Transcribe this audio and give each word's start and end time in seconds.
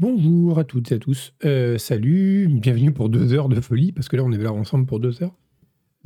Bonjour 0.00 0.58
à 0.58 0.64
toutes 0.64 0.92
et 0.92 0.94
à 0.94 0.98
tous. 0.98 1.34
Euh, 1.44 1.76
salut, 1.76 2.48
bienvenue 2.48 2.90
pour 2.90 3.10
deux 3.10 3.34
heures 3.34 3.50
de 3.50 3.60
folie, 3.60 3.92
parce 3.92 4.08
que 4.08 4.16
là 4.16 4.24
on 4.24 4.32
est 4.32 4.38
là 4.38 4.50
ensemble 4.50 4.86
pour 4.86 4.98
deux 4.98 5.22
heures. 5.22 5.36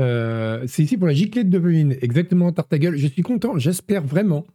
Euh, 0.01 0.65
c'est 0.67 0.83
ici 0.83 0.97
pour 0.97 1.07
la 1.07 1.15
giclette 1.15 1.49
de 1.49 1.59
dopamine, 1.59 1.97
exactement, 2.03 2.51
Tartagueule. 2.51 2.97
Je 2.97 3.07
suis 3.07 3.23
content, 3.23 3.57
j'espère 3.57 4.03
vraiment 4.03 4.49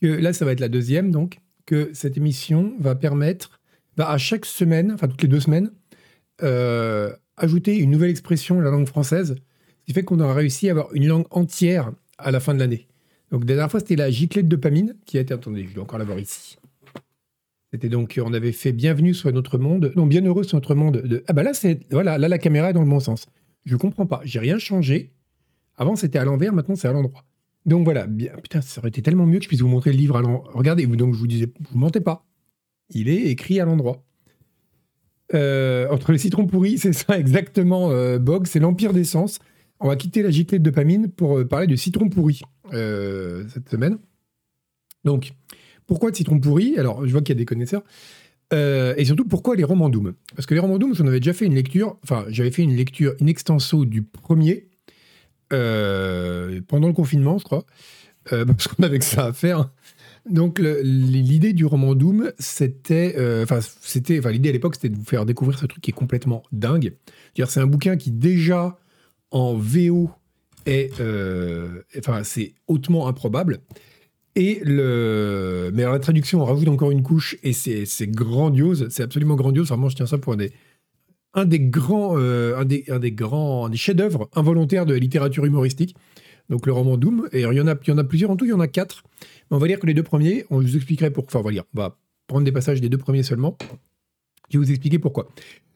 que 0.00 0.06
là 0.06 0.32
ça 0.32 0.44
va 0.44 0.52
être 0.52 0.60
la 0.60 0.68
deuxième, 0.68 1.10
donc, 1.10 1.40
que 1.66 1.90
cette 1.92 2.16
émission 2.16 2.72
va 2.78 2.94
permettre, 2.94 3.58
va 3.96 4.08
à 4.08 4.16
chaque 4.16 4.46
semaine, 4.46 4.92
enfin 4.92 5.08
toutes 5.08 5.22
les 5.22 5.28
deux 5.28 5.40
semaines, 5.40 5.72
euh, 6.44 7.12
ajouter 7.36 7.76
une 7.78 7.90
nouvelle 7.90 8.10
expression 8.10 8.60
à 8.60 8.62
la 8.62 8.70
langue 8.70 8.86
française, 8.86 9.34
ce 9.34 9.84
qui 9.86 9.92
fait 9.92 10.04
qu'on 10.04 10.20
aura 10.20 10.34
réussi 10.34 10.68
à 10.68 10.70
avoir 10.70 10.94
une 10.94 11.08
langue 11.08 11.26
entière 11.32 11.90
à 12.16 12.30
la 12.30 12.38
fin 12.38 12.54
de 12.54 12.60
l'année. 12.60 12.86
Donc 13.32 13.40
la 13.40 13.46
dernière 13.46 13.72
fois 13.72 13.80
c'était 13.80 13.96
la 13.96 14.12
giclette 14.12 14.46
de 14.46 14.54
dopamine 14.54 14.94
qui 15.04 15.18
a 15.18 15.20
été, 15.20 15.34
attendez, 15.34 15.66
je 15.68 15.74
dois 15.74 15.82
encore 15.82 15.98
l'avoir 15.98 16.20
ici. 16.20 16.58
C'était 17.72 17.88
donc, 17.88 18.20
on 18.22 18.34
avait 18.34 18.52
fait 18.52 18.72
Bienvenue 18.72 19.14
sur 19.14 19.32
notre 19.32 19.56
monde, 19.56 19.92
non, 19.96 20.04
Bienheureux 20.04 20.42
sur 20.42 20.58
notre 20.58 20.74
monde. 20.74 20.98
De... 20.98 21.24
Ah 21.26 21.32
bah 21.32 21.42
là, 21.42 21.54
c'est, 21.54 21.80
voilà, 21.90 22.18
là 22.18 22.28
la 22.28 22.36
caméra 22.36 22.68
est 22.68 22.72
dans 22.74 22.82
le 22.82 22.88
bon 22.88 23.00
sens. 23.00 23.26
Je 23.64 23.76
comprends 23.76 24.04
pas, 24.04 24.20
j'ai 24.24 24.40
rien 24.40 24.58
changé. 24.58 25.14
Avant 25.76 25.96
c'était 25.96 26.18
à 26.18 26.24
l'envers, 26.24 26.52
maintenant 26.52 26.76
c'est 26.76 26.88
à 26.88 26.92
l'endroit. 26.92 27.24
Donc 27.64 27.84
voilà, 27.84 28.06
bien, 28.06 28.32
putain, 28.42 28.60
ça 28.60 28.80
aurait 28.80 28.90
été 28.90 29.00
tellement 29.00 29.24
mieux 29.24 29.38
que 29.38 29.44
je 29.44 29.48
puisse 29.48 29.62
vous 29.62 29.68
montrer 29.68 29.90
le 29.90 29.96
livre 29.96 30.18
à 30.18 30.20
l'endroit. 30.20 30.50
Regardez, 30.52 30.86
donc 30.86 31.14
je 31.14 31.18
vous 31.18 31.26
disais, 31.26 31.50
vous 31.70 31.78
mentez 31.78 32.00
pas. 32.00 32.26
Il 32.90 33.08
est 33.08 33.22
écrit 33.30 33.58
à 33.58 33.64
l'endroit. 33.64 34.04
Euh, 35.32 35.88
entre 35.88 36.12
les 36.12 36.18
citrons 36.18 36.46
pourris, 36.46 36.76
c'est 36.76 36.92
ça 36.92 37.18
exactement, 37.18 37.90
euh, 37.90 38.18
Bog, 38.18 38.46
c'est 38.46 38.60
l'empire 38.60 38.92
des 38.92 39.04
sens. 39.04 39.38
On 39.80 39.88
va 39.88 39.96
quitter 39.96 40.22
la 40.22 40.30
giclée 40.30 40.58
de 40.58 40.64
dopamine 40.64 41.10
pour 41.10 41.38
euh, 41.38 41.48
parler 41.48 41.66
de 41.66 41.76
citron 41.76 42.10
pourri 42.10 42.42
euh, 42.74 43.48
cette 43.48 43.70
semaine. 43.70 43.96
Donc, 45.04 45.32
pourquoi 45.92 46.10
de 46.10 46.16
citron 46.16 46.40
pourri 46.40 46.78
Alors, 46.78 47.06
je 47.06 47.12
vois 47.12 47.20
qu'il 47.20 47.34
y 47.34 47.36
a 47.36 47.38
des 47.38 47.44
connaisseurs. 47.44 47.82
Euh, 48.54 48.94
et 48.96 49.04
surtout, 49.04 49.26
pourquoi 49.26 49.56
les 49.56 49.64
romans 49.64 49.90
Doom? 49.90 50.14
Parce 50.34 50.46
que 50.46 50.54
les 50.54 50.60
romans 50.60 50.78
Doom, 50.78 50.94
j'en 50.94 51.06
avais 51.06 51.20
déjà 51.20 51.34
fait 51.34 51.44
une 51.44 51.54
lecture, 51.54 51.98
enfin, 52.02 52.24
j'avais 52.28 52.50
fait 52.50 52.62
une 52.62 52.74
lecture 52.74 53.12
in 53.20 53.26
extenso 53.26 53.84
du 53.84 54.02
premier 54.02 54.68
euh, 55.52 56.62
pendant 56.66 56.86
le 56.88 56.94
confinement, 56.94 57.36
je 57.36 57.44
crois, 57.44 57.66
euh, 58.32 58.44
parce 58.46 58.68
qu'on 58.68 58.82
avait 58.82 58.98
que 59.00 59.04
ça 59.04 59.26
à 59.26 59.32
faire. 59.34 59.70
Donc, 60.30 60.58
le- 60.60 60.80
l'idée 60.82 61.52
du 61.52 61.66
roman 61.66 61.94
Doom, 61.94 62.32
c'était, 62.38 63.14
enfin, 63.42 63.58
c'était, 63.82 64.18
enfin, 64.18 64.30
l'idée 64.30 64.48
à 64.48 64.52
l'époque, 64.52 64.76
c'était 64.76 64.88
de 64.88 64.96
vous 64.96 65.04
faire 65.04 65.26
découvrir 65.26 65.58
ce 65.58 65.66
truc 65.66 65.82
qui 65.82 65.90
est 65.90 65.94
complètement 65.94 66.42
dingue. 66.52 66.94
C'est 67.36 67.60
un 67.60 67.66
bouquin 67.66 67.98
qui 67.98 68.12
déjà 68.12 68.78
en 69.30 69.52
VO 69.54 70.10
est, 70.64 70.90
enfin, 71.98 72.24
c'est 72.24 72.54
hautement 72.66 73.08
improbable. 73.08 73.60
Et 74.34 74.60
le... 74.64 75.70
Mais 75.74 75.82
alors 75.82 75.94
la 75.94 76.00
traduction, 76.00 76.40
on 76.40 76.44
rajoute 76.44 76.68
encore 76.68 76.90
une 76.90 77.02
couche 77.02 77.36
et 77.42 77.52
c'est 77.52 78.06
grandiose, 78.06 78.88
c'est 78.90 79.02
absolument 79.02 79.34
grandiose. 79.34 79.68
Vraiment, 79.68 79.88
je 79.88 79.96
tiens 79.96 80.06
ça 80.06 80.18
pour 80.18 80.32
un 80.32 80.36
des, 81.46 81.60
grands, 81.60 82.14
euh, 82.16 82.58
un 82.58 82.64
des, 82.64 83.12
grands, 83.12 83.66
un 83.66 83.70
des 83.70 83.76
chefs-d'œuvre 83.76 84.28
involontaires 84.34 84.86
de 84.86 84.94
la 84.94 84.98
littérature 84.98 85.44
humoristique. 85.44 85.96
Donc 86.48 86.66
le 86.66 86.72
roman 86.72 86.96
Doom. 86.96 87.28
Et 87.32 87.42
il 87.42 87.52
y 87.52 87.60
en 87.60 87.66
a, 87.66 87.74
il 87.74 87.88
y 87.88 87.92
en 87.92 87.98
a 87.98 88.04
plusieurs. 88.04 88.30
En 88.30 88.36
tout, 88.36 88.44
il 88.44 88.50
y 88.50 88.54
en 88.54 88.60
a 88.60 88.68
quatre. 88.68 89.04
On 89.50 89.58
va 89.58 89.66
lire 89.66 89.78
que 89.78 89.86
les 89.86 89.94
deux 89.94 90.02
premiers. 90.02 90.44
On 90.50 90.60
vous 90.60 90.76
expliquerait 90.76 91.10
pourquoi. 91.10 91.40
Enfin, 91.40 91.40
on 91.40 91.48
va 91.48 91.52
lire. 91.52 91.64
On 91.74 91.78
va 91.80 91.98
prendre 92.26 92.44
des 92.44 92.52
passages 92.52 92.80
des 92.80 92.88
deux 92.88 92.98
premiers 92.98 93.22
seulement. 93.22 93.56
Je 94.50 94.58
vais 94.58 94.64
vous 94.64 94.70
expliquer 94.70 94.98
pourquoi. 94.98 95.28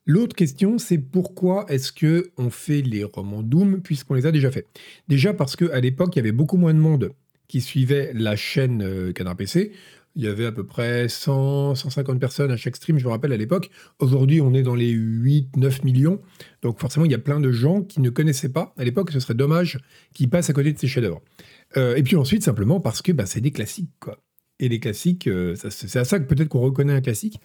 L'autre 0.06 0.36
question, 0.36 0.78
c'est 0.78 0.98
pourquoi 0.98 1.66
est-ce 1.68 1.92
que 1.92 2.30
on 2.36 2.48
fait 2.48 2.80
les 2.80 3.04
romans 3.04 3.42
Doom 3.42 3.80
puisqu'on 3.82 4.14
les 4.14 4.24
a 4.24 4.32
déjà 4.32 4.50
fait. 4.50 4.66
Déjà 5.08 5.34
parce 5.34 5.56
que 5.56 5.70
à 5.72 5.80
l'époque, 5.80 6.14
il 6.14 6.18
y 6.18 6.20
avait 6.20 6.32
beaucoup 6.32 6.56
moins 6.56 6.72
de 6.72 6.78
monde 6.78 7.12
qui 7.48 7.60
suivait 7.60 8.12
la 8.14 8.36
chaîne 8.36 8.82
euh, 8.82 9.12
Canard 9.12 9.36
PC. 9.36 9.72
Il 10.14 10.24
y 10.24 10.28
avait 10.28 10.46
à 10.46 10.52
peu 10.52 10.64
près 10.64 11.08
100, 11.08 11.74
150 11.74 12.18
personnes 12.18 12.50
à 12.50 12.56
chaque 12.56 12.76
stream, 12.76 12.98
je 12.98 13.04
me 13.04 13.10
rappelle 13.10 13.32
à 13.32 13.36
l'époque. 13.36 13.70
Aujourd'hui, 13.98 14.40
on 14.40 14.54
est 14.54 14.62
dans 14.62 14.74
les 14.74 14.88
8, 14.88 15.56
9 15.56 15.84
millions. 15.84 16.20
Donc 16.62 16.80
forcément, 16.80 17.04
il 17.04 17.12
y 17.12 17.14
a 17.14 17.18
plein 17.18 17.38
de 17.38 17.52
gens 17.52 17.82
qui 17.82 18.00
ne 18.00 18.08
connaissaient 18.08 18.48
pas. 18.48 18.72
À 18.78 18.84
l'époque, 18.84 19.10
ce 19.10 19.20
serait 19.20 19.34
dommage 19.34 19.78
qu'ils 20.14 20.30
passent 20.30 20.48
à 20.48 20.54
côté 20.54 20.72
de 20.72 20.78
ces 20.78 20.86
chefs-d'œuvre. 20.86 21.20
Euh, 21.76 21.96
et 21.96 22.02
puis 22.02 22.16
ensuite, 22.16 22.42
simplement 22.42 22.80
parce 22.80 23.02
que 23.02 23.12
bah, 23.12 23.26
c'est 23.26 23.42
des 23.42 23.50
classiques, 23.50 23.90
quoi. 24.00 24.18
Et 24.58 24.70
les 24.70 24.80
classiques, 24.80 25.26
euh, 25.26 25.54
c'est 25.68 25.98
à 25.98 26.04
ça 26.06 26.18
que 26.18 26.24
peut-être 26.24 26.48
qu'on 26.48 26.60
reconnaît 26.60 26.94
un 26.94 27.02
classique, 27.02 27.38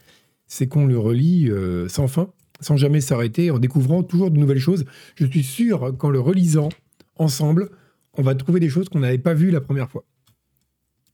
c'est 0.48 0.68
qu'on 0.68 0.86
le 0.86 0.98
relit 0.98 1.52
sans 1.90 2.08
fin, 2.08 2.32
sans 2.62 2.78
jamais 2.78 3.02
s'arrêter, 3.02 3.52
en 3.52 3.60
découvrant 3.60 4.02
toujours 4.02 4.32
de 4.32 4.38
nouvelles 4.38 4.60
choses. 4.60 4.86
Je 5.16 5.26
suis 5.26 5.44
sûr 5.44 5.96
qu'en 5.98 6.10
le 6.10 6.22
relisant 6.22 6.70
ensemble, 7.18 7.70
on 8.18 8.22
va 8.22 8.36
trouver 8.36 8.60
des 8.60 8.70
choses 8.70 8.90
qu'on 8.90 9.00
n'avait 9.00 9.18
pas 9.18 9.34
vues 9.34 9.52
la 9.52 9.62
première 9.62 9.90
fois. 9.90 10.06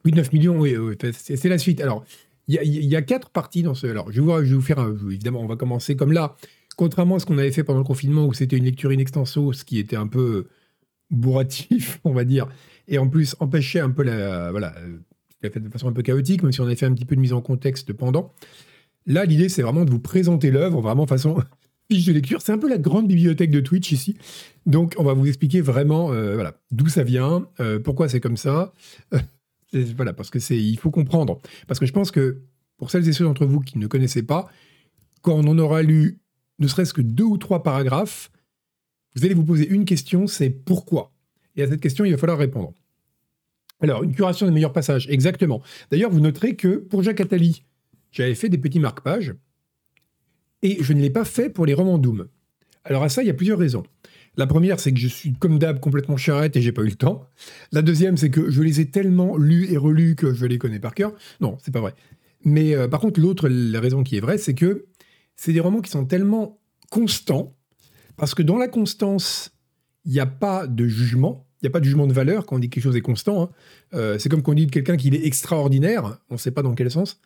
8-9 0.05 0.33
millions, 0.33 0.59
oui, 0.59 0.77
oui, 0.77 0.95
c'est 1.13 1.49
la 1.49 1.57
suite. 1.57 1.81
Alors, 1.81 2.03
il 2.47 2.55
y, 2.55 2.95
a- 2.95 3.01
quatre 3.01 3.29
parties 3.29 3.61
dans 3.61 3.73
ce. 3.73 3.87
Alors, 3.87 4.09
je 4.11 4.21
vais 4.21 4.53
vous, 4.53 4.61
faire 4.61 4.79
un. 4.79 4.95
Évidemment, 5.09 5.41
on 5.41 5.47
va 5.47 5.57
commencer 5.57 5.95
comme 5.95 6.13
là. 6.13 6.35
Contrairement 6.77 7.15
à 7.15 7.19
ce 7.19 7.25
qu'on 7.25 7.37
avait 7.37 7.51
fait 7.51 7.63
pendant 7.63 7.79
le 7.79 7.85
confinement, 7.85 8.25
où 8.25 8.33
c'était 8.33 8.55
une 8.55 8.63
lecture 8.63 8.91
in 8.91 8.99
extenso, 8.99 9.51
ce 9.51 9.65
qui 9.65 9.79
était 9.79 9.95
un 9.95 10.07
peu 10.07 10.47
bourratif, 11.09 11.99
on 12.03 12.13
va 12.13 12.23
dire, 12.23 12.47
et 12.87 12.99
en 12.99 13.09
plus 13.09 13.35
empêchait 13.39 13.79
un 13.79 13.89
peu 13.89 14.03
la. 14.03 14.51
Voilà, 14.51 14.75
euh, 14.77 14.97
fait 15.41 15.59
de 15.59 15.69
façon 15.69 15.87
un 15.87 15.93
peu 15.93 16.03
chaotique, 16.03 16.43
même 16.43 16.51
si 16.51 16.61
on 16.61 16.65
avait 16.65 16.75
fait 16.75 16.85
un 16.85 16.93
petit 16.93 17.05
peu 17.05 17.15
de 17.15 17.21
mise 17.21 17.33
en 17.33 17.41
contexte 17.41 17.93
pendant. 17.93 18.33
Là, 19.05 19.25
l'idée, 19.25 19.49
c'est 19.49 19.61
vraiment 19.61 19.85
de 19.85 19.89
vous 19.91 19.99
présenter 19.99 20.51
l'œuvre, 20.51 20.81
vraiment 20.81 21.07
façon 21.07 21.41
fiche 21.89 22.05
de 22.05 22.13
lecture. 22.13 22.41
C'est 22.41 22.51
un 22.51 22.57
peu 22.57 22.69
la 22.69 22.77
grande 22.77 23.07
bibliothèque 23.07 23.51
de 23.51 23.59
Twitch 23.59 23.91
ici. 23.91 24.17
Donc, 24.65 24.95
on 24.97 25.03
va 25.03 25.13
vous 25.13 25.27
expliquer 25.27 25.61
vraiment 25.61 26.11
euh, 26.11 26.35
voilà, 26.35 26.59
d'où 26.71 26.87
ça 26.87 27.03
vient, 27.03 27.47
euh, 27.59 27.79
pourquoi 27.79 28.09
c'est 28.09 28.19
comme 28.19 28.37
ça. 28.37 28.73
Voilà, 29.97 30.13
parce 30.13 30.29
que 30.29 30.39
c'est, 30.39 30.57
il 30.57 30.79
faut 30.79 30.91
comprendre. 30.91 31.41
Parce 31.67 31.77
que 31.77 31.85
je 31.85 31.91
pense 31.91 32.09
que 32.09 32.41
pour 32.77 32.89
celles 32.89 33.07
et 33.09 33.11
ceux 33.11 33.25
d'entre 33.25 33.45
vous 33.45 33.59
qui 33.59 33.77
ne 33.77 33.85
connaissaient 33.85 34.23
pas, 34.23 34.49
quand 35.21 35.33
on 35.33 35.45
en 35.45 35.59
aura 35.59 35.81
lu 35.81 36.19
ne 36.59 36.67
serait-ce 36.69 36.93
que 36.93 37.01
deux 37.01 37.25
ou 37.25 37.37
trois 37.37 37.63
paragraphes, 37.63 38.31
vous 39.15 39.25
allez 39.25 39.33
vous 39.33 39.43
poser 39.43 39.67
une 39.67 39.83
question, 39.83 40.25
c'est 40.25 40.49
pourquoi? 40.49 41.11
Et 41.57 41.63
à 41.63 41.67
cette 41.67 41.81
question, 41.81 42.05
il 42.05 42.11
va 42.11 42.17
falloir 42.17 42.37
répondre. 42.37 42.73
Alors, 43.81 44.03
une 44.03 44.15
curation 44.15 44.45
des 44.45 44.53
meilleurs 44.53 44.71
passages, 44.71 45.07
exactement. 45.09 45.61
D'ailleurs, 45.91 46.11
vous 46.11 46.21
noterez 46.21 46.55
que 46.55 46.77
pour 46.77 47.03
Jacques 47.03 47.19
Attali, 47.19 47.63
j'avais 48.11 48.35
fait 48.35 48.47
des 48.49 48.57
petits 48.57 48.79
marque-pages, 48.79 49.35
et 50.61 50.77
je 50.81 50.93
ne 50.93 51.01
l'ai 51.01 51.09
pas 51.09 51.25
fait 51.25 51.49
pour 51.49 51.65
les 51.65 51.73
romans 51.73 51.97
Doom. 51.97 52.27
Alors 52.83 53.03
à 53.03 53.09
ça, 53.09 53.23
il 53.23 53.27
y 53.27 53.31
a 53.31 53.33
plusieurs 53.33 53.59
raisons. 53.59 53.83
La 54.37 54.45
première, 54.45 54.79
c'est 54.79 54.93
que 54.93 54.99
je 54.99 55.07
suis 55.07 55.33
comme 55.33 55.57
d'hab 55.57 55.79
complètement 55.79 56.15
charrette 56.15 56.55
et 56.55 56.61
j'ai 56.61 56.71
pas 56.71 56.83
eu 56.83 56.89
le 56.89 56.95
temps. 56.95 57.27
La 57.71 57.81
deuxième, 57.81 58.17
c'est 58.17 58.29
que 58.29 58.51
je 58.51 58.61
les 58.61 58.79
ai 58.79 58.85
tellement 58.85 59.35
lus 59.35 59.71
et 59.71 59.77
relus 59.77 60.15
que 60.15 60.33
je 60.33 60.45
les 60.45 60.59
connais 60.59 60.79
par 60.79 60.93
cœur. 60.93 61.13
Non, 61.41 61.57
c'est 61.63 61.73
pas 61.73 61.81
vrai. 61.81 61.95
Mais 62.45 62.75
euh, 62.75 62.87
par 62.87 62.99
contre, 62.99 63.19
l'autre, 63.19 63.49
la 63.49 63.79
raison 63.79 64.03
qui 64.03 64.15
est 64.15 64.19
vraie, 64.19 64.37
c'est 64.37 64.53
que 64.53 64.85
c'est 65.35 65.53
des 65.53 65.59
romans 65.59 65.81
qui 65.81 65.89
sont 65.89 66.05
tellement 66.05 66.59
constants, 66.91 67.55
parce 68.15 68.35
que 68.35 68.43
dans 68.43 68.57
la 68.57 68.67
constance, 68.67 69.51
il 70.05 70.11
n'y 70.11 70.19
a 70.19 70.25
pas 70.25 70.67
de 70.67 70.87
jugement, 70.87 71.47
il 71.61 71.65
n'y 71.65 71.67
a 71.67 71.71
pas 71.71 71.79
de 71.79 71.85
jugement 71.85 72.07
de 72.07 72.13
valeur 72.13 72.45
quand 72.45 72.55
on 72.55 72.59
dit 72.59 72.69
que 72.69 72.75
quelque 72.75 72.83
chose 72.83 72.95
est 72.95 73.01
constant. 73.01 73.43
hein. 73.43 73.49
Euh, 73.95 74.19
c'est 74.19 74.29
comme 74.29 74.43
quand 74.43 74.51
on 74.51 74.55
dit 74.55 74.67
de 74.67 74.71
quelqu'un 74.71 74.97
qu'il 74.97 75.15
est 75.15 75.25
extraordinaire, 75.25 76.19
on 76.29 76.35
ne 76.35 76.39
sait 76.39 76.51
pas 76.51 76.61
dans 76.61 76.75
quel 76.75 76.89
sens. 76.91 77.19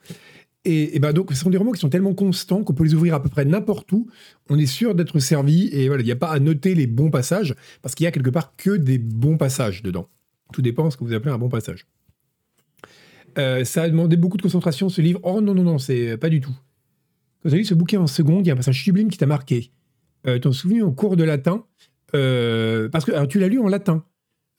Et, 0.63 0.99
ben 0.99 1.11
donc, 1.11 1.31
ce 1.31 1.37
sont 1.37 1.49
des 1.49 1.57
romans 1.57 1.71
qui 1.71 1.79
sont 1.79 1.89
tellement 1.89 2.13
constants 2.13 2.63
qu'on 2.63 2.73
peut 2.73 2.83
les 2.83 2.93
ouvrir 2.93 3.15
à 3.15 3.21
peu 3.21 3.29
près 3.29 3.45
n'importe 3.45 3.91
où. 3.91 4.07
On 4.49 4.59
est 4.59 4.67
sûr 4.67 4.93
d'être 4.93 5.17
servi 5.19 5.69
et 5.73 5.87
voilà, 5.87 6.03
il 6.03 6.05
n'y 6.05 6.11
a 6.11 6.15
pas 6.15 6.29
à 6.29 6.39
noter 6.39 6.75
les 6.75 6.85
bons 6.85 7.09
passages 7.09 7.55
parce 7.81 7.95
qu'il 7.95 8.03
y 8.03 8.07
a 8.07 8.11
quelque 8.11 8.29
part 8.29 8.55
que 8.55 8.77
des 8.77 8.99
bons 8.99 9.37
passages 9.37 9.81
dedans. 9.81 10.07
Tout 10.53 10.61
dépend 10.61 10.85
de 10.85 10.91
ce 10.91 10.97
que 10.97 11.03
vous 11.03 11.13
appelez 11.13 11.31
un 11.31 11.39
bon 11.39 11.49
passage. 11.49 11.87
Euh, 13.37 13.63
ça 13.63 13.83
a 13.83 13.89
demandé 13.89 14.17
beaucoup 14.17 14.37
de 14.37 14.41
concentration 14.41 14.89
ce 14.89 15.01
livre. 15.01 15.19
Oh 15.23 15.41
non, 15.41 15.55
non, 15.55 15.63
non, 15.63 15.77
c'est 15.79 16.17
pas 16.17 16.29
du 16.29 16.41
tout. 16.41 16.55
Quand 17.41 17.49
tu 17.49 17.55
as 17.55 17.57
lu 17.57 17.65
ce 17.65 17.73
bouquin 17.73 17.99
en 17.99 18.07
seconde, 18.07 18.45
il 18.45 18.49
y 18.49 18.51
a 18.51 18.53
un 18.53 18.57
passage 18.57 18.83
sublime 18.83 19.09
qui 19.09 19.17
t'a 19.17 19.25
marqué. 19.25 19.71
Euh, 20.27 20.37
T'en 20.37 20.51
souviens 20.51 20.85
au 20.85 20.91
cours 20.91 21.17
de 21.17 21.23
latin? 21.23 21.65
Euh, 22.13 22.87
Parce 22.89 23.05
que 23.05 23.25
tu 23.25 23.39
l'as 23.39 23.47
lu 23.47 23.59
en 23.59 23.67
latin. 23.67 24.03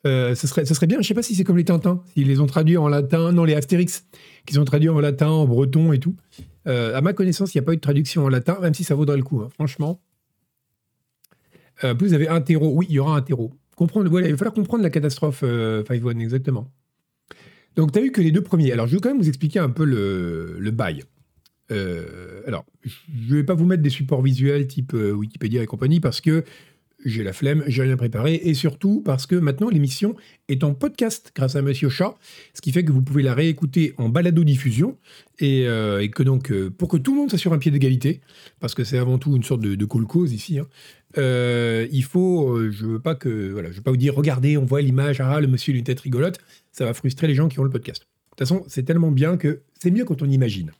Euh, 0.04 0.34
ce, 0.34 0.46
serait, 0.48 0.64
ce 0.64 0.74
serait 0.74 0.88
bien, 0.88 1.00
je 1.00 1.06
sais 1.06 1.14
pas 1.14 1.22
si 1.22 1.34
c'est 1.34 1.44
comme 1.44 1.56
les 1.56 1.64
Tintins, 1.64 2.02
s'ils 2.12 2.26
les 2.26 2.40
ont 2.40 2.46
traduits 2.46 2.76
en 2.76 2.88
latin, 2.88 3.30
non, 3.30 3.44
les 3.44 3.54
Astérix, 3.54 4.04
qu'ils 4.46 4.58
ont 4.58 4.64
traduits 4.64 4.88
en 4.88 5.00
latin, 5.00 5.28
en 5.28 5.46
breton 5.46 5.92
et 5.92 6.00
tout. 6.00 6.16
Euh, 6.66 6.96
à 6.96 7.00
ma 7.00 7.12
connaissance, 7.12 7.54
il 7.54 7.58
n'y 7.58 7.62
a 7.62 7.64
pas 7.64 7.72
eu 7.72 7.76
de 7.76 7.80
traduction 7.80 8.24
en 8.24 8.28
latin, 8.28 8.58
même 8.60 8.74
si 8.74 8.82
ça 8.82 8.94
vaudrait 8.94 9.16
le 9.16 9.22
coup, 9.22 9.40
hein, 9.40 9.48
franchement. 9.50 10.00
Euh, 11.84 11.94
plus 11.94 12.08
vous 12.08 12.14
avez 12.14 12.28
un 12.28 12.40
terreau, 12.40 12.72
oui, 12.74 12.86
il 12.88 12.96
y 12.96 12.98
aura 12.98 13.16
un 13.16 13.22
terreau. 13.22 13.52
Comprendre, 13.76 14.10
voilà, 14.10 14.26
il 14.26 14.32
va 14.32 14.36
falloir 14.36 14.54
comprendre 14.54 14.82
la 14.82 14.90
catastrophe 14.90 15.42
euh, 15.44 15.84
Five 15.84 16.04
One, 16.04 16.20
exactement. 16.20 16.68
Donc, 17.76 17.92
tu 17.92 18.00
as 18.00 18.02
eu 18.02 18.10
que 18.10 18.20
les 18.20 18.32
deux 18.32 18.42
premiers. 18.42 18.72
Alors, 18.72 18.86
je 18.86 18.96
vais 18.96 19.00
quand 19.00 19.08
même 19.08 19.18
vous 19.18 19.28
expliquer 19.28 19.60
un 19.60 19.70
peu 19.70 19.84
le, 19.84 20.56
le 20.58 20.70
bail. 20.70 21.04
Alors, 22.46 22.66
je 22.84 23.30
ne 23.30 23.36
vais 23.36 23.44
pas 23.44 23.54
vous 23.54 23.64
mettre 23.64 23.82
des 23.82 23.88
supports 23.88 24.20
visuels 24.20 24.66
type 24.66 24.92
Wikipédia 24.92 25.62
et 25.62 25.66
compagnie 25.66 26.00
parce 26.00 26.20
que 26.20 26.44
j'ai 27.04 27.22
la 27.22 27.32
flemme, 27.32 27.64
j'ai 27.66 27.82
rien 27.82 27.96
préparé 27.96 28.34
et 28.34 28.54
surtout 28.54 29.02
parce 29.04 29.26
que 29.26 29.34
maintenant 29.34 29.68
l'émission 29.68 30.14
est 30.48 30.64
en 30.64 30.74
podcast 30.74 31.32
grâce 31.34 31.56
à 31.56 31.62
Monsieur 31.62 31.88
Chat, 31.88 32.14
ce 32.54 32.60
qui 32.60 32.72
fait 32.72 32.84
que 32.84 32.92
vous 32.92 33.02
pouvez 33.02 33.22
la 33.22 33.34
réécouter 33.34 33.94
en 33.98 34.08
balado-diffusion 34.08 34.96
et, 35.38 35.66
euh, 35.66 36.06
que 36.08 36.22
donc 36.22 36.50
euh, 36.50 36.70
pour 36.70 36.88
que 36.88 36.96
tout 36.96 37.12
le 37.14 37.20
monde 37.20 37.28
soit 37.28 37.38
sur 37.38 37.52
un 37.52 37.58
pied 37.58 37.70
d'égalité, 37.70 38.20
parce 38.60 38.74
que 38.74 38.84
c'est 38.84 38.98
avant 38.98 39.18
tout 39.18 39.36
une 39.36 39.42
sorte 39.42 39.60
de, 39.60 39.74
de 39.74 39.84
cause 39.84 40.32
ici, 40.32 40.58
hein, 40.58 40.68
euh, 41.18 41.86
il 41.92 42.04
faut, 42.04 42.70
je 42.70 42.86
veux 42.86 43.00
pas 43.00 43.14
que, 43.14 43.50
voilà, 43.50 43.70
je 43.70 43.76
veux 43.76 43.82
pas 43.82 43.90
vous 43.90 43.96
dire, 43.96 44.14
regardez, 44.14 44.56
on 44.56 44.64
voit 44.64 44.80
l'image, 44.80 45.20
ah 45.20 45.40
le 45.40 45.46
monsieur 45.46 45.74
une 45.74 45.84
tête 45.84 46.00
rigolote, 46.00 46.38
ça 46.70 46.84
va 46.84 46.94
frustrer 46.94 47.26
les 47.26 47.34
gens 47.34 47.48
qui 47.48 47.58
ont 47.60 47.64
le 47.64 47.70
podcast. 47.70 48.02
De 48.02 48.36
toute 48.36 48.48
façon, 48.48 48.64
c'est 48.68 48.84
tellement 48.84 49.10
bien 49.10 49.36
que 49.36 49.62
c'est 49.78 49.90
mieux 49.90 50.04
quand 50.04 50.22
on 50.22 50.28
imagine. 50.28 50.72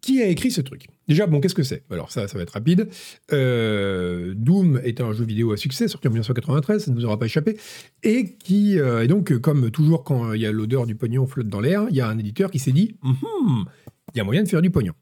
qui 0.00 0.22
a 0.22 0.26
écrit 0.26 0.50
ce 0.50 0.60
truc? 0.60 0.88
Déjà, 1.08 1.26
bon, 1.26 1.40
qu'est-ce 1.40 1.54
que 1.54 1.62
c'est? 1.62 1.84
Alors 1.90 2.10
ça, 2.10 2.26
ça 2.28 2.36
va 2.36 2.42
être 2.42 2.50
rapide. 2.50 2.88
Euh, 3.32 4.34
Doom 4.36 4.80
est 4.82 5.00
un 5.00 5.12
jeu 5.12 5.24
vidéo 5.24 5.52
à 5.52 5.56
succès, 5.56 5.88
sorti 5.88 6.08
en 6.08 6.10
1993, 6.10 6.84
ça 6.84 6.90
ne 6.90 6.96
vous 6.96 7.04
aura 7.04 7.18
pas 7.18 7.26
échappé, 7.26 7.56
et 8.02 8.36
qui, 8.36 8.78
euh, 8.78 9.04
et 9.04 9.06
donc, 9.06 9.36
comme 9.38 9.70
toujours 9.70 10.04
quand 10.04 10.32
il 10.32 10.40
y 10.40 10.46
a 10.46 10.52
l'odeur 10.52 10.86
du 10.86 10.96
pognon 10.96 11.26
flotte 11.26 11.48
dans 11.48 11.60
l'air, 11.60 11.86
il 11.90 11.96
y 11.96 12.00
a 12.00 12.08
un 12.08 12.18
éditeur 12.18 12.50
qui 12.50 12.58
s'est 12.58 12.72
dit, 12.72 12.96
Hum, 13.02 13.66
il 14.14 14.18
y 14.18 14.20
a 14.20 14.24
moyen 14.24 14.42
de 14.42 14.48
faire 14.48 14.62
du 14.62 14.70
pognon. 14.70 14.94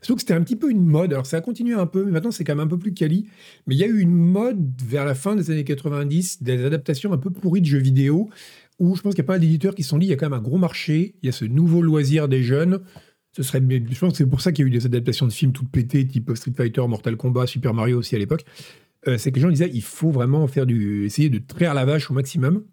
Sauf 0.00 0.16
que 0.16 0.20
c'était 0.22 0.34
un 0.34 0.42
petit 0.42 0.56
peu 0.56 0.70
une 0.70 0.84
mode, 0.84 1.12
alors 1.12 1.26
ça 1.26 1.38
a 1.38 1.40
continué 1.40 1.74
un 1.74 1.86
peu, 1.86 2.04
mais 2.04 2.10
maintenant 2.10 2.30
c'est 2.30 2.44
quand 2.44 2.54
même 2.54 2.66
un 2.66 2.68
peu 2.68 2.78
plus 2.78 2.94
quali, 2.94 3.28
mais 3.66 3.74
il 3.74 3.78
y 3.78 3.84
a 3.84 3.86
eu 3.86 4.00
une 4.00 4.14
mode 4.14 4.80
vers 4.82 5.04
la 5.04 5.14
fin 5.14 5.36
des 5.36 5.50
années 5.50 5.64
90, 5.64 6.42
des 6.42 6.64
adaptations 6.64 7.12
un 7.12 7.18
peu 7.18 7.30
pourries 7.30 7.60
de 7.60 7.66
jeux 7.66 7.78
vidéo, 7.78 8.30
où 8.78 8.96
je 8.96 9.02
pense 9.02 9.14
qu'il 9.14 9.22
y 9.22 9.26
a 9.26 9.28
pas 9.28 9.38
d'éditeurs 9.38 9.74
qui 9.74 9.82
se 9.82 9.90
sont 9.90 9.98
dit, 9.98 10.06
il 10.06 10.10
y 10.10 10.12
a 10.12 10.16
quand 10.16 10.28
même 10.28 10.38
un 10.38 10.42
gros 10.42 10.58
marché, 10.58 11.14
il 11.22 11.26
y 11.26 11.28
a 11.28 11.32
ce 11.32 11.44
nouveau 11.44 11.82
loisir 11.82 12.28
des 12.28 12.42
jeunes, 12.42 12.80
ce 13.34 13.42
serait, 13.42 13.60
je 13.60 13.98
pense 13.98 14.12
que 14.12 14.18
c'est 14.18 14.26
pour 14.26 14.42
ça 14.42 14.52
qu'il 14.52 14.64
y 14.64 14.66
a 14.66 14.68
eu 14.68 14.70
des 14.70 14.84
adaptations 14.84 15.26
de 15.26 15.32
films 15.32 15.52
toutes 15.52 15.70
pétées, 15.70 16.06
type 16.06 16.30
Street 16.34 16.52
Fighter, 16.54 16.86
Mortal 16.86 17.16
Kombat, 17.16 17.46
Super 17.46 17.72
Mario 17.72 17.98
aussi 17.98 18.14
à 18.14 18.18
l'époque. 18.18 18.44
Euh, 19.08 19.16
c'est 19.18 19.30
que 19.30 19.36
les 19.36 19.42
gens 19.42 19.48
disaient, 19.48 19.70
il 19.72 19.82
faut 19.82 20.10
vraiment 20.10 20.46
faire 20.46 20.66
du, 20.66 21.06
essayer 21.06 21.30
de 21.30 21.38
traire 21.38 21.72
la 21.72 21.84
vache 21.84 22.10
au 22.10 22.14
maximum. 22.14 22.64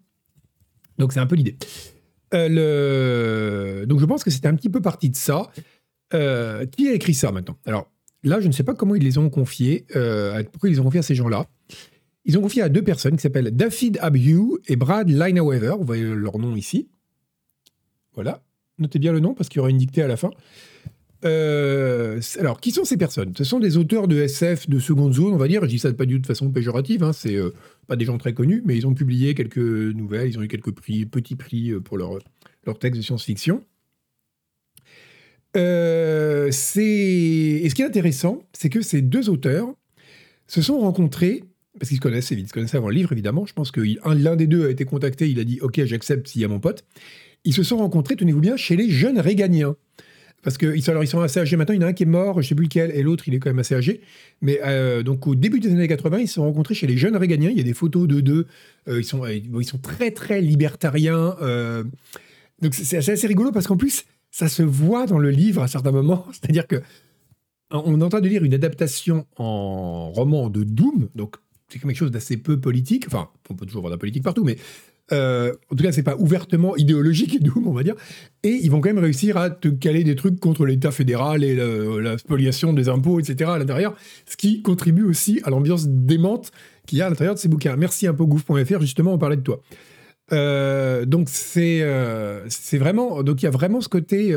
Donc 0.98 1.12
c'est 1.12 1.20
un 1.20 1.26
peu 1.26 1.34
l'idée. 1.34 1.56
Euh. 2.34 3.86
Donc 3.86 4.00
je 4.00 4.04
pense 4.04 4.22
que 4.22 4.30
c'était 4.30 4.48
un 4.48 4.54
petit 4.54 4.68
peu 4.68 4.82
parti 4.82 5.08
de 5.08 5.16
ça. 5.16 5.50
Euh, 6.12 6.66
qui 6.66 6.88
a 6.88 6.92
écrit 6.92 7.14
ça 7.14 7.32
maintenant? 7.32 7.56
Alors 7.64 7.90
là, 8.22 8.40
je 8.40 8.46
ne 8.46 8.52
sais 8.52 8.62
pas 8.62 8.74
comment 8.74 8.94
ils 8.94 9.02
les 9.02 9.16
ont 9.16 9.30
confiés, 9.30 9.86
pourquoi 10.52 10.68
ils 10.68 10.72
les 10.72 10.80
ont 10.80 10.84
confiés 10.84 11.00
à 11.00 11.04
ces 11.04 11.14
gens-là. 11.14 11.46
Ils 12.26 12.36
ont 12.36 12.42
confié 12.42 12.60
à 12.60 12.68
deux 12.68 12.82
personnes 12.82 13.16
qui 13.16 13.22
s'appellent 13.22 13.50
David 13.50 13.98
Abhue 14.02 14.58
et 14.68 14.76
Brad 14.76 15.08
Lineweaver. 15.08 15.76
Vous 15.78 15.86
voyez 15.86 16.04
leur 16.04 16.38
nom 16.38 16.54
ici. 16.54 16.90
Voilà. 18.12 18.42
Notez 18.80 18.98
bien 18.98 19.12
le 19.12 19.20
nom 19.20 19.34
parce 19.34 19.48
qu'il 19.48 19.58
y 19.58 19.60
aura 19.60 19.70
une 19.70 19.78
dictée 19.78 20.02
à 20.02 20.08
la 20.08 20.16
fin. 20.16 20.30
Euh, 21.24 22.20
alors, 22.38 22.60
qui 22.60 22.70
sont 22.70 22.84
ces 22.84 22.96
personnes? 22.96 23.32
Ce 23.36 23.44
sont 23.44 23.60
des 23.60 23.76
auteurs 23.76 24.08
de 24.08 24.16
SF 24.16 24.68
de 24.68 24.78
seconde 24.78 25.12
zone, 25.12 25.34
on 25.34 25.36
va 25.36 25.48
dire. 25.48 25.62
Je 25.62 25.68
dis 25.68 25.78
ça 25.78 25.92
pas 25.92 26.06
du 26.06 26.14
tout 26.14 26.22
de 26.22 26.26
façon 26.26 26.50
péjorative. 26.50 27.02
Hein. 27.02 27.12
c'est 27.12 27.36
euh, 27.36 27.50
pas 27.86 27.96
des 27.96 28.04
gens 28.04 28.18
très 28.18 28.32
connus, 28.32 28.62
mais 28.64 28.76
ils 28.76 28.86
ont 28.86 28.94
publié 28.94 29.34
quelques 29.34 29.58
nouvelles. 29.58 30.28
Ils 30.28 30.38
ont 30.38 30.42
eu 30.42 30.48
quelques 30.48 30.72
prix, 30.72 31.06
petits 31.06 31.36
prix 31.36 31.72
euh, 31.72 31.80
pour 31.80 31.98
leur, 31.98 32.18
leur 32.64 32.78
texte 32.78 32.98
de 32.98 33.04
science-fiction. 33.04 33.62
et 35.54 36.50
ce 36.50 37.74
qui 37.74 37.82
est 37.82 37.86
intéressant, 37.86 38.42
c'est 38.52 38.70
que 38.70 38.80
ces 38.80 39.02
deux 39.02 39.28
auteurs 39.28 39.68
se 40.46 40.62
sont 40.62 40.78
rencontrés 40.78 41.44
parce 41.78 41.88
qu'ils 41.88 41.98
se 41.98 42.02
connaissent, 42.02 42.30
ils 42.30 42.48
se 42.48 42.52
connaissaient 42.52 42.76
avant 42.76 42.88
le 42.88 42.94
livre, 42.94 43.12
évidemment. 43.12 43.46
Je 43.46 43.52
pense 43.52 43.70
que 43.70 43.80
l'un 43.80 44.36
des 44.36 44.46
deux 44.46 44.66
a 44.66 44.70
été 44.70 44.84
contacté, 44.84 45.30
il 45.30 45.38
a 45.38 45.44
dit 45.44 45.60
Ok, 45.60 45.84
j'accepte 45.84 46.26
s'il 46.28 46.40
y 46.40 46.44
a 46.44 46.48
mon 46.48 46.60
pote 46.60 46.84
ils 47.44 47.54
se 47.54 47.62
sont 47.62 47.78
rencontrés, 47.78 48.16
tenez-vous 48.16 48.40
bien, 48.40 48.56
chez 48.56 48.76
les 48.76 48.90
jeunes 48.90 49.18
réganiens. 49.18 49.76
Parce 50.42 50.56
qu'ils 50.56 50.76
ils 50.76 51.06
sont 51.08 51.20
assez 51.20 51.38
âgés 51.38 51.56
maintenant. 51.56 51.74
Il 51.74 51.80
y 51.80 51.84
en 51.84 51.86
a 51.86 51.90
un 51.90 51.92
qui 51.92 52.04
est 52.04 52.06
mort, 52.06 52.34
je 52.36 52.46
ne 52.46 52.48
sais 52.48 52.54
plus 52.54 52.64
lequel, 52.64 52.90
et 52.94 53.02
l'autre, 53.02 53.28
il 53.28 53.34
est 53.34 53.38
quand 53.38 53.50
même 53.50 53.58
assez 53.58 53.74
âgé. 53.74 54.00
Mais 54.40 54.58
euh, 54.64 55.02
donc, 55.02 55.26
au 55.26 55.34
début 55.34 55.60
des 55.60 55.70
années 55.70 55.88
80, 55.88 56.18
ils 56.20 56.28
se 56.28 56.34
sont 56.34 56.44
rencontrés 56.44 56.74
chez 56.74 56.86
les 56.86 56.96
jeunes 56.96 57.16
réganiens. 57.16 57.50
Il 57.50 57.58
y 57.58 57.60
a 57.60 57.64
des 57.64 57.74
photos 57.74 58.08
de 58.08 58.20
deux. 58.20 58.46
Euh, 58.88 59.00
ils, 59.00 59.04
sont, 59.04 59.24
euh, 59.24 59.34
ils 59.34 59.64
sont 59.64 59.78
très, 59.78 60.10
très 60.12 60.40
libertariens. 60.40 61.36
donc, 62.62 62.74
c'est 62.74 62.96
assez, 62.96 63.26
rigolo 63.26 63.52
parce 63.52 63.66
qu'en 63.66 63.76
plus, 63.76 64.04
ça 64.30 64.48
se 64.48 64.62
voit 64.62 65.06
dans 65.06 65.18
le 65.18 65.30
livre 65.30 65.62
à 65.62 65.68
certains 65.68 65.92
moments. 65.92 66.26
C'est-à-dire 66.32 66.66
que 66.66 66.80
on 67.72 68.00
est 68.00 68.04
en 68.04 68.08
train 68.08 68.20
de 68.20 68.28
lire 68.28 68.42
une 68.42 68.54
adaptation 68.54 69.26
en 69.36 70.10
roman 70.10 70.48
de 70.48 70.64
Doom. 70.64 71.08
Donc, 71.14 71.36
c'est 71.68 71.78
quelque 71.78 71.94
chose 71.94 72.10
d'assez 72.10 72.36
peu 72.36 72.58
politique. 72.58 73.04
Enfin, 73.06 73.28
on 73.48 73.54
peut 73.54 73.66
toujours 73.66 73.82
voir 73.82 73.90
de 73.90 73.94
la 73.94 73.98
politique 74.00 74.24
partout, 74.24 74.42
mais 74.42 74.56
euh, 75.12 75.52
en 75.70 75.76
tout 75.76 75.82
cas, 75.82 75.92
c'est 75.92 76.02
pas 76.02 76.16
ouvertement 76.16 76.76
idéologique 76.76 77.34
et 77.44 77.50
on 77.64 77.72
va 77.72 77.82
dire. 77.82 77.94
Et 78.42 78.58
ils 78.62 78.70
vont 78.70 78.80
quand 78.80 78.88
même 78.88 79.02
réussir 79.02 79.36
à 79.36 79.50
te 79.50 79.68
caler 79.68 80.04
des 80.04 80.14
trucs 80.16 80.38
contre 80.40 80.64
l'État 80.66 80.90
fédéral 80.90 81.44
et 81.44 81.54
la 81.54 82.18
spoliation 82.18 82.72
des 82.72 82.88
impôts, 82.88 83.20
etc. 83.20 83.50
à 83.54 83.58
l'intérieur, 83.58 83.94
ce 84.26 84.36
qui 84.36 84.62
contribue 84.62 85.04
aussi 85.04 85.40
à 85.44 85.50
l'ambiance 85.50 85.88
démente 85.88 86.52
qu'il 86.86 86.98
y 86.98 87.02
a 87.02 87.06
à 87.06 87.10
l'intérieur 87.10 87.34
de 87.34 87.40
ces 87.40 87.48
bouquins. 87.48 87.76
Merci 87.76 88.06
un 88.06 88.14
peu 88.14 88.24
gouffre.fr, 88.24 88.80
justement, 88.80 89.14
on 89.14 89.18
parlait 89.18 89.36
de 89.36 89.42
toi. 89.42 89.60
Euh, 90.32 91.04
donc 91.06 91.28
c'est 91.28 91.82
euh, 91.82 92.48
c'est 92.48 92.78
vraiment 92.78 93.24
donc 93.24 93.42
il 93.42 93.46
y 93.46 93.48
a 93.48 93.50
vraiment 93.50 93.80
ce 93.80 93.88
côté 93.88 94.34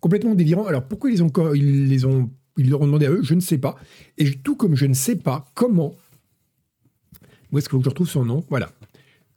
complètement 0.00 0.34
délirant. 0.34 0.64
Alors 0.64 0.84
pourquoi 0.84 1.10
ils 1.10 1.22
ont 1.22 1.30
ils 1.54 1.88
les 1.88 2.04
ont 2.04 2.30
ils 2.56 2.70
leur 2.70 2.80
ont 2.80 2.86
demandé 2.86 3.06
à 3.06 3.10
eux, 3.10 3.20
je 3.22 3.34
ne 3.34 3.40
sais 3.40 3.58
pas. 3.58 3.76
Et 4.16 4.30
tout 4.30 4.56
comme 4.56 4.76
je 4.76 4.86
ne 4.86 4.94
sais 4.94 5.16
pas 5.16 5.44
comment. 5.54 5.94
Où 7.52 7.58
est-ce 7.58 7.68
que 7.68 7.76
je 7.80 7.88
retrouve 7.88 8.08
son 8.08 8.24
nom? 8.24 8.44
Voilà 8.48 8.70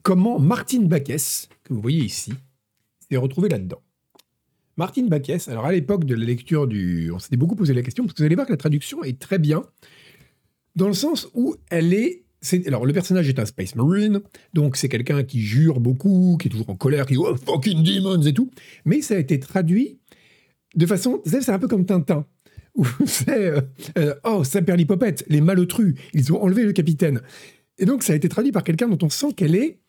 comment 0.08 0.40
Martine 0.40 0.88
Baquès, 0.88 1.50
que 1.66 1.74
vous 1.74 1.82
voyez 1.82 2.02
ici, 2.02 2.32
s'est 3.12 3.18
retrouvée 3.18 3.50
là-dedans. 3.50 3.82
Martine 4.78 5.10
Baquès, 5.10 5.50
alors 5.50 5.66
à 5.66 5.74
l'époque 5.74 6.06
de 6.06 6.16
la 6.16 6.24
lecture 6.24 6.66
du... 6.66 7.12
On 7.12 7.20
s'était 7.20 7.36
beaucoup 7.36 7.58
posé 7.58 7.74
la 7.74 7.82
question, 7.82 8.06
parce 8.06 8.14
que 8.14 8.20
vous 8.20 8.26
allez 8.26 8.36
voir 8.36 8.48
que 8.48 8.54
la 8.54 8.58
traduction 8.58 9.04
est 9.04 9.20
très 9.20 9.38
bien, 9.38 9.64
dans 10.78 10.88
le 10.88 10.94
sens 10.94 11.28
où 11.34 11.58
elle 11.70 11.94
est... 11.94 12.24
alors 12.68 12.86
le 12.86 12.94
personnage 12.94 13.28
est 13.28 13.38
un 13.38 13.46
Space 13.46 13.76
Marine, 13.76 14.22
donc 14.54 14.78
c'est 14.78 14.88
quelqu'un 14.88 15.24
qui 15.24 15.42
jure 15.42 15.82
beaucoup, 15.82 16.38
qui 16.40 16.48
est 16.48 16.52
toujours 16.52 16.70
en 16.70 16.78
colère, 16.78 17.06
qui 17.06 17.16
dit 17.16 17.20
oh, 17.20 17.36
fucking 17.36 17.84
demons 17.84 18.22
et 18.22 18.34
tout, 18.34 18.50
mais 18.86 19.02
ça 19.02 19.16
a 19.16 19.18
été 19.18 19.42
traduit 19.42 20.00
de 20.74 20.86
façon... 20.86 21.22
C'est 21.26 21.50
un 21.50 21.60
peu 21.60 21.68
comme 21.68 21.86
Tintin, 21.86 22.26
où 22.76 22.86
c'est... 23.06 23.48
Euh, 23.48 23.62
euh, 23.98 24.16
oh, 24.24 24.46
Saint-Perlipopette, 24.46 25.26
les 25.28 25.42
malotrus, 25.42 25.96
ils 26.14 26.32
ont 26.32 26.42
enlevé 26.42 26.64
le 26.64 26.72
capitaine. 26.72 27.20
Et 27.80 27.86
donc, 27.86 28.04
ça 28.04 28.14
a 28.14 28.16
été 28.16 28.30
traduit 28.30 28.52
par 28.52 28.64
quelqu'un 28.64 28.88
dont 28.88 29.06
on 29.06 29.10
sent 29.10 29.34
qu'elle 29.36 29.56
est 29.56 29.80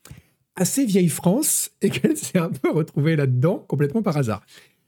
assez 0.57 0.85
vieille 0.85 1.09
France 1.09 1.71
et 1.83 1.91
qu'elle 1.91 2.17
s'est 2.17 2.39
un 2.39 2.51
peu 2.51 2.71
retrouvée 2.71 3.17
là-dedans 3.17 3.65
complètement 3.69 4.03
par 4.03 4.17
hasard. 4.17 4.45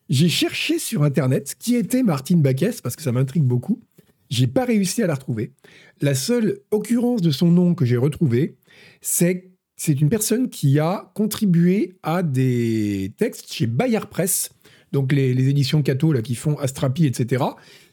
J'ai 0.09 0.29
cherché 0.29 0.79
sur 0.79 1.05
Internet 1.05 1.55
qui 1.59 1.77
était 1.77 2.03
Martine 2.03 2.43
Baquès 2.43 2.81
parce 2.81 2.97
que 2.97 3.03
ça 3.03 3.13
m'intrigue 3.13 3.45
beaucoup. 3.45 3.81
J'ai 4.29 4.47
pas 4.47 4.65
réussi 4.65 5.03
à 5.03 5.07
la 5.07 5.15
retrouver. 5.15 5.53
La 6.01 6.15
seule 6.15 6.61
occurrence 6.71 7.23
de 7.23 7.31
son 7.31 7.51
nom 7.51 7.75
que 7.75 7.85
j'ai 7.85 7.97
retrouvé, 7.97 8.57
c'est 9.01 9.51
c'est 9.77 9.99
une 9.99 10.11
personne 10.11 10.51
qui 10.51 10.79
a 10.79 11.11
contribué 11.15 11.97
à 12.03 12.23
des 12.23 13.15
textes 13.17 13.51
chez 13.51 13.67
Bayard 13.67 14.11
Press, 14.11 14.51
donc 14.93 15.11
les, 15.11 15.31
éditions 15.49 15.83
Cato 15.83 16.13
là, 16.13 16.21
qui 16.21 16.35
font 16.35 16.59
Astrapi, 16.59 17.07
etc. 17.07 17.45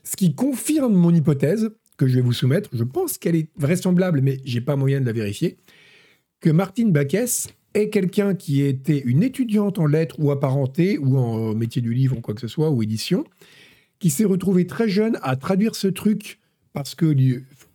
Ce 0.04 0.18
qui 0.18 0.36
confirme 0.36 0.94
mon 0.94 1.14
hypothèse, 1.16 1.70
que 1.98 2.08
je 2.08 2.16
vais 2.16 2.22
vous 2.22 2.34
soumettre, 2.34 2.70
je 2.74 2.84
pense 2.84 3.18
qu'elle 3.18 3.36
est 3.36 3.50
vraisemblable, 3.58 4.22
mais 4.22 4.40
j'ai 4.46 4.62
pas 4.62 4.76
moyen 4.76 5.02
de 5.02 5.06
la 5.06 5.12
vérifier, 5.12 5.58
que 6.40 6.50
Martine 6.50 6.92
Baquès 6.92 7.50
est 7.74 7.90
quelqu'un 7.90 8.36
qui 8.36 8.62
était 8.62 9.00
une 9.00 9.24
étudiante 9.24 9.80
en 9.80 9.86
lettres 9.86 10.16
ou 10.20 10.32
apparentée, 10.32 10.98
ou 10.98 11.18
en 11.18 11.54
métier 11.54 11.82
du 11.82 11.94
livre 11.94 12.18
ou 12.18 12.22
quoi 12.22 12.34
que 12.34 12.42
ce 12.42 12.48
soit, 12.48 12.70
ou 12.70 12.84
édition, 12.84 13.26
qui 14.00 14.10
s'est 14.10 14.26
retrouvée 14.26 14.68
très 14.68 14.88
jeune 14.88 15.18
à 15.24 15.36
traduire 15.36 15.76
ce 15.76 15.88
truc 15.88 16.40
parce 16.74 16.94
que, 16.94 17.16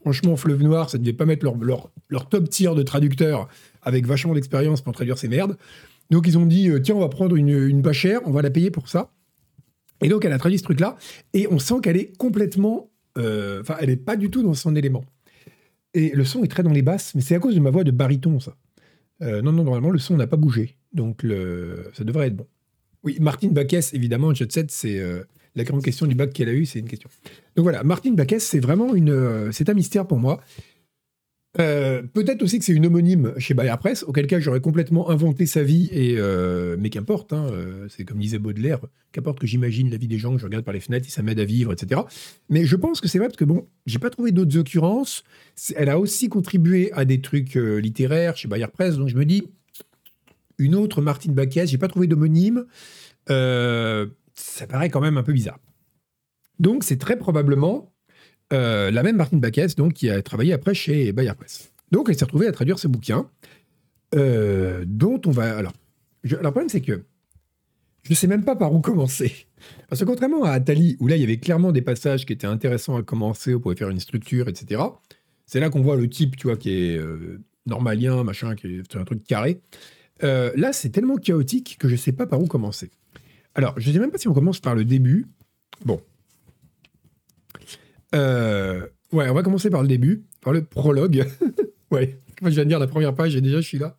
franchement, 0.00 0.36
Fleuve 0.36 0.62
Noir, 0.62 0.88
ça 0.88 0.96
ne 0.96 1.02
devait 1.02 1.16
pas 1.16 1.26
mettre 1.26 1.44
leur, 1.44 1.90
leur, 2.08 2.28
top 2.28 2.48
tier 2.48 2.72
de 2.72 2.82
traducteurs 2.84 3.48
avec 3.82 4.06
vachement 4.06 4.32
d'expérience 4.32 4.80
pour 4.80 4.92
traduire 4.92 5.18
ces 5.18 5.26
merdes. 5.26 5.56
Donc 6.10 6.28
ils 6.28 6.38
ont 6.38 6.46
dit, 6.46 6.68
euh, 6.68 6.78
tiens, 6.78 6.94
on 6.94 7.00
va 7.00 7.08
prendre 7.08 7.34
une, 7.34 7.48
une 7.48 7.82
pas 7.82 7.92
chère, 7.92 8.20
on 8.26 8.30
va 8.30 8.42
la 8.42 8.50
payer 8.50 8.70
pour 8.70 8.88
ça. 8.88 9.10
Et 10.02 10.08
donc 10.08 10.24
elle 10.24 10.32
a 10.32 10.38
traduit 10.38 10.58
ce 10.58 10.62
truc-là, 10.62 10.96
et 11.32 11.48
on 11.50 11.58
sent 11.58 11.76
qu'elle 11.82 11.96
est 11.96 12.16
complètement 12.16 12.86
euh, 12.86 12.91
enfin, 13.16 13.76
elle 13.80 13.88
n'est 13.88 13.96
pas 13.96 14.16
du 14.16 14.30
tout 14.30 14.42
dans 14.42 14.54
son 14.54 14.74
élément. 14.76 15.04
Et 15.94 16.10
le 16.10 16.24
son 16.24 16.42
est 16.42 16.48
très 16.48 16.62
dans 16.62 16.72
les 16.72 16.82
basses, 16.82 17.14
mais 17.14 17.20
c'est 17.20 17.34
à 17.34 17.38
cause 17.38 17.54
de 17.54 17.60
ma 17.60 17.70
voix 17.70 17.84
de 17.84 17.90
baryton, 17.90 18.40
ça. 18.40 18.56
Euh, 19.22 19.42
non, 19.42 19.52
non, 19.52 19.64
normalement, 19.64 19.90
le 19.90 19.98
son 19.98 20.16
n'a 20.16 20.26
pas 20.26 20.36
bougé. 20.36 20.76
Donc, 20.92 21.22
ça 21.94 22.04
devrait 22.04 22.28
être 22.28 22.36
bon. 22.36 22.46
Oui, 23.04 23.18
Martine 23.20 23.52
Baquès, 23.52 23.94
évidemment, 23.94 24.32
Jet 24.32 24.50
Set, 24.52 24.70
c'est 24.70 24.98
euh, 24.98 25.24
la 25.54 25.64
grande 25.64 25.82
question 25.82 26.06
du 26.06 26.14
bac 26.14 26.32
qu'elle 26.32 26.48
a 26.48 26.52
eu, 26.52 26.66
c'est 26.66 26.78
une 26.78 26.88
question. 26.88 27.10
Donc 27.56 27.64
voilà, 27.64 27.82
Martine 27.82 28.14
Baquès, 28.14 28.44
c'est 28.44 28.60
vraiment 28.60 28.94
une. 28.94 29.50
c'est 29.52 29.68
un 29.68 29.74
mystère 29.74 30.06
pour 30.06 30.18
moi. 30.18 30.40
Euh, 31.60 32.02
peut-être 32.02 32.42
aussi 32.42 32.58
que 32.58 32.64
c'est 32.64 32.72
une 32.72 32.86
homonyme 32.86 33.34
chez 33.36 33.52
Bayer 33.52 33.74
Press, 33.78 34.04
auquel 34.04 34.26
cas 34.26 34.40
j'aurais 34.40 34.60
complètement 34.60 35.10
inventé 35.10 35.44
sa 35.44 35.62
vie, 35.62 35.88
et 35.92 36.14
euh, 36.16 36.76
mais 36.78 36.88
qu'importe, 36.88 37.32
hein, 37.34 37.46
euh, 37.52 37.86
c'est 37.90 38.04
comme 38.04 38.18
disait 38.18 38.38
Baudelaire, 38.38 38.80
qu'importe 39.12 39.38
que 39.38 39.46
j'imagine 39.46 39.90
la 39.90 39.98
vie 39.98 40.08
des 40.08 40.16
gens 40.16 40.32
que 40.32 40.38
je 40.38 40.46
regarde 40.46 40.64
par 40.64 40.72
les 40.72 40.80
fenêtres, 40.80 41.06
et 41.06 41.10
ça 41.10 41.22
m'aide 41.22 41.40
à 41.40 41.44
vivre, 41.44 41.72
etc. 41.72 42.00
Mais 42.48 42.64
je 42.64 42.76
pense 42.76 43.02
que 43.02 43.08
c'est 43.08 43.18
vrai 43.18 43.28
parce 43.28 43.36
que 43.36 43.44
bon, 43.44 43.68
j'ai 43.84 43.98
pas 43.98 44.08
trouvé 44.08 44.32
d'autres 44.32 44.56
occurrences. 44.56 45.24
Elle 45.76 45.90
a 45.90 45.98
aussi 45.98 46.30
contribué 46.30 46.90
à 46.92 47.04
des 47.04 47.20
trucs 47.20 47.54
littéraires 47.54 48.36
chez 48.36 48.48
Bayer 48.48 48.68
Press, 48.68 48.96
donc 48.96 49.08
je 49.08 49.16
me 49.16 49.26
dis, 49.26 49.44
une 50.58 50.74
autre 50.74 51.02
Martine 51.02 51.34
Baquès, 51.34 51.68
j'ai 51.68 51.78
pas 51.78 51.88
trouvé 51.88 52.06
d'homonyme, 52.06 52.64
ça 53.26 54.66
paraît 54.68 54.88
quand 54.88 55.00
même 55.00 55.18
un 55.18 55.22
peu 55.22 55.34
bizarre. 55.34 55.58
Donc 56.58 56.84
c'est 56.84 56.98
très 56.98 57.18
probablement 57.18 57.91
euh, 58.52 58.90
la 58.90 59.02
même 59.02 59.16
Martine 59.16 59.40
Baquès, 59.40 59.74
donc, 59.76 59.94
qui 59.94 60.10
a 60.10 60.20
travaillé 60.22 60.52
après 60.52 60.74
chez 60.74 61.12
Bayer 61.12 61.32
Press. 61.36 61.72
Donc, 61.90 62.08
elle 62.08 62.16
s'est 62.16 62.24
retrouvée 62.24 62.46
à 62.46 62.52
traduire 62.52 62.78
ce 62.78 62.88
bouquin, 62.88 63.28
euh, 64.14 64.84
dont 64.86 65.20
on 65.26 65.30
va. 65.30 65.56
Alors, 65.56 65.72
le 66.22 66.36
problème, 66.38 66.68
c'est 66.68 66.80
que 66.80 67.04
je 68.02 68.10
ne 68.10 68.14
sais 68.14 68.26
même 68.26 68.44
pas 68.44 68.56
par 68.56 68.72
où 68.72 68.80
commencer. 68.80 69.46
Parce 69.88 70.00
que 70.00 70.04
contrairement 70.04 70.44
à 70.44 70.50
Atali, 70.50 70.96
où 71.00 71.06
là, 71.06 71.16
il 71.16 71.20
y 71.20 71.24
avait 71.24 71.38
clairement 71.38 71.72
des 71.72 71.82
passages 71.82 72.26
qui 72.26 72.32
étaient 72.32 72.46
intéressants 72.46 72.96
à 72.96 73.02
commencer, 73.02 73.54
on 73.54 73.60
pouvait 73.60 73.76
faire 73.76 73.90
une 73.90 74.00
structure, 74.00 74.48
etc. 74.48 74.82
C'est 75.46 75.60
là 75.60 75.70
qu'on 75.70 75.82
voit 75.82 75.96
le 75.96 76.08
type, 76.08 76.36
tu 76.36 76.48
vois, 76.48 76.56
qui 76.56 76.70
est 76.70 76.96
euh, 76.96 77.40
normalien, 77.66 78.24
machin, 78.24 78.54
qui 78.54 78.78
est 78.78 78.96
un 78.96 79.04
truc 79.04 79.24
carré. 79.24 79.60
là, 80.20 80.72
c'est 80.72 80.90
tellement 80.90 81.16
chaotique 81.16 81.76
que 81.78 81.88
je 81.88 81.94
ne 81.94 81.98
sais 81.98 82.12
pas 82.12 82.26
par 82.26 82.40
où 82.40 82.46
commencer. 82.46 82.90
Alors, 83.54 83.78
je 83.78 83.88
ne 83.88 83.94
sais 83.94 84.00
même 84.00 84.10
pas 84.10 84.18
si 84.18 84.28
on 84.28 84.34
commence 84.34 84.60
par 84.60 84.74
le 84.74 84.84
début. 84.84 85.26
Bon, 85.84 86.00
Euh, 88.14 88.86
ouais, 89.12 89.28
on 89.28 89.34
va 89.34 89.42
commencer 89.42 89.70
par 89.70 89.82
le 89.82 89.88
début, 89.88 90.24
par 90.40 90.52
le 90.52 90.64
prologue. 90.64 91.26
ouais, 91.90 92.18
je 92.42 92.48
viens 92.48 92.64
de 92.64 92.68
dire 92.68 92.78
la 92.78 92.86
première 92.86 93.14
page 93.14 93.36
et 93.36 93.40
déjà 93.40 93.60
je 93.60 93.66
suis 93.66 93.78
là. 93.78 93.96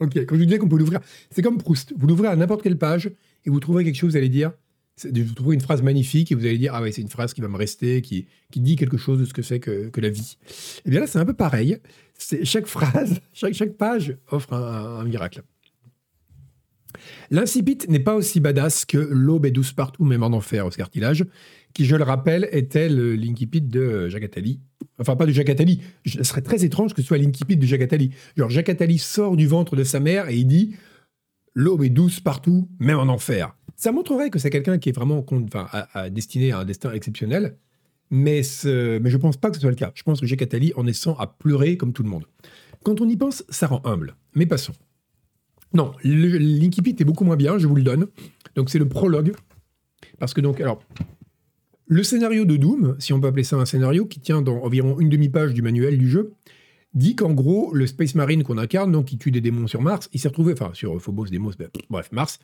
Ok, 0.00 0.16
quand 0.16 0.34
je 0.34 0.40
vous 0.40 0.46
disais 0.46 0.58
qu'on 0.58 0.68
peut 0.68 0.78
l'ouvrir, 0.78 1.00
c'est 1.30 1.42
comme 1.42 1.58
Proust. 1.58 1.92
Vous 1.96 2.06
l'ouvrez 2.06 2.28
à 2.28 2.36
n'importe 2.36 2.62
quelle 2.62 2.78
page 2.78 3.10
et 3.44 3.50
vous 3.50 3.60
trouverez 3.60 3.84
quelque 3.84 3.96
chose, 3.96 4.12
vous 4.12 4.16
allez 4.16 4.30
dire, 4.30 4.52
vous 5.04 5.34
trouvez 5.34 5.54
une 5.54 5.60
phrase 5.60 5.82
magnifique 5.82 6.32
et 6.32 6.34
vous 6.34 6.44
allez 6.44 6.58
dire, 6.58 6.74
ah 6.74 6.82
ouais, 6.82 6.92
c'est 6.92 7.02
une 7.02 7.08
phrase 7.08 7.34
qui 7.34 7.40
va 7.40 7.48
me 7.48 7.56
rester, 7.56 8.02
qui, 8.02 8.26
qui 8.50 8.60
dit 8.60 8.76
quelque 8.76 8.96
chose 8.96 9.18
de 9.18 9.24
ce 9.24 9.32
que 9.32 9.42
c'est 9.42 9.60
que, 9.60 9.88
que 9.88 10.00
la 10.00 10.10
vie. 10.10 10.36
Et 10.40 10.82
eh 10.86 10.90
bien 10.90 11.00
là, 11.00 11.06
c'est 11.06 11.18
un 11.18 11.24
peu 11.24 11.34
pareil. 11.34 11.78
Chaque 12.42 12.66
phrase, 12.66 13.20
chaque, 13.32 13.54
chaque 13.54 13.76
page 13.76 14.16
offre 14.30 14.52
un, 14.54 15.04
miracle. 15.04 15.42
L'incipit 17.30 17.78
n'est 17.88 18.00
pas 18.00 18.14
aussi 18.14 18.40
badass 18.40 18.84
que 18.84 18.98
L'aube 18.98 19.46
est 19.46 19.50
douce 19.50 19.72
partout, 19.72 20.04
même 20.04 20.22
en 20.22 20.28
enfer, 20.28 20.66
Oscar 20.66 20.90
Tillage, 20.90 21.24
qui, 21.74 21.84
je 21.84 21.96
le 21.96 22.04
rappelle, 22.04 22.48
était 22.52 22.88
l'incipit 22.88 23.60
de 23.60 24.08
Jacques 24.08 24.24
Attali. 24.24 24.60
Enfin, 24.98 25.16
pas 25.16 25.26
de 25.26 25.32
Jacques 25.32 25.50
Attali. 25.50 25.80
Ce 26.04 26.22
serait 26.22 26.42
très 26.42 26.64
étrange 26.64 26.94
que 26.94 27.02
ce 27.02 27.08
soit 27.08 27.18
l'incipit 27.18 27.56
de 27.56 27.66
Jacques 27.66 27.82
Attali. 27.82 28.10
Genre, 28.36 28.50
Jacques 28.50 28.68
Attali 28.68 28.98
sort 28.98 29.36
du 29.36 29.46
ventre 29.46 29.76
de 29.76 29.84
sa 29.84 30.00
mère 30.00 30.28
et 30.28 30.36
il 30.36 30.46
dit 30.46 30.74
L'aube 31.54 31.82
est 31.82 31.90
douce 31.90 32.20
partout, 32.20 32.68
même 32.78 32.98
en 32.98 33.08
enfer. 33.08 33.56
Ça 33.76 33.92
montrerait 33.92 34.30
que 34.30 34.38
c'est 34.38 34.50
quelqu'un 34.50 34.78
qui 34.78 34.90
est 34.90 34.92
vraiment 34.92 35.24
enfin, 35.30 35.68
à, 35.72 36.10
destiné 36.10 36.52
à 36.52 36.58
un 36.58 36.64
destin 36.64 36.92
exceptionnel. 36.92 37.56
Mais, 38.10 38.42
mais 38.64 39.10
je 39.10 39.16
pense 39.16 39.36
pas 39.36 39.50
que 39.50 39.56
ce 39.56 39.60
soit 39.60 39.70
le 39.70 39.76
cas. 39.76 39.92
Je 39.94 40.02
pense 40.02 40.20
que 40.20 40.26
Jacques 40.26 40.42
Attali, 40.42 40.72
en 40.76 40.84
naissant, 40.84 41.16
a 41.16 41.26
pleuré 41.26 41.76
comme 41.76 41.92
tout 41.92 42.02
le 42.02 42.08
monde. 42.08 42.24
Quand 42.82 43.00
on 43.00 43.08
y 43.08 43.16
pense, 43.16 43.44
ça 43.48 43.66
rend 43.66 43.82
humble. 43.84 44.16
Mais 44.34 44.46
passons. 44.46 44.72
Non, 45.72 45.92
l'incipit 46.02 46.96
est 46.98 47.04
beaucoup 47.04 47.24
moins 47.24 47.36
bien, 47.36 47.58
je 47.58 47.66
vous 47.66 47.76
le 47.76 47.82
donne. 47.82 48.08
Donc 48.56 48.70
c'est 48.70 48.78
le 48.78 48.88
prologue. 48.88 49.32
Parce 50.18 50.34
que 50.34 50.40
donc, 50.40 50.60
alors, 50.60 50.82
le 51.90 52.04
scénario 52.04 52.44
de 52.44 52.56
Doom, 52.56 52.94
si 53.00 53.12
on 53.12 53.20
peut 53.20 53.26
appeler 53.26 53.42
ça 53.42 53.56
un 53.56 53.66
scénario, 53.66 54.06
qui 54.06 54.20
tient 54.20 54.42
dans 54.42 54.62
environ 54.62 55.00
une 55.00 55.08
demi-page 55.08 55.54
du 55.54 55.60
manuel 55.60 55.98
du 55.98 56.08
jeu, 56.08 56.34
dit 56.94 57.16
qu'en 57.16 57.32
gros, 57.32 57.74
le 57.74 57.84
Space 57.88 58.14
Marine 58.14 58.44
qu'on 58.44 58.58
incarne, 58.58 58.92
donc 58.92 59.06
qui 59.06 59.18
tue 59.18 59.32
des 59.32 59.40
démons 59.40 59.66
sur 59.66 59.82
Mars, 59.82 60.08
il 60.12 60.20
s'est 60.20 60.28
retrouvé, 60.28 60.52
enfin 60.52 60.70
sur 60.72 61.02
Phobos, 61.02 61.26
Deimos, 61.26 61.56
ben, 61.58 61.68
bref, 61.90 62.12
Mars, 62.12 62.38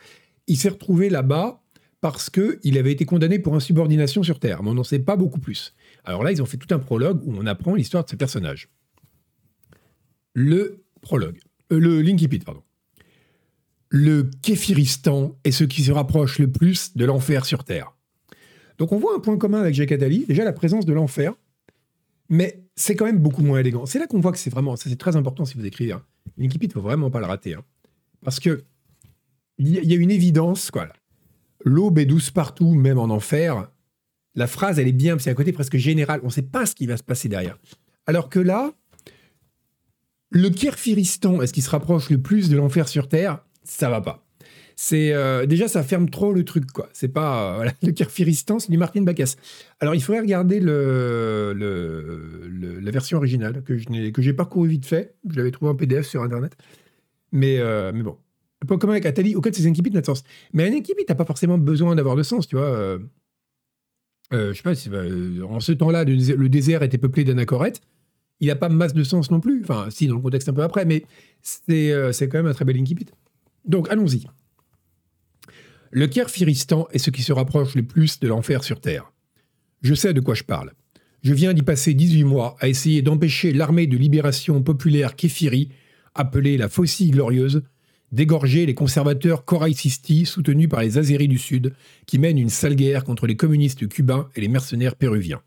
il 0.48 0.56
s'est 0.56 0.70
retrouvé 0.70 1.10
là-bas 1.10 1.62
parce 2.00 2.28
qu'il 2.28 2.76
avait 2.76 2.90
été 2.90 3.04
condamné 3.04 3.38
pour 3.38 3.54
insubordination 3.54 4.24
sur 4.24 4.40
Terre, 4.40 4.64
mais 4.64 4.70
on 4.70 4.74
n'en 4.74 4.84
sait 4.84 4.98
pas 4.98 5.14
beaucoup 5.14 5.38
plus. 5.38 5.76
Alors 6.04 6.24
là, 6.24 6.32
ils 6.32 6.42
ont 6.42 6.46
fait 6.46 6.56
tout 6.56 6.74
un 6.74 6.80
prologue 6.80 7.20
où 7.24 7.32
on 7.38 7.46
apprend 7.46 7.76
l'histoire 7.76 8.04
de 8.04 8.10
ce 8.10 8.16
personnage. 8.16 8.68
Le 10.34 10.82
prologue. 11.02 11.38
Euh, 11.70 11.78
le 11.78 12.02
Linkipit, 12.02 12.40
pardon 12.40 12.62
le 13.88 14.28
Képhiristan 14.42 15.38
est 15.44 15.52
ce 15.52 15.64
qui 15.64 15.84
se 15.84 15.92
rapproche 15.92 16.40
le 16.40 16.50
plus 16.50 16.96
de 16.96 17.04
l'enfer 17.04 17.44
sur 17.46 17.62
Terre. 17.62 17.95
Donc 18.78 18.92
on 18.92 18.98
voit 18.98 19.14
un 19.14 19.20
point 19.20 19.36
commun 19.38 19.60
avec 19.60 19.74
Jacques 19.74 19.92
Attali, 19.92 20.24
déjà 20.26 20.44
la 20.44 20.52
présence 20.52 20.84
de 20.84 20.92
l'enfer, 20.92 21.34
mais 22.28 22.62
c'est 22.74 22.94
quand 22.94 23.06
même 23.06 23.18
beaucoup 23.18 23.42
moins 23.42 23.58
élégant. 23.58 23.86
C'est 23.86 23.98
là 23.98 24.06
qu'on 24.06 24.20
voit 24.20 24.32
que 24.32 24.38
c'est 24.38 24.50
vraiment, 24.50 24.76
ça 24.76 24.90
c'est 24.90 24.98
très 24.98 25.16
important 25.16 25.44
si 25.44 25.56
vous 25.56 25.64
écrivez. 25.64 25.92
Hein. 25.92 26.02
L'Inkipit, 26.36 26.66
il 26.66 26.72
faut 26.72 26.80
vraiment 26.80 27.10
pas 27.10 27.20
le 27.20 27.26
rater. 27.26 27.54
Hein. 27.54 27.64
Parce 28.22 28.40
que 28.40 28.64
il 29.58 29.68
y, 29.68 29.94
a 29.94 29.96
une 29.96 30.10
évidence, 30.10 30.70
quoi. 30.70 30.88
L'aube 31.64 31.98
est 31.98 32.04
douce 32.04 32.30
partout, 32.30 32.74
même 32.74 32.98
en 32.98 33.04
enfer. 33.04 33.70
La 34.34 34.46
phrase, 34.46 34.78
elle 34.78 34.86
est 34.86 34.92
bien, 34.92 35.18
c'est 35.18 35.30
un 35.30 35.34
côté 35.34 35.52
presque 35.52 35.78
général. 35.78 36.20
On 36.22 36.26
ne 36.26 36.30
sait 36.30 36.42
pas 36.42 36.66
ce 36.66 36.74
qui 36.74 36.86
va 36.86 36.98
se 36.98 37.02
passer 37.02 37.30
derrière. 37.30 37.58
Alors 38.06 38.28
que 38.28 38.38
là, 38.38 38.72
le 40.28 40.50
Kirfiristan 40.50 41.40
est 41.40 41.46
ce 41.46 41.54
qui 41.54 41.62
se 41.62 41.70
rapproche 41.70 42.10
le 42.10 42.20
plus 42.20 42.50
de 42.50 42.56
l'enfer 42.58 42.86
sur 42.86 43.08
Terre? 43.08 43.42
Ça 43.64 43.88
va 43.88 44.02
pas. 44.02 44.25
C'est 44.78 45.12
euh, 45.12 45.46
déjà 45.46 45.68
ça 45.68 45.82
ferme 45.82 46.10
trop 46.10 46.34
le 46.34 46.44
truc 46.44 46.70
quoi. 46.70 46.90
C'est 46.92 47.08
pas 47.08 47.62
euh, 47.62 47.70
le 47.82 47.92
Kirfiristan, 47.92 48.58
c'est 48.58 48.70
du 48.70 48.76
Martin 48.76 49.02
Bacchus. 49.02 49.36
Alors 49.80 49.94
il 49.94 50.02
faudrait 50.02 50.20
regarder 50.20 50.60
le, 50.60 51.54
la 52.82 52.90
version 52.90 53.16
originale 53.16 53.62
que 53.62 54.10
que 54.10 54.22
j'ai 54.22 54.32
parcouru 54.34 54.68
vite 54.68 54.84
fait. 54.84 55.14
Je 55.28 55.36
l'avais 55.36 55.50
trouvé 55.50 55.70
en 55.70 55.74
PDF 55.74 56.06
sur 56.06 56.22
internet. 56.22 56.56
Mais 57.32 57.58
euh, 57.58 57.90
mais 57.94 58.02
bon, 58.02 58.18
pas 58.68 58.76
comme 58.76 58.90
avec 58.90 59.06
Atali, 59.06 59.34
auquel 59.34 59.54
ces 59.54 59.66
incipits 59.66 59.90
n'a 59.90 60.02
de 60.02 60.06
sens. 60.06 60.24
Mais 60.52 60.68
un 60.68 60.72
incipit 60.72 61.04
n'a 61.08 61.14
pas 61.14 61.24
forcément 61.24 61.56
besoin 61.56 61.94
d'avoir 61.94 62.14
de 62.16 62.22
sens, 62.22 62.46
tu 62.46 62.56
vois. 62.56 62.98
je 64.30 64.52
sais 64.52 64.62
pas 64.62 64.74
si 64.74 64.90
en 65.42 65.60
ce 65.60 65.72
temps-là 65.72 66.04
le 66.04 66.48
désert 66.48 66.82
était 66.82 66.98
peuplé 66.98 67.24
d'anachorètes 67.24 67.80
il 68.40 68.48
n'a 68.48 68.56
pas 68.56 68.68
masse 68.68 68.92
de 68.92 69.02
sens 69.02 69.30
non 69.30 69.40
plus. 69.40 69.62
Enfin, 69.62 69.88
si, 69.90 70.06
dans 70.06 70.16
le 70.16 70.20
contexte 70.20 70.48
un 70.48 70.52
peu 70.52 70.62
après, 70.62 70.84
mais 70.84 71.04
c'est 71.40 72.28
quand 72.28 72.38
même 72.38 72.46
un 72.46 72.52
très 72.52 72.64
bel 72.64 72.78
incipit. 72.78 73.06
Donc 73.64 73.88
allons-y. 73.90 74.26
Le 75.98 76.06
Kerfiristan 76.08 76.86
est 76.92 76.98
ce 76.98 77.08
qui 77.08 77.22
se 77.22 77.32
rapproche 77.32 77.74
le 77.74 77.82
plus 77.82 78.20
de 78.20 78.28
l'enfer 78.28 78.62
sur 78.62 78.82
Terre. 78.82 79.14
Je 79.80 79.94
sais 79.94 80.12
de 80.12 80.20
quoi 80.20 80.34
je 80.34 80.42
parle. 80.42 80.72
Je 81.22 81.32
viens 81.32 81.54
d'y 81.54 81.62
passer 81.62 81.94
18 81.94 82.24
mois 82.24 82.54
à 82.60 82.68
essayer 82.68 83.00
d'empêcher 83.00 83.54
l'armée 83.54 83.86
de 83.86 83.96
libération 83.96 84.62
populaire 84.62 85.16
Kéfiri, 85.16 85.70
appelée 86.14 86.58
la 86.58 86.68
Faucille 86.68 87.12
Glorieuse, 87.12 87.62
d'égorger 88.12 88.66
les 88.66 88.74
conservateurs 88.74 89.42
Sisti 89.72 90.26
soutenus 90.26 90.68
par 90.68 90.82
les 90.82 90.98
Azéris 90.98 91.28
du 91.28 91.38
Sud, 91.38 91.72
qui 92.04 92.18
mènent 92.18 92.36
une 92.36 92.50
sale 92.50 92.76
guerre 92.76 93.02
contre 93.02 93.26
les 93.26 93.36
communistes 93.36 93.88
cubains 93.88 94.28
et 94.36 94.42
les 94.42 94.48
mercenaires 94.48 94.96
péruviens. 94.96 95.40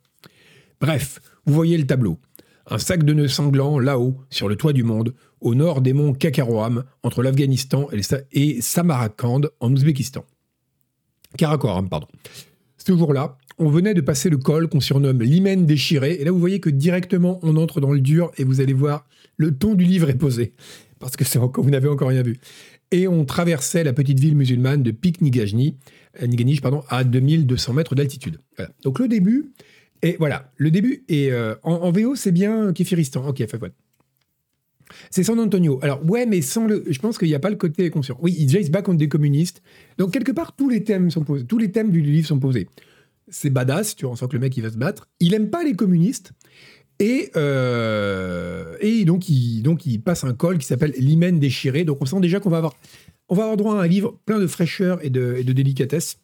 Bref, 0.81 1.19
vous 1.45 1.53
voyez 1.53 1.77
le 1.77 1.85
tableau. 1.85 2.17
Un 2.65 2.79
sac 2.79 3.03
de 3.03 3.13
nœuds 3.13 3.27
sanglants 3.27 3.77
là-haut, 3.77 4.17
sur 4.31 4.49
le 4.49 4.55
toit 4.55 4.73
du 4.73 4.81
monde, 4.81 5.13
au 5.41 5.53
nord 5.53 5.81
des 5.81 5.93
monts 5.93 6.13
Kakaroam, 6.13 6.85
entre 7.03 7.21
l'Afghanistan 7.21 7.87
et, 8.31 8.61
Samarkand, 8.63 9.41
en 9.59 9.71
Ouzbékistan. 9.71 10.25
Karakoram, 11.37 11.89
pardon. 11.89 12.07
Ce 12.77 12.95
jour-là, 12.95 13.37
on 13.59 13.69
venait 13.69 13.93
de 13.93 14.01
passer 14.01 14.29
le 14.29 14.37
col 14.37 14.67
qu'on 14.69 14.79
surnomme 14.79 15.21
l'hymen 15.21 15.65
déchiré, 15.65 16.13
et 16.13 16.23
là 16.23 16.31
vous 16.31 16.39
voyez 16.39 16.59
que 16.59 16.69
directement 16.69 17.39
on 17.43 17.57
entre 17.57 17.81
dans 17.81 17.91
le 17.91 17.99
dur, 17.99 18.31
et 18.37 18.43
vous 18.43 18.61
allez 18.61 18.73
voir, 18.73 19.05
le 19.37 19.55
ton 19.55 19.75
du 19.75 19.85
livre 19.85 20.09
est 20.09 20.17
posé, 20.17 20.53
parce 20.99 21.15
que 21.15 21.37
encore, 21.37 21.63
vous 21.63 21.69
n'avez 21.69 21.89
encore 21.89 22.09
rien 22.09 22.23
vu. 22.23 22.39
Et 22.91 23.07
on 23.07 23.25
traversait 23.25 23.83
la 23.83 23.93
petite 23.93 24.19
ville 24.19 24.35
musulmane 24.35 24.81
de 24.81 24.91
Pik 24.91 25.21
Nigajni, 25.21 25.75
euh, 26.21 26.27
pardon, 26.61 26.83
à 26.89 27.03
2200 27.03 27.73
mètres 27.73 27.95
d'altitude. 27.95 28.39
Donc 28.83 28.99
le 28.99 29.07
début, 29.07 29.51
et 30.01 30.15
voilà, 30.17 30.51
le 30.55 30.71
début, 30.71 31.03
est 31.09 31.31
euh, 31.31 31.55
en, 31.63 31.91
VO 31.91 32.15
c'est 32.15 32.31
bien 32.31 32.73
Kéfiristan, 32.73 33.27
ok, 33.27 33.45
quoi 33.59 33.69
c'est 35.09 35.23
San 35.23 35.39
Antonio. 35.39 35.79
Alors, 35.81 36.03
ouais, 36.09 36.25
mais 36.25 36.41
sans 36.41 36.65
le. 36.65 36.83
Je 36.87 36.99
pense 36.99 37.17
qu'il 37.17 37.27
n'y 37.27 37.35
a 37.35 37.39
pas 37.39 37.49
le 37.49 37.55
côté 37.55 37.89
conscient. 37.89 38.17
Oui, 38.21 38.35
il 38.37 38.49
se 38.49 38.71
bat 38.71 38.81
contre 38.81 38.97
des 38.97 39.09
communistes. 39.09 39.61
Donc, 39.97 40.11
quelque 40.11 40.31
part, 40.31 40.55
tous 40.55 40.69
les 40.69 40.83
thèmes 40.83 41.11
sont 41.11 41.23
posés. 41.23 41.45
Tous 41.45 41.57
les 41.57 41.71
thèmes 41.71 41.91
du 41.91 42.01
livre 42.01 42.27
sont 42.27 42.39
posés. 42.39 42.67
C'est 43.27 43.49
badass, 43.49 43.95
tu 43.95 44.05
vois, 44.05 44.13
on 44.13 44.15
sent 44.15 44.27
que 44.27 44.33
le 44.33 44.39
mec, 44.39 44.55
il 44.57 44.63
va 44.63 44.71
se 44.71 44.77
battre. 44.77 45.07
Il 45.19 45.33
aime 45.33 45.49
pas 45.49 45.63
les 45.63 45.75
communistes. 45.75 46.33
Et, 46.99 47.31
euh, 47.37 48.75
et 48.81 49.05
donc, 49.05 49.29
il, 49.29 49.61
donc, 49.61 49.85
il 49.85 50.01
passe 50.01 50.23
un 50.23 50.33
col 50.33 50.57
qui 50.57 50.65
s'appelle 50.65 50.93
L'hymen 50.97 51.39
déchiré. 51.39 51.85
Donc, 51.85 52.01
on 52.01 52.05
sent 52.05 52.19
déjà 52.19 52.39
qu'on 52.39 52.49
va 52.49 52.57
avoir, 52.57 52.75
on 53.29 53.35
va 53.35 53.43
avoir 53.43 53.57
droit 53.57 53.75
à 53.79 53.83
un 53.83 53.87
livre 53.87 54.19
plein 54.25 54.39
de 54.39 54.47
fraîcheur 54.47 55.03
et 55.03 55.09
de, 55.09 55.41
délicatesse. 55.41 56.19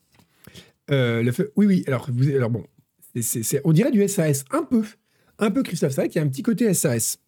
Euh, 0.92 1.24
le 1.24 1.32
oui, 1.56 1.66
oui, 1.66 1.84
alors, 1.88 2.10
bon, 2.12 2.66
on 3.64 3.72
dirait 3.72 3.92
du 3.92 4.06
SAS, 4.08 4.44
un 4.52 4.64
peu. 4.64 4.84
Un 5.40 5.52
peu 5.52 5.64
Christophe, 5.64 5.92
c'est 5.92 6.02
vrai 6.02 6.10
qu'il 6.10 6.22
y 6.22 6.24
a 6.24 6.28
un 6.28 6.30
petit 6.30 6.44
côté 6.44 6.74
SAS. 6.74 7.20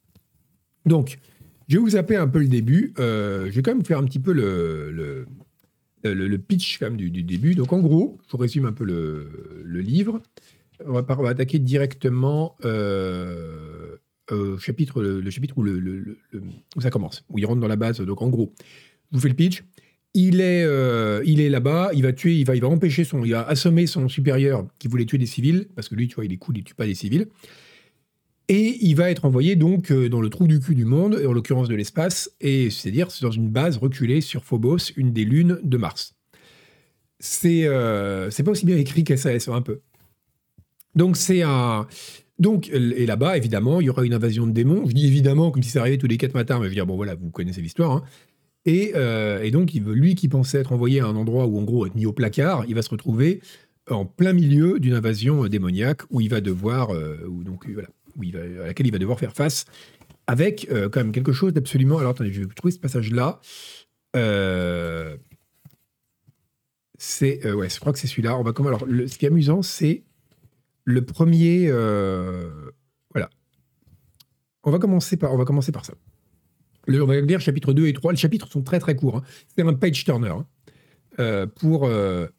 Donc, 0.87 1.19
je 1.67 1.75
vais 1.75 1.81
vous 1.81 1.91
zapper 1.91 2.15
un 2.15 2.27
peu 2.27 2.39
le 2.39 2.47
début. 2.47 2.93
Euh, 2.99 3.47
je 3.47 3.51
vais 3.51 3.61
quand 3.61 3.73
même 3.73 3.85
faire 3.85 3.99
un 3.99 4.05
petit 4.05 4.19
peu 4.19 4.31
le, 4.31 4.91
le, 4.91 6.13
le, 6.13 6.37
pitch 6.37 6.81
du, 6.81 7.23
début. 7.23 7.55
Donc, 7.55 7.73
en 7.73 7.79
gros, 7.79 8.17
je 8.27 8.31
vous 8.31 8.37
résume 8.37 8.65
un 8.65 8.71
peu 8.71 8.85
le, 8.85 9.81
livre. 9.81 10.21
On 10.85 10.93
va, 10.93 11.29
attaquer 11.29 11.59
directement 11.59 12.55
euh, 12.63 13.97
chapitre, 14.59 15.01
le, 15.01 15.29
chapitre 15.29 15.57
où, 15.57 15.63
le, 15.63 16.17
ça 16.79 16.89
commence, 16.89 17.25
où 17.29 17.37
il 17.37 17.45
rentre 17.45 17.59
dans 17.59 17.67
la 17.67 17.75
base. 17.75 17.99
Donc, 17.99 18.21
en 18.21 18.29
gros, 18.29 18.53
je 19.11 19.17
vous 19.17 19.21
fais 19.21 19.29
le 19.29 19.35
pitch. 19.35 19.63
Il 20.13 20.39
est, 20.41 20.63
euh, 20.63 21.21
est 21.23 21.49
là-bas, 21.49 21.91
il 21.93 22.01
va 22.01 22.13
tuer, 22.13 22.35
il 22.35 22.45
va, 22.45 22.55
il 22.55 22.61
va 22.61 22.69
empêcher 22.69 23.03
son, 23.03 23.23
il 23.23 23.33
va 23.33 23.43
assommer 23.43 23.85
son 23.85 24.07
supérieur 24.07 24.65
qui 24.79 24.87
voulait 24.87 25.05
tuer 25.05 25.19
des 25.19 25.27
civils, 25.27 25.67
parce 25.75 25.89
que 25.89 25.95
lui, 25.95 26.07
tu 26.07 26.15
vois, 26.15 26.25
il 26.25 26.33
est 26.33 26.37
cool, 26.37 26.57
il 26.57 26.63
tue 26.63 26.73
pas 26.73 26.87
des 26.87 26.95
civils. 26.95 27.27
Et 28.49 28.77
il 28.81 28.95
va 28.95 29.11
être 29.11 29.25
envoyé 29.25 29.57
donc 29.57 29.91
euh, 29.91 30.07
dans 30.07 30.21
le 30.21 30.29
trou 30.29 30.47
du 30.47 30.59
cul 30.59 30.73
du 30.73 30.85
monde, 30.85 31.21
en 31.27 31.33
l'occurrence 31.33 31.67
de 31.67 31.75
l'espace, 31.75 32.31
et 32.39 32.69
c'est-à-dire 32.69 33.09
dans 33.21 33.31
une 33.31 33.49
base 33.49 33.77
reculée 33.77 34.21
sur 34.21 34.45
Phobos, 34.45 34.91
une 34.95 35.11
des 35.11 35.25
lunes 35.25 35.59
de 35.63 35.77
Mars. 35.77 36.15
C'est 37.19 37.63
euh, 37.65 38.29
pas 38.29 38.51
aussi 38.51 38.65
bien 38.65 38.77
écrit 38.77 39.03
qu'SAS, 39.03 39.49
un 39.51 39.61
peu. 39.61 39.81
Donc 40.95 41.17
c'est 41.17 41.41
un. 41.41 41.87
Donc, 42.39 42.69
et 42.69 43.07
là-bas, 43.07 43.35
évidemment, 43.35 43.81
il 43.81 43.85
y 43.85 43.89
aura 43.89 44.05
une 44.05 44.13
invasion 44.13 44.45
de 44.45 44.51
démons. 44.51 44.85
Je 44.85 44.93
dis 44.93 45.07
évidemment, 45.07 45.49
comme 45.49 45.63
si 45.63 45.71
ça 45.71 45.81
arrivait 45.81 45.97
tous 45.97 46.07
les 46.07 46.17
quatre 46.17 46.35
matins, 46.35 46.59
mais 46.59 46.65
je 46.65 46.69
veux 46.69 46.75
dire, 46.75 46.85
bon 46.85 46.95
voilà, 46.95 47.15
vous 47.15 47.31
connaissez 47.31 47.61
l'histoire. 47.61 47.91
Hein. 47.91 48.03
Et, 48.65 48.91
euh, 48.95 49.41
et, 49.41 49.49
donc, 49.49 49.73
lui 49.73 50.13
qui 50.13 50.27
pensait 50.27 50.59
être 50.59 50.71
envoyé 50.71 50.99
à 50.99 51.07
un 51.07 51.15
endroit 51.15 51.47
où, 51.47 51.57
en 51.57 51.63
gros, 51.63 51.87
être 51.87 51.95
mis 51.95 52.05
au 52.05 52.13
placard, 52.13 52.65
il 52.67 52.75
va 52.75 52.83
se 52.83 52.91
retrouver 52.91 53.41
en 53.89 54.05
plein 54.05 54.33
milieu 54.33 54.79
d'une 54.79 54.93
invasion 54.93 55.47
démoniaque 55.47 56.03
où 56.11 56.21
il 56.21 56.29
va 56.29 56.39
devoir. 56.39 56.89
donc, 57.43 57.67
voilà, 57.71 57.89
à 58.35 58.67
laquelle 58.67 58.87
il 58.87 58.91
va 58.91 58.99
devoir 58.99 59.19
faire 59.19 59.33
face, 59.33 59.65
avec 60.27 60.67
euh, 60.71 60.89
quand 60.89 60.99
même 60.99 61.11
quelque 61.13 61.31
chose 61.31 61.53
d'absolument. 61.53 61.97
Alors 61.97 62.11
attendez, 62.11 62.31
je 62.31 62.41
vais 62.41 62.47
trouver 62.53 62.71
ce 62.73 62.79
passage-là. 62.79 63.39
Euh, 64.15 65.17
c'est, 66.97 67.45
euh, 67.45 67.53
ouais, 67.53 67.69
je 67.69 67.79
crois 67.79 67.93
que 67.93 67.99
c'est 67.99 68.07
celui-là. 68.07 68.37
Comment 68.53 68.69
Alors, 68.69 68.81
ce 68.81 69.17
qui 69.17 69.25
est 69.25 69.29
amusant, 69.29 69.61
c'est 69.61 70.03
le 70.83 71.05
premier. 71.05 71.69
voilà. 73.13 73.29
On 74.63 74.71
va, 74.71 74.79
commencer 74.79 75.15
par, 75.17 75.33
on 75.33 75.37
va 75.37 75.45
commencer 75.45 75.71
par 75.71 75.85
ça. 75.85 75.93
Le, 76.87 77.01
on 77.03 77.05
va 77.05 77.19
lire 77.19 77.39
chapitre 77.39 77.73
2 77.73 77.87
et 77.87 77.93
3. 77.93 78.11
Les 78.11 78.17
chapitres 78.17 78.49
sont 78.51 78.63
très 78.63 78.79
très 78.79 78.95
courts. 78.95 79.17
hein. 79.17 79.23
C'est 79.55 79.63
un 79.63 79.73
page 79.73 80.03
turner. 80.03 80.33
hein. 81.17 81.47
Pour. 81.55 81.83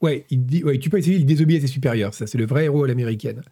ouais, 0.02 0.26
il 0.30 0.44
dit, 0.44 0.62
ouais, 0.64 0.78
tu 0.78 0.90
peux 0.90 0.98
essayer, 0.98 1.16
il 1.16 1.26
désobéit 1.26 1.58
à 1.58 1.60
ses 1.66 1.72
supérieurs. 1.72 2.12
Ça, 2.14 2.26
c'est 2.26 2.38
le 2.38 2.46
vrai 2.46 2.64
héros 2.64 2.84
à 2.84 2.88
l'américaine. 2.88 3.42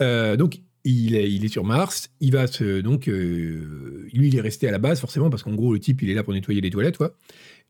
Donc, 0.00 0.60
il 0.84 1.14
est, 1.44 1.48
sur 1.48 1.64
Mars. 1.64 2.10
Il 2.20 2.32
va 2.32 2.46
se. 2.46 2.80
Donc, 2.80 3.08
euh, 3.08 4.08
lui, 4.12 4.28
il 4.28 4.36
est 4.36 4.40
resté 4.40 4.68
à 4.68 4.70
la 4.70 4.78
base, 4.78 5.00
forcément, 5.00 5.30
parce 5.30 5.42
qu'en 5.42 5.54
gros, 5.54 5.72
le 5.72 5.80
type, 5.80 6.02
il 6.02 6.10
est 6.10 6.14
là 6.14 6.22
pour 6.22 6.32
nettoyer 6.32 6.60
les 6.60 6.70
toilettes, 6.70 6.96
quoi. 6.96 7.14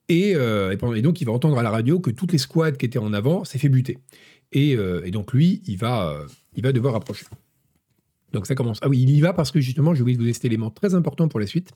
Et, 0.09 0.35
euh, 0.35 0.75
donc, 0.77 1.21
il 1.21 1.25
va 1.25 1.33
entendre 1.33 1.59
à 1.59 1.63
la 1.63 1.71
radio 1.71 2.01
que 2.01 2.11
toutes 2.11 2.33
les 2.33 2.39
squads 2.39 2.73
qui 2.73 2.87
étaient 2.87 2.99
en 2.99 3.13
avant 3.13 3.45
s'est 3.45 3.59
fait 3.59 3.69
buter. 3.69 3.99
Et, 4.53 4.77
euh, 4.77 5.09
donc, 5.11 5.33
lui, 5.33 5.63
il 5.67 5.77
va, 5.77 6.19
il 6.55 6.63
va 6.63 6.73
devoir 6.73 6.95
approcher. 6.95 7.27
Donc, 8.33 8.47
ça 8.47 8.55
commence. 8.55 8.79
Ah 8.83 8.89
oui, 8.89 9.01
il 9.01 9.11
y 9.11 9.21
va 9.21 9.33
parce 9.33 9.51
que 9.51 9.61
justement, 9.61 9.95
j'ai 9.95 10.03
oublié 10.03 10.17
vous 10.17 10.23
donner 10.23 10.35
cet 10.35 10.45
élément 10.45 10.71
très 10.71 10.95
important 10.95 11.29
pour 11.29 11.41
la 11.41 11.47
suite. 11.47 11.73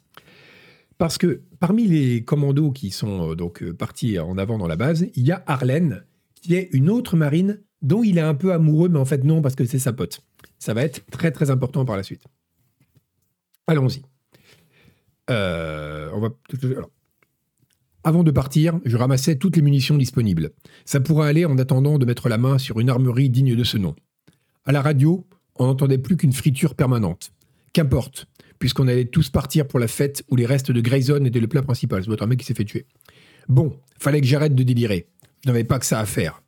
Parce 0.98 1.18
que 1.18 1.40
parmi 1.58 1.86
les 1.86 2.22
commandos 2.22 2.70
qui 2.70 2.90
sont 2.90 3.34
donc 3.34 3.64
partis 3.72 4.18
en 4.18 4.38
avant 4.38 4.58
dans 4.58 4.68
la 4.68 4.76
base, 4.76 5.06
il 5.16 5.26
y 5.26 5.32
a 5.32 5.42
Arlène, 5.46 6.04
qui 6.34 6.54
est 6.54 6.68
une 6.72 6.90
autre 6.90 7.16
marine 7.16 7.60
dont 7.80 8.04
il 8.04 8.18
est 8.18 8.22
un 8.22 8.34
peu 8.34 8.52
amoureux, 8.52 8.88
mais 8.88 8.98
en 8.98 9.04
fait 9.04 9.24
non, 9.24 9.42
parce 9.42 9.56
que 9.56 9.64
c'est 9.64 9.78
sa 9.78 9.92
pote. 9.92 10.22
Ça 10.62 10.74
va 10.74 10.84
être 10.84 11.04
très 11.10 11.32
très 11.32 11.50
important 11.50 11.84
par 11.84 11.96
la 11.96 12.04
suite. 12.04 12.22
Allons-y. 13.66 14.02
Euh, 15.28 16.08
on 16.14 16.20
va. 16.20 16.28
Avant 18.04 18.22
de 18.22 18.30
partir, 18.30 18.78
je 18.84 18.96
ramassais 18.96 19.34
toutes 19.34 19.56
les 19.56 19.62
munitions 19.62 19.96
disponibles. 19.96 20.52
Ça 20.84 21.00
pourrait 21.00 21.28
aller 21.28 21.44
en 21.46 21.58
attendant 21.58 21.98
de 21.98 22.06
mettre 22.06 22.28
la 22.28 22.38
main 22.38 22.58
sur 22.58 22.78
une 22.78 22.90
armerie 22.90 23.28
digne 23.28 23.56
de 23.56 23.64
ce 23.64 23.76
nom. 23.76 23.96
À 24.64 24.70
la 24.70 24.82
radio, 24.82 25.26
on 25.56 25.66
n'entendait 25.66 25.98
plus 25.98 26.16
qu'une 26.16 26.32
friture 26.32 26.76
permanente. 26.76 27.32
Qu'importe, 27.72 28.28
puisqu'on 28.60 28.86
allait 28.86 29.06
tous 29.06 29.30
partir 29.30 29.66
pour 29.66 29.80
la 29.80 29.88
fête 29.88 30.22
où 30.30 30.36
les 30.36 30.46
restes 30.46 30.70
de 30.70 30.80
Grayson 30.80 31.24
étaient 31.24 31.40
le 31.40 31.48
plat 31.48 31.62
principal. 31.62 32.04
C'est 32.04 32.08
votre 32.08 32.28
mec 32.28 32.38
qui 32.38 32.46
s'est 32.46 32.54
fait 32.54 32.64
tuer. 32.64 32.86
Bon, 33.48 33.76
fallait 33.98 34.20
que 34.20 34.28
j'arrête 34.28 34.54
de 34.54 34.62
délirer. 34.62 35.08
Je 35.42 35.48
n'avais 35.48 35.64
pas 35.64 35.80
que 35.80 35.86
ça 35.86 35.98
à 35.98 36.06
faire. 36.06 36.40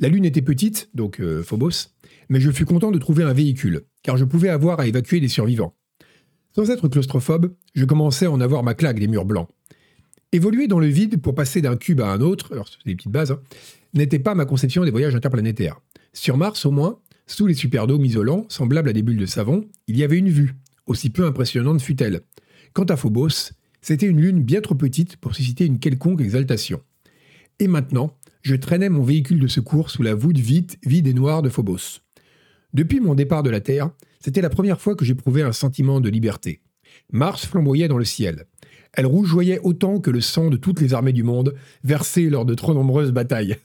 La 0.00 0.08
lune 0.08 0.24
était 0.24 0.42
petite, 0.42 0.88
donc 0.94 1.20
euh, 1.20 1.44
Phobos, 1.44 1.90
mais 2.30 2.40
je 2.40 2.50
fus 2.50 2.64
content 2.64 2.90
de 2.90 2.98
trouver 2.98 3.24
un 3.24 3.34
véhicule, 3.34 3.82
car 4.02 4.16
je 4.16 4.24
pouvais 4.24 4.48
avoir 4.48 4.80
à 4.80 4.86
évacuer 4.86 5.20
des 5.20 5.28
survivants. 5.28 5.74
Sans 6.54 6.70
être 6.70 6.88
claustrophobe, 6.88 7.54
je 7.74 7.84
commençais 7.84 8.26
à 8.26 8.30
en 8.30 8.40
avoir 8.40 8.62
ma 8.62 8.74
claque 8.74 8.98
des 8.98 9.08
murs 9.08 9.26
blancs. 9.26 9.48
Évoluer 10.32 10.68
dans 10.68 10.78
le 10.78 10.86
vide 10.86 11.20
pour 11.20 11.34
passer 11.34 11.60
d'un 11.60 11.76
cube 11.76 12.00
à 12.00 12.06
un 12.06 12.20
autre, 12.20 12.52
alors 12.52 12.68
c'est 12.68 12.78
des 12.86 12.94
petites 12.94 13.12
bases, 13.12 13.32
hein, 13.32 13.40
n'était 13.94 14.20
pas 14.20 14.34
ma 14.34 14.46
conception 14.46 14.84
des 14.84 14.92
voyages 14.92 15.16
interplanétaires. 15.16 15.80
Sur 16.12 16.36
Mars, 16.36 16.64
au 16.64 16.70
moins, 16.70 17.00
sous 17.26 17.46
les 17.46 17.54
superdômes 17.54 18.04
isolants, 18.04 18.46
semblables 18.48 18.88
à 18.88 18.92
des 18.92 19.02
bulles 19.02 19.16
de 19.16 19.26
savon, 19.26 19.64
il 19.88 19.96
y 19.96 20.04
avait 20.04 20.18
une 20.18 20.30
vue, 20.30 20.54
aussi 20.86 21.10
peu 21.10 21.26
impressionnante 21.26 21.82
fut-elle. 21.82 22.20
Quant 22.72 22.84
à 22.84 22.96
Phobos, 22.96 23.52
c'était 23.82 24.06
une 24.06 24.20
lune 24.20 24.42
bien 24.42 24.60
trop 24.60 24.76
petite 24.76 25.16
pour 25.16 25.34
susciter 25.34 25.66
une 25.66 25.80
quelconque 25.80 26.20
exaltation. 26.20 26.80
Et 27.58 27.66
maintenant, 27.68 28.16
je 28.42 28.54
traînais 28.54 28.88
mon 28.88 29.02
véhicule 29.02 29.40
de 29.40 29.48
secours 29.48 29.90
sous 29.90 30.02
la 30.02 30.14
voûte 30.14 30.38
vide, 30.38 30.72
vide 30.84 31.06
et 31.06 31.14
noire 31.14 31.42
de 31.42 31.48
Phobos. 31.48 32.00
Depuis 32.72 33.00
mon 33.00 33.14
départ 33.14 33.42
de 33.42 33.50
la 33.50 33.60
Terre, 33.60 33.90
c'était 34.20 34.40
la 34.40 34.50
première 34.50 34.80
fois 34.80 34.94
que 34.94 35.04
j'éprouvais 35.04 35.42
un 35.42 35.52
sentiment 35.52 36.00
de 36.00 36.08
liberté. 36.08 36.60
Mars 37.12 37.46
flamboyait 37.46 37.88
dans 37.88 37.98
le 37.98 38.04
ciel. 38.04 38.46
Elle 38.92 39.06
rougeoyait 39.06 39.60
autant 39.60 40.00
que 40.00 40.10
le 40.10 40.20
sang 40.20 40.50
de 40.50 40.56
toutes 40.56 40.80
les 40.80 40.94
armées 40.94 41.12
du 41.12 41.22
monde, 41.22 41.54
versé 41.84 42.28
lors 42.28 42.44
de 42.44 42.54
trop 42.54 42.74
nombreuses 42.74 43.12
batailles. 43.12 43.56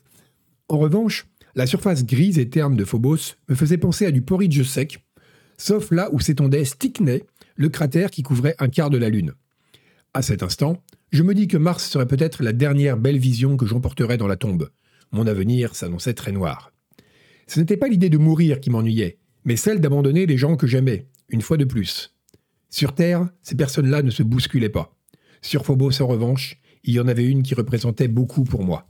En 0.69 0.77
revanche, 0.77 1.27
la 1.55 1.67
surface 1.67 2.05
grise 2.05 2.37
et 2.37 2.49
terne 2.49 2.75
de 2.75 2.85
Phobos 2.85 3.35
me 3.49 3.55
faisait 3.55 3.77
penser 3.77 4.05
à 4.05 4.11
du 4.11 4.21
porridge 4.21 4.63
sec, 4.63 5.03
sauf 5.57 5.91
là 5.91 6.09
où 6.11 6.19
s'étendait 6.19 6.65
Stickney, 6.65 7.23
le 7.55 7.69
cratère 7.69 8.11
qui 8.11 8.23
couvrait 8.23 8.55
un 8.59 8.67
quart 8.67 8.89
de 8.89 8.97
la 8.97 9.09
Lune. 9.09 9.33
À 10.13 10.21
cet 10.21 10.43
instant, 10.43 10.83
je 11.11 11.23
me 11.23 11.33
dis 11.33 11.47
que 11.47 11.57
Mars 11.57 11.89
serait 11.89 12.07
peut-être 12.07 12.43
la 12.43 12.53
dernière 12.53 12.97
belle 12.97 13.17
vision 13.17 13.57
que 13.57 13.65
j'emporterais 13.65 14.17
dans 14.17 14.27
la 14.27 14.35
tombe. 14.35 14.69
Mon 15.11 15.27
avenir 15.27 15.75
s'annonçait 15.75 16.13
très 16.13 16.31
noir. 16.31 16.71
Ce 17.47 17.59
n'était 17.59 17.77
pas 17.77 17.87
l'idée 17.87 18.09
de 18.09 18.17
mourir 18.17 18.59
qui 18.59 18.69
m'ennuyait, 18.69 19.19
mais 19.43 19.55
celle 19.55 19.79
d'abandonner 19.79 20.25
les 20.25 20.37
gens 20.37 20.55
que 20.55 20.67
j'aimais, 20.67 21.07
une 21.29 21.41
fois 21.41 21.57
de 21.57 21.65
plus. 21.65 22.15
Sur 22.69 22.95
Terre, 22.95 23.29
ces 23.41 23.55
personnes-là 23.55 24.01
ne 24.01 24.09
se 24.09 24.23
bousculaient 24.23 24.69
pas. 24.69 24.97
Sur 25.41 25.65
Phobos, 25.65 26.01
en 26.01 26.07
revanche, 26.07 26.59
il 26.83 26.93
y 26.93 26.99
en 26.99 27.07
avait 27.07 27.25
une 27.25 27.43
qui 27.43 27.55
représentait 27.55 28.07
beaucoup 28.07 28.43
pour 28.43 28.63
moi. 28.63 28.87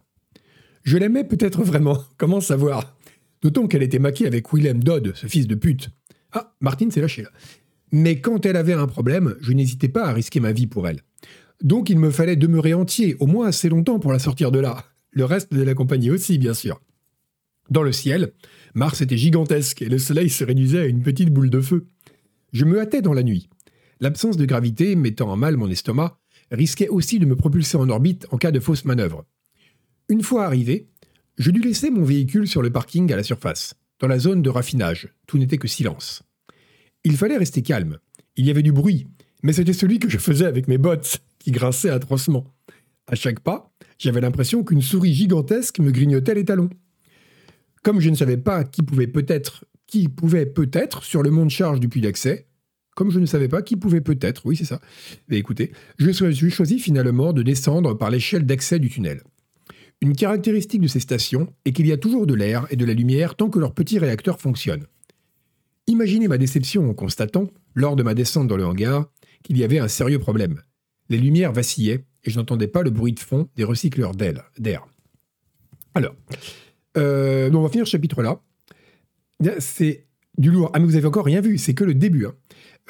Je 0.84 0.98
l'aimais 0.98 1.24
peut-être 1.24 1.64
vraiment, 1.64 2.04
comment 2.18 2.42
savoir? 2.42 2.98
D'autant 3.42 3.68
qu'elle 3.68 3.84
était 3.84 4.00
maquée 4.00 4.28
avec 4.28 4.52
Willem 4.54 4.84
Dodd, 4.84 5.12
ce 5.16 5.28
fils 5.28 5.48
de 5.48 5.56
pute. 5.56 5.90
Ah, 6.32 6.56
Martine 6.62 6.92
s'est 6.92 7.02
lâchée 7.02 7.24
là. 7.24 7.30
Mais 7.92 8.20
quand 8.20 8.46
elle 8.46 8.58
avait 8.58 8.74
un 8.74 8.88
problème, 8.88 9.36
je 9.40 9.54
n'hésitais 9.54 9.90
pas 9.90 10.06
à 10.06 10.14
risquer 10.14 10.40
ma 10.40 10.52
vie 10.52 10.68
pour 10.68 10.88
elle. 10.88 11.02
Donc 11.62 11.90
il 11.90 12.00
me 12.00 12.10
fallait 12.10 12.36
demeurer 12.36 12.74
entier, 12.74 13.16
au 13.20 13.28
moins 13.28 13.48
assez 13.48 13.70
longtemps 13.70 14.00
pour 14.00 14.12
la 14.12 14.20
sortir 14.20 14.52
de 14.52 14.60
là. 14.60 14.86
Le 15.12 15.26
reste 15.26 15.54
de 15.54 15.62
la 15.62 15.74
compagnie 15.74 16.12
aussi, 16.12 16.38
bien 16.38 16.54
sûr. 16.54 16.82
Dans 17.70 17.84
le 17.84 17.92
ciel, 17.92 18.34
Mars 18.74 19.02
était 19.02 19.18
gigantesque 19.18 19.82
et 19.82 19.90
le 19.90 19.98
soleil 19.98 20.30
se 20.30 20.44
réduisait 20.44 20.82
à 20.82 20.86
une 20.86 21.02
petite 21.02 21.32
boule 21.32 21.50
de 21.50 21.62
feu. 21.62 21.88
Je 22.54 22.66
me 22.66 22.80
hâtais 22.80 23.02
dans 23.02 23.14
la 23.14 23.24
nuit. 23.24 23.50
L'absence 24.00 24.38
de 24.38 24.46
gravité, 24.46 24.96
mettant 24.96 25.30
en 25.30 25.38
mal 25.38 25.58
mon 25.58 25.70
estomac, 25.70 26.20
risquait 26.52 26.90
aussi 26.90 27.20
de 27.20 27.26
me 27.26 27.36
propulser 27.36 27.78
en 27.78 27.90
orbite 27.90 28.28
en 28.32 28.38
cas 28.38 28.52
de 28.52 28.60
fausse 28.60 28.86
manœuvre. 28.86 29.26
Une 30.10 30.22
fois 30.22 30.46
arrivé, 30.46 30.90
je 31.38 31.52
dus 31.52 31.62
laisser 31.62 31.90
mon 31.90 32.04
véhicule 32.04 32.48
sur 32.48 32.62
le 32.62 32.72
parking 32.72 33.12
à 33.12 33.16
la 33.16 33.24
surface, 33.24 33.74
dans 34.00 34.08
la 34.08 34.20
zone 34.20 34.42
de 34.42 34.50
raffinage. 34.50 35.10
Tout 35.28 35.38
n'était 35.38 35.58
que 35.58 35.68
silence. 35.68 36.24
Il 37.04 37.18
fallait 37.18 37.38
rester 37.38 37.62
calme. 37.62 37.98
Il 38.36 38.46
y 38.46 38.52
avait 38.52 38.62
du 38.62 38.72
bruit, 38.72 39.08
mais 39.44 39.54
c'était 39.54 39.74
celui 39.74 40.00
que 40.00 40.10
je 40.10 40.18
faisais 40.18 40.46
avec 40.46 40.68
mes 40.68 40.78
bottes, 40.78 41.20
qui 41.40 41.52
grinçaient 41.52 41.90
atrocement. 41.90 42.46
À 43.08 43.16
chaque 43.16 43.40
pas, 43.40 43.72
j'avais 43.98 44.22
l'impression 44.22 44.64
qu'une 44.64 44.82
souris 44.82 45.14
gigantesque 45.14 45.80
me 45.80 45.92
grignotait 45.92 46.36
les 46.36 46.46
talons. 46.46 46.70
Comme 47.86 48.00
je 48.00 48.10
ne 48.10 48.16
savais 48.16 48.38
pas 48.38 48.64
qui 48.64 48.82
pouvait 48.82 49.06
peut-être, 49.06 49.64
qui 49.86 50.08
pouvait 50.10 50.48
peut-être 50.48 51.04
sur 51.04 51.22
le 51.22 51.30
mont 51.30 51.46
de 51.46 51.52
charge 51.52 51.80
du 51.80 51.88
puits 51.88 52.02
d'accès, 52.02 52.48
comme 52.96 53.12
je 53.12 53.20
ne 53.20 53.28
savais 53.28 53.48
pas 53.48 53.62
qui 53.62 53.76
pouvait 53.76 54.02
peut-être, 54.02 54.48
oui 54.48 54.56
c'est 54.56 54.66
ça, 54.66 54.82
mais 55.28 55.38
écoutez, 55.38 55.72
je 56.00 56.10
suis 56.10 56.50
choisi 56.50 56.80
finalement 56.80 57.32
de 57.32 57.44
descendre 57.44 57.94
par 57.94 58.10
l'échelle 58.10 58.48
d'accès 58.48 58.80
du 58.80 58.90
tunnel. 58.90 59.22
Une 60.02 60.16
caractéristique 60.16 60.82
de 60.82 60.88
ces 60.88 61.00
stations 61.00 61.54
est 61.66 61.74
qu'il 61.74 61.86
y 61.86 61.92
a 61.92 61.98
toujours 61.98 62.26
de 62.26 62.34
l'air 62.34 62.66
et 62.72 62.76
de 62.76 62.86
la 62.86 62.96
lumière 62.96 63.36
tant 63.36 63.52
que 63.52 63.60
leur 63.60 63.76
petit 63.76 64.00
réacteur 64.00 64.42
fonctionne. 64.42 64.88
Imaginez 65.86 66.28
ma 66.28 66.40
déception 66.40 66.90
en 66.90 66.96
constatant, 66.96 67.52
lors 67.76 67.96
de 67.96 68.02
ma 68.02 68.16
descente 68.16 68.48
dans 68.48 68.58
le 68.58 68.66
hangar, 68.66 69.12
qu'il 69.44 69.60
y 69.60 69.64
avait 69.64 69.78
un 69.78 69.90
sérieux 69.90 70.18
problème. 70.18 70.60
Les 71.10 71.20
lumières 71.20 71.54
vacillaient 71.54 72.04
et 72.24 72.32
je 72.32 72.40
n'entendais 72.40 72.68
pas 72.68 72.82
le 72.82 72.90
bruit 72.90 73.14
de 73.14 73.20
fond 73.20 73.48
des 73.56 73.64
recycleurs 73.64 74.16
d'air. 74.16 74.88
Alors, 75.94 76.16
euh, 76.98 77.52
on 77.54 77.62
va 77.62 77.70
finir 77.70 77.86
ce 77.86 77.92
chapitre-là. 77.92 78.42
C'est 79.60 80.08
du 80.38 80.52
lourd. 80.52 80.72
Ah, 80.74 80.80
mais 80.80 80.86
vous 80.86 80.96
avez 80.96 81.08
encore 81.08 81.26
rien 81.26 81.42
vu, 81.42 81.58
c'est 81.58 81.74
que 81.74 81.84
le 81.84 81.94
début. 81.94 82.26
hein. 82.26 82.34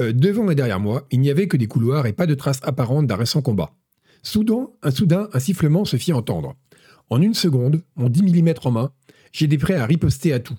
Euh, 0.01 0.11
devant 0.11 0.49
et 0.49 0.55
derrière 0.55 0.79
moi, 0.79 1.07
il 1.11 1.21
n'y 1.21 1.29
avait 1.29 1.47
que 1.47 1.57
des 1.57 1.67
couloirs 1.67 2.05
et 2.05 2.13
pas 2.13 2.25
de 2.27 2.35
traces 2.35 2.59
apparentes 2.63 3.07
d'un 3.07 3.15
récent 3.15 3.41
combat. 3.41 3.73
Soudain, 4.23 4.69
un 4.81 4.91
soudain, 4.91 5.29
un 5.33 5.39
sifflement 5.39 5.85
se 5.85 5.97
fit 5.97 6.11
entendre. 6.13 6.55
En 7.09 7.21
une 7.21 7.33
seconde, 7.33 7.83
mon 7.95 8.09
10 8.09 8.23
mm 8.23 8.53
en 8.63 8.71
main, 8.71 8.91
j'étais 9.31 9.57
prêt 9.57 9.75
à 9.75 9.85
riposter 9.85 10.33
à 10.33 10.39
tout. 10.39 10.57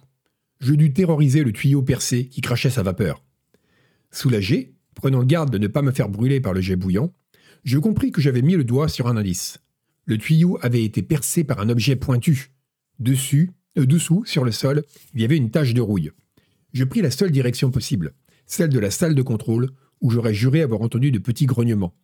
Je 0.61 0.75
dus 0.75 0.93
terroriser 0.93 1.43
le 1.43 1.53
tuyau 1.53 1.83
percé 1.83 2.29
qui 2.29 2.41
crachait 2.41 2.71
sa 2.71 2.83
vapeur. 2.83 3.23
Soulagé, 4.11 4.75
prenant 4.95 5.25
garde 5.25 5.51
de 5.51 5.59
ne 5.59 5.67
pas 5.67 5.83
me 5.83 5.91
faire 5.91 6.09
brûler 6.09 6.41
par 6.41 6.55
le 6.55 6.61
jet 6.61 6.77
bouillant, 6.77 7.13
je 7.65 7.79
compris 7.79 8.13
que 8.13 8.21
j'avais 8.21 8.43
mis 8.43 8.55
le 8.55 8.65
doigt 8.65 8.89
sur 8.89 9.09
un 9.09 9.17
indice. 9.17 9.59
Le 10.07 10.17
tuyau 10.17 10.59
avait 10.63 10.85
été 10.85 11.03
percé 11.03 11.45
par 11.45 11.61
un 11.61 11.69
objet 11.69 11.97
pointu. 11.97 12.53
Dessus, 12.99 13.53
euh, 13.79 13.87
dessous, 13.87 14.25
sur 14.25 14.45
le 14.45 14.53
sol, 14.53 14.83
il 15.15 15.21
y 15.21 15.25
avait 15.25 15.37
une 15.37 15.51
tache 15.51 15.75
de 15.75 15.81
rouille. 15.81 16.11
Je 16.73 16.85
pris 16.85 17.03
la 17.03 17.11
seule 17.11 17.31
direction 17.31 17.71
possible, 17.71 18.15
celle 18.47 18.71
de 18.71 18.79
la 18.79 18.91
salle 18.91 19.15
de 19.15 19.23
contrôle, 19.23 19.71
où 20.01 20.11
j'aurais 20.11 20.35
juré 20.35 20.63
avoir 20.63 20.83
entendu 20.83 21.11
de 21.11 21.19
petits 21.19 21.47
grognements. 21.47 21.95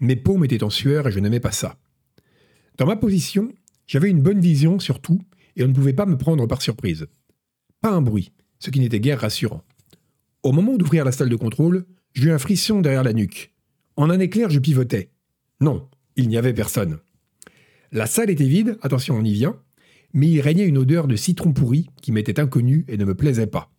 Mes 0.00 0.16
paumes 0.16 0.44
étaient 0.44 0.62
en 0.62 0.70
sueur 0.70 1.08
et 1.08 1.12
je 1.12 1.18
n'aimais 1.18 1.40
pas 1.40 1.52
ça. 1.52 1.78
Dans 2.76 2.86
ma 2.86 2.96
position, 2.96 3.52
j'avais 3.86 4.10
une 4.10 4.22
bonne 4.22 4.40
vision 4.40 4.78
sur 4.78 5.00
tout 5.00 5.20
et 5.56 5.64
on 5.64 5.68
ne 5.68 5.72
pouvait 5.74 5.92
pas 5.92 6.06
me 6.06 6.16
prendre 6.16 6.46
par 6.46 6.62
surprise. 6.62 7.08
Pas 7.80 7.90
un 7.90 8.02
bruit, 8.02 8.32
ce 8.60 8.70
qui 8.70 8.80
n'était 8.80 9.00
guère 9.00 9.20
rassurant. 9.20 9.64
Au 10.44 10.52
moment 10.52 10.76
d'ouvrir 10.76 11.04
la 11.04 11.12
salle 11.12 11.28
de 11.28 11.36
contrôle, 11.36 11.84
j'eus 12.14 12.30
un 12.30 12.38
frisson 12.38 12.80
derrière 12.80 13.02
la 13.02 13.12
nuque. 13.12 13.52
En 13.96 14.10
un 14.10 14.20
éclair, 14.20 14.50
je 14.50 14.60
pivotais. 14.60 15.10
Non, 15.60 15.88
il 16.14 16.28
n'y 16.28 16.36
avait 16.36 16.54
personne. 16.54 16.98
La 17.90 18.06
salle 18.06 18.30
était 18.30 18.44
vide, 18.44 18.78
attention, 18.82 19.16
on 19.16 19.24
y 19.24 19.32
vient, 19.32 19.60
mais 20.12 20.28
il 20.28 20.40
régnait 20.40 20.66
une 20.66 20.78
odeur 20.78 21.06
de 21.06 21.16
citron 21.16 21.52
pourri 21.52 21.88
qui 22.02 22.12
m'était 22.12 22.40
inconnue 22.40 22.84
et 22.88 22.96
ne 22.96 23.04
me 23.04 23.14
plaisait 23.14 23.46
pas. 23.46 23.70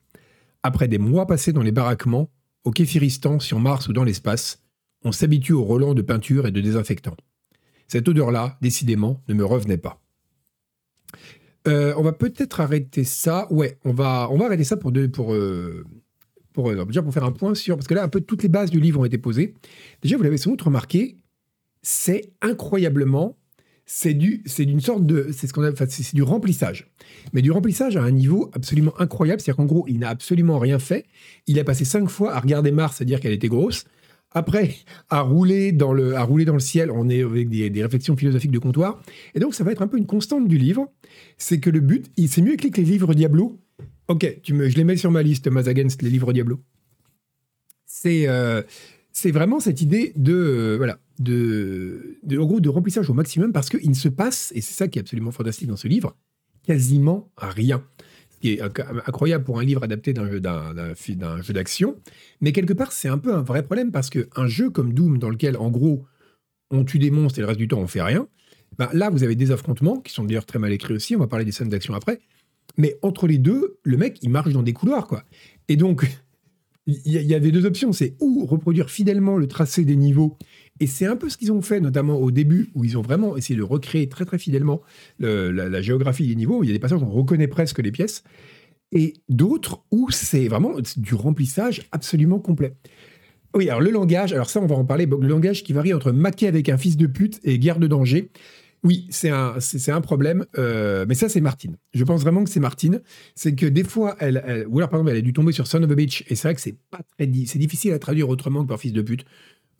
Après 0.63 0.87
des 0.87 0.97
mois 0.97 1.25
passés 1.25 1.53
dans 1.53 1.61
les 1.61 1.71
baraquements, 1.71 2.29
au 2.63 2.71
Képhiristan, 2.71 3.39
sur 3.39 3.59
Mars 3.59 3.87
ou 3.87 3.93
dans 3.93 4.03
l'espace, 4.03 4.63
on 5.03 5.11
s'habitue 5.11 5.53
au 5.53 5.63
relents 5.63 5.93
de 5.93 6.01
peinture 6.01 6.45
et 6.45 6.51
de 6.51 6.61
désinfectant. 6.61 7.15
Cette 7.87 8.07
odeur-là, 8.07 8.57
décidément, 8.61 9.23
ne 9.27 9.33
me 9.33 9.45
revenait 9.45 9.77
pas. 9.77 10.01
Euh, 11.67 11.93
on 11.97 12.03
va 12.03 12.13
peut-être 12.13 12.59
arrêter 12.59 13.03
ça. 13.03 13.47
Ouais, 13.51 13.77
on 13.83 13.93
va, 13.93 14.27
on 14.31 14.37
va 14.37 14.45
arrêter 14.45 14.63
ça 14.63 14.77
pour 14.77 14.93
pour, 15.13 15.33
euh, 15.33 15.85
pour, 16.53 16.69
euh, 16.69 16.85
déjà 16.85 17.01
pour 17.01 17.13
faire 17.13 17.23
un 17.23 17.31
point 17.31 17.55
sur, 17.55 17.75
parce 17.75 17.87
que 17.87 17.93
là, 17.93 18.03
un 18.03 18.09
peu 18.09 18.21
toutes 18.21 18.43
les 18.43 18.49
bases 18.49 18.69
du 18.69 18.79
livre 18.79 18.99
ont 18.99 19.05
été 19.05 19.17
posées. 19.17 19.55
Déjà, 20.01 20.17
vous 20.17 20.23
l'avez 20.23 20.37
sans 20.37 20.51
doute 20.51 20.61
remarqué, 20.61 21.17
c'est 21.81 22.33
incroyablement, 22.41 23.37
c'est 23.91 24.13
du, 24.13 24.43
c'est 24.45 24.65
d'une 24.65 24.81
sorte 24.81 25.03
de, 25.03 25.29
c'est 25.31 26.13
du 26.13 26.21
remplissage, 26.21 26.91
mais 27.33 27.41
du 27.41 27.49
remplissage 27.49 27.97
à 27.97 28.03
un 28.03 28.11
niveau 28.11 28.51
absolument 28.53 28.93
incroyable. 29.01 29.41
C'est-à-dire 29.41 29.55
qu'en 29.57 29.65
gros, 29.65 29.83
il 29.87 29.97
n'a 29.97 30.09
absolument 30.09 30.59
rien 30.59 30.77
fait. 30.77 31.07
Il 31.47 31.57
a 31.57 31.63
passé 31.63 31.85
cinq 31.85 32.07
fois 32.07 32.35
à 32.35 32.39
regarder 32.39 32.71
Mars, 32.71 33.01
à 33.01 33.05
dire 33.05 33.19
qu'elle 33.19 33.33
était 33.33 33.47
grosse. 33.47 33.85
Après, 34.29 34.75
à 35.09 35.21
rouler 35.21 35.71
dans 35.71 35.91
le, 35.91 36.15
à 36.15 36.21
rouler 36.21 36.45
dans 36.45 36.53
le 36.53 36.59
ciel, 36.59 36.91
on 36.91 37.09
est 37.09 37.23
avec 37.23 37.49
des, 37.49 37.81
réflexions 37.81 38.15
philosophiques 38.15 38.51
de 38.51 38.59
comptoir. 38.59 39.01
Et 39.33 39.39
donc, 39.39 39.55
ça 39.55 39.63
va 39.63 39.71
être 39.71 39.81
un 39.81 39.87
peu 39.87 39.97
une 39.97 40.05
constante 40.05 40.47
du 40.47 40.59
livre. 40.59 40.87
C'est 41.39 41.59
que 41.59 41.71
le 41.71 41.79
but, 41.79 42.11
il- 42.15 42.29
c'est 42.29 42.43
mieux 42.43 42.57
que 42.57 42.67
les 42.67 42.83
livres 42.83 43.15
Diablo. 43.15 43.59
Ok, 44.07 44.37
je 44.43 44.53
les 44.53 44.83
mets 44.83 44.97
sur 44.97 45.09
ma 45.09 45.23
liste, 45.23 45.47
Maz 45.47 45.67
Against, 45.67 46.03
les 46.03 46.11
livres 46.11 46.31
Diablo. 46.31 46.59
C'est 47.87 48.27
euh, 48.27 48.61
c'est 49.11 49.31
vraiment 49.31 49.59
cette 49.59 49.81
idée 49.81 50.13
de, 50.15 50.33
euh, 50.33 50.77
voilà, 50.77 50.99
de, 51.19 52.17
en 52.31 52.45
gros, 52.45 52.59
de 52.59 52.69
remplissage 52.69 53.09
au 53.09 53.13
maximum 53.13 53.51
parce 53.51 53.69
qu'il 53.69 53.89
ne 53.89 53.95
se 53.95 54.09
passe, 54.09 54.51
et 54.55 54.61
c'est 54.61 54.73
ça 54.73 54.87
qui 54.87 54.99
est 54.99 55.01
absolument 55.01 55.31
fantastique 55.31 55.67
dans 55.67 55.75
ce 55.75 55.87
livre, 55.87 56.15
quasiment 56.63 57.29
rien. 57.37 57.83
Ce 58.29 58.37
qui 58.39 58.53
est 58.53 58.61
inc- 58.61 59.01
incroyable 59.05 59.43
pour 59.43 59.59
un 59.59 59.63
livre 59.63 59.83
adapté 59.83 60.13
d'un 60.13 60.29
jeu 60.29 60.39
d'action. 60.39 61.97
Mais 62.39 62.53
quelque 62.53 62.73
part, 62.73 62.93
c'est 62.93 63.09
un 63.09 63.17
peu 63.17 63.33
un 63.33 63.41
vrai 63.41 63.63
problème 63.63 63.91
parce 63.91 64.09
qu'un 64.09 64.47
jeu 64.47 64.69
comme 64.69 64.93
Doom, 64.93 65.17
dans 65.17 65.29
lequel, 65.29 65.57
en 65.57 65.69
gros, 65.69 66.05
on 66.71 66.85
tue 66.85 66.99
des 66.99 67.11
monstres 67.11 67.39
et 67.39 67.41
le 67.41 67.47
reste 67.47 67.59
du 67.59 67.67
temps, 67.67 67.79
on 67.79 67.87
fait 67.87 68.01
rien, 68.01 68.27
ben, 68.77 68.87
là, 68.93 69.09
vous 69.09 69.23
avez 69.23 69.35
des 69.35 69.51
affrontements 69.51 69.99
qui 69.99 70.13
sont 70.13 70.23
d'ailleurs 70.23 70.45
très 70.45 70.59
mal 70.59 70.71
écrits 70.71 70.93
aussi. 70.93 71.15
On 71.15 71.19
va 71.19 71.27
parler 71.27 71.43
des 71.43 71.51
scènes 71.51 71.69
d'action 71.69 71.95
après. 71.95 72.19
Mais 72.77 72.97
entre 73.01 73.27
les 73.27 73.39
deux, 73.39 73.77
le 73.83 73.97
mec, 73.97 74.19
il 74.21 74.29
marche 74.29 74.53
dans 74.53 74.63
des 74.63 74.73
couloirs, 74.73 75.07
quoi. 75.07 75.23
Et 75.67 75.75
donc, 75.75 76.07
il 77.05 77.23
y, 77.23 77.33
avait 77.33 77.51
deux 77.51 77.65
options. 77.65 77.91
C'est 77.91 78.15
ou 78.19 78.45
reproduire 78.45 78.89
fidèlement 78.89 79.37
le 79.37 79.47
tracé 79.47 79.85
des 79.85 79.95
niveaux. 79.95 80.37
Et 80.79 80.87
c'est 80.87 81.05
un 81.05 81.15
peu 81.15 81.29
ce 81.29 81.37
qu'ils 81.37 81.51
ont 81.51 81.61
fait, 81.61 81.79
notamment 81.79 82.17
au 82.17 82.31
début, 82.31 82.69
où 82.73 82.85
ils 82.85 82.97
ont 82.97 83.01
vraiment 83.01 83.35
essayé 83.35 83.57
de 83.57 83.63
recréer 83.63 84.07
très 84.07 84.25
très 84.25 84.37
fidèlement 84.37 84.81
le- 85.17 85.51
la, 85.51 85.67
la 85.69 85.81
géographie 85.81 86.27
des 86.27 86.35
niveaux. 86.35 86.63
Il 86.63 86.67
y 86.67 86.69
a 86.69 86.73
des 86.73 86.79
passages 86.79 87.01
où 87.01 87.05
on 87.05 87.11
reconnaît 87.11 87.47
presque 87.47 87.79
les 87.79 87.91
pièces. 87.91 88.23
Et 88.91 89.13
d'autres 89.27 89.83
où 89.91 90.09
c'est 90.09 90.47
vraiment 90.47 90.73
du 90.97 91.13
remplissage 91.13 91.83
absolument 91.91 92.39
complet. 92.39 92.75
Oui, 93.55 93.69
alors 93.69 93.81
le 93.81 93.89
langage, 93.89 94.31
alors 94.31 94.49
ça 94.49 94.61
on 94.61 94.67
va 94.67 94.75
en 94.75 94.85
parler, 94.85 95.05
le 95.07 95.27
langage 95.27 95.63
qui 95.63 95.73
varie 95.73 95.93
entre 95.93 96.11
maquer 96.11 96.47
avec 96.47 96.69
un 96.69 96.77
fils 96.77 96.97
de 96.97 97.07
pute 97.07 97.39
et 97.43 97.57
guerre 97.57 97.79
de 97.79 97.87
danger. 97.87 98.31
Oui, 98.83 99.07
c'est 99.09 99.29
un, 99.29 99.59
c'est 99.59 99.91
un 99.91 99.99
problème, 99.99 100.45
euh, 100.57 101.05
mais 101.07 101.15
ça 101.15 101.27
c'est 101.27 101.41
Martine. 101.41 101.75
Je 101.93 102.03
pense 102.05 102.21
vraiment 102.21 102.43
que 102.43 102.49
c'est 102.49 102.61
Martine. 102.61 103.01
C'est 103.35 103.53
que 103.53 103.65
des 103.65 103.83
fois, 103.83 104.15
elle, 104.19 104.65
ou 104.69 104.77
alors 104.77 104.89
par 104.89 104.99
exemple, 104.99 105.11
elle 105.11 105.17
a 105.17 105.21
dû 105.21 105.33
tomber 105.33 105.51
sur 105.51 105.67
Son 105.67 105.83
of 105.83 105.91
a 105.91 105.95
Bitch, 105.95 106.23
et 106.29 106.35
c'est 106.35 106.47
vrai 106.47 106.55
que 106.55 106.61
c'est 106.61 106.77
pas 106.89 107.01
très, 107.17 107.29
c'est 107.45 107.59
difficile 107.59 107.91
à 107.91 107.99
traduire 107.99 108.29
autrement 108.29 108.63
que 108.63 108.69
par 108.69 108.79
fils 108.79 108.93
de 108.93 109.01
pute, 109.01 109.25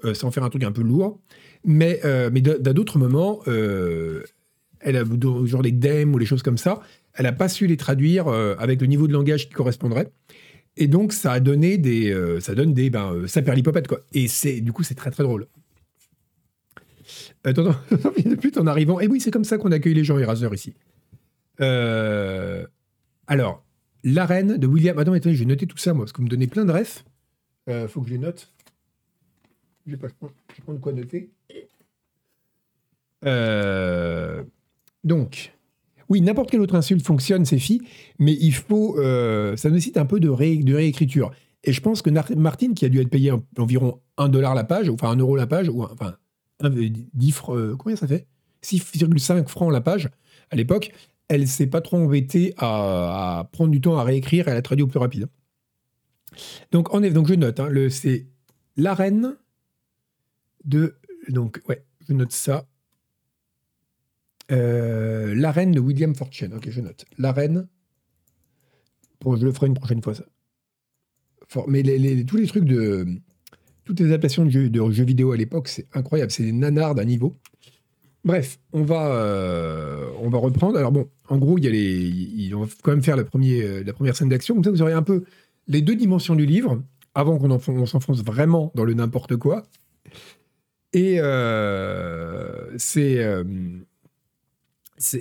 euh, 0.03 0.13
sans 0.13 0.31
faire 0.31 0.43
un 0.43 0.49
truc 0.49 0.63
un 0.63 0.73
peu 0.73 0.81
lourd. 0.81 1.21
Mais, 1.63 2.01
euh, 2.03 2.29
mais 2.31 2.47
à 2.49 2.73
d'autres 2.73 2.99
moments, 2.99 3.41
elle 3.45 4.95
a 4.97 5.03
genre 5.45 5.61
les 5.61 5.71
dem 5.71 6.13
ou 6.13 6.17
les 6.17 6.25
choses 6.25 6.43
comme 6.43 6.57
ça, 6.57 6.81
elle 7.13 7.25
a 7.25 7.33
pas 7.33 7.47
su 7.49 7.67
les 7.67 7.77
traduire 7.77 8.27
avec 8.27 8.81
le 8.81 8.87
niveau 8.87 9.07
de 9.07 9.13
langage 9.13 9.47
qui 9.47 9.53
correspondrait. 9.53 10.11
Et 10.77 10.87
donc, 10.87 11.11
ça 11.11 11.33
a 11.33 11.39
donné 11.41 11.77
des, 11.77 12.15
ça 12.39 12.55
donne 12.55 12.73
des, 12.73 12.89
ben, 12.89 13.13
euh, 13.13 13.27
saperlipopette, 13.27 13.87
quoi. 13.87 13.99
Et 14.13 14.27
c'est, 14.27 14.61
du 14.61 14.71
coup, 14.71 14.83
c'est 14.83 14.95
très 14.95 15.11
très 15.11 15.23
drôle. 15.23 15.47
Attends, 17.43 17.67
attends, 17.91 18.11
fils 18.15 18.25
de 18.27 18.35
pute 18.35 18.57
en 18.57 18.67
arrivant. 18.67 18.99
Et 18.99 19.07
oui, 19.07 19.19
c'est 19.21 19.31
comme 19.31 19.43
ça 19.45 19.57
qu'on 19.57 19.71
accueille 19.71 19.93
les 19.93 20.03
gens 20.03 20.17
Eraser 20.17 20.49
ici. 20.53 20.73
Euh, 21.61 22.65
alors, 23.27 23.63
l'arène 24.03 24.57
de 24.57 24.67
William. 24.67 24.97
Attends, 24.97 25.13
attendez, 25.13 25.35
je 25.35 25.39
vais 25.39 25.45
noter 25.49 25.67
tout 25.67 25.77
ça, 25.77 25.93
moi, 25.93 26.05
parce 26.05 26.11
que 26.13 26.17
vous 26.17 26.25
me 26.25 26.29
donnez 26.29 26.47
plein 26.47 26.65
de 26.65 26.71
refs. 26.71 27.03
Euh, 27.69 27.87
faut 27.87 28.01
que 28.01 28.07
je 28.07 28.13
les 28.13 28.19
note. 28.19 28.51
Je 29.87 29.95
pas, 29.95 30.07
je 30.07 30.13
prends- 30.63 30.73
de 30.73 30.79
quoi 30.79 30.91
noter. 30.93 31.29
Euh, 33.25 34.43
donc, 35.03 35.53
oui, 36.09 36.21
n'importe 36.21 36.49
quelle 36.51 36.61
autre 36.61 36.75
insulte 36.75 37.05
fonctionne, 37.05 37.45
c'est 37.45 37.59
fi, 37.59 37.81
mais 38.17 38.33
il 38.39 38.53
faut, 38.53 38.97
euh, 38.99 39.55
ça 39.57 39.69
nécessite 39.69 39.97
un 39.97 40.05
peu 40.05 40.19
de, 40.19 40.29
ré- 40.29 40.57
de 40.57 40.73
réécriture. 40.75 41.31
Et 41.63 41.73
je 41.73 41.81
pense 41.81 42.01
que 42.01 42.09
Martine, 42.35 42.73
qui 42.73 42.85
a 42.85 42.89
dû 42.89 42.99
être 43.01 43.09
payé 43.09 43.31
un- 43.31 43.43
environ 43.57 43.99
1 44.17 44.29
dollar 44.29 44.55
la 44.55 44.63
page, 44.63 44.89
enfin 44.89 45.09
1 45.09 45.17
euro 45.17 45.35
la 45.35 45.47
page, 45.47 45.69
ou 45.69 45.83
enfin, 45.83 46.15
10 46.61 47.31
fr- 47.31 47.55
euh, 47.55 47.75
combien 47.77 47.95
ça 47.95 48.07
fait? 48.07 48.27
6,5 48.63 49.47
francs 49.47 49.71
la 49.71 49.81
page 49.81 50.09
à 50.51 50.55
l'époque, 50.55 50.91
elle 51.27 51.47
s'est 51.47 51.67
pas 51.67 51.81
trop 51.81 51.97
embêtée 51.97 52.53
à, 52.57 53.39
à 53.39 53.43
prendre 53.45 53.71
du 53.71 53.79
temps 53.79 53.97
à 53.97 54.03
réécrire, 54.03 54.47
elle 54.47 54.57
a 54.57 54.61
traduit 54.61 54.83
au 54.83 54.87
plus 54.87 54.99
rapide. 54.99 55.27
Donc, 56.71 56.93
en 56.93 57.03
effet, 57.03 57.19
je 57.27 57.33
note, 57.35 57.59
hein, 57.59 57.69
c'est 57.89 58.27
l'arène 58.77 59.37
de. 60.65 60.95
Donc, 61.29 61.61
ouais, 61.67 61.83
je 62.07 62.13
note 62.13 62.31
ça. 62.31 62.67
Euh, 64.51 65.35
l'arène 65.35 65.71
de 65.71 65.79
William 65.79 66.15
Fortune. 66.15 66.53
Ok, 66.55 66.69
je 66.69 66.81
note. 66.81 67.05
L'arène. 67.17 67.67
Bon, 69.21 69.35
je 69.35 69.45
le 69.45 69.51
ferai 69.51 69.67
une 69.67 69.73
prochaine 69.73 70.01
fois, 70.01 70.15
ça. 70.15 70.23
Mais 71.67 71.83
tous 72.25 72.37
les 72.37 72.47
trucs 72.47 72.65
de. 72.65 73.07
Toutes 73.89 74.01
les 74.01 74.05
adaptations 74.05 74.45
de 74.45 74.51
jeux, 74.51 74.69
de 74.69 74.91
jeux 74.91 75.03
vidéo 75.03 75.31
à 75.31 75.35
l'époque, 75.37 75.67
c'est 75.67 75.87
incroyable. 75.95 76.29
C'est 76.29 76.43
des 76.43 76.51
nanars 76.51 76.93
d'un 76.93 77.05
niveau. 77.05 77.35
Bref, 78.23 78.59
on 78.71 78.83
va, 78.83 79.15
euh, 79.15 80.05
on 80.21 80.29
va 80.29 80.37
reprendre. 80.37 80.77
Alors 80.77 80.91
bon, 80.91 81.09
en 81.27 81.39
gros, 81.39 81.57
il 81.57 81.63
y 81.63 81.67
a 81.67 81.71
les, 81.71 82.05
il- 82.07 82.53
on 82.53 82.67
quand 82.83 82.91
même 82.91 83.01
faire 83.01 83.15
la, 83.15 83.23
premier, 83.23 83.63
euh, 83.63 83.83
la 83.83 83.93
première 83.93 84.15
scène 84.15 84.29
d'action. 84.29 84.53
Comme 84.53 84.63
ça, 84.63 84.69
vous 84.69 84.83
aurez 84.83 84.93
un 84.93 85.01
peu 85.01 85.23
les 85.67 85.81
deux 85.81 85.95
dimensions 85.95 86.35
du 86.35 86.45
livre, 86.45 86.83
avant 87.15 87.39
qu'on 87.39 87.49
enf- 87.49 87.71
on 87.71 87.87
s'enfonce 87.87 88.23
vraiment 88.23 88.71
dans 88.75 88.85
le 88.85 88.93
n'importe 88.93 89.37
quoi. 89.37 89.65
Et 90.93 91.15
euh, 91.19 92.69
c'est... 92.77 93.25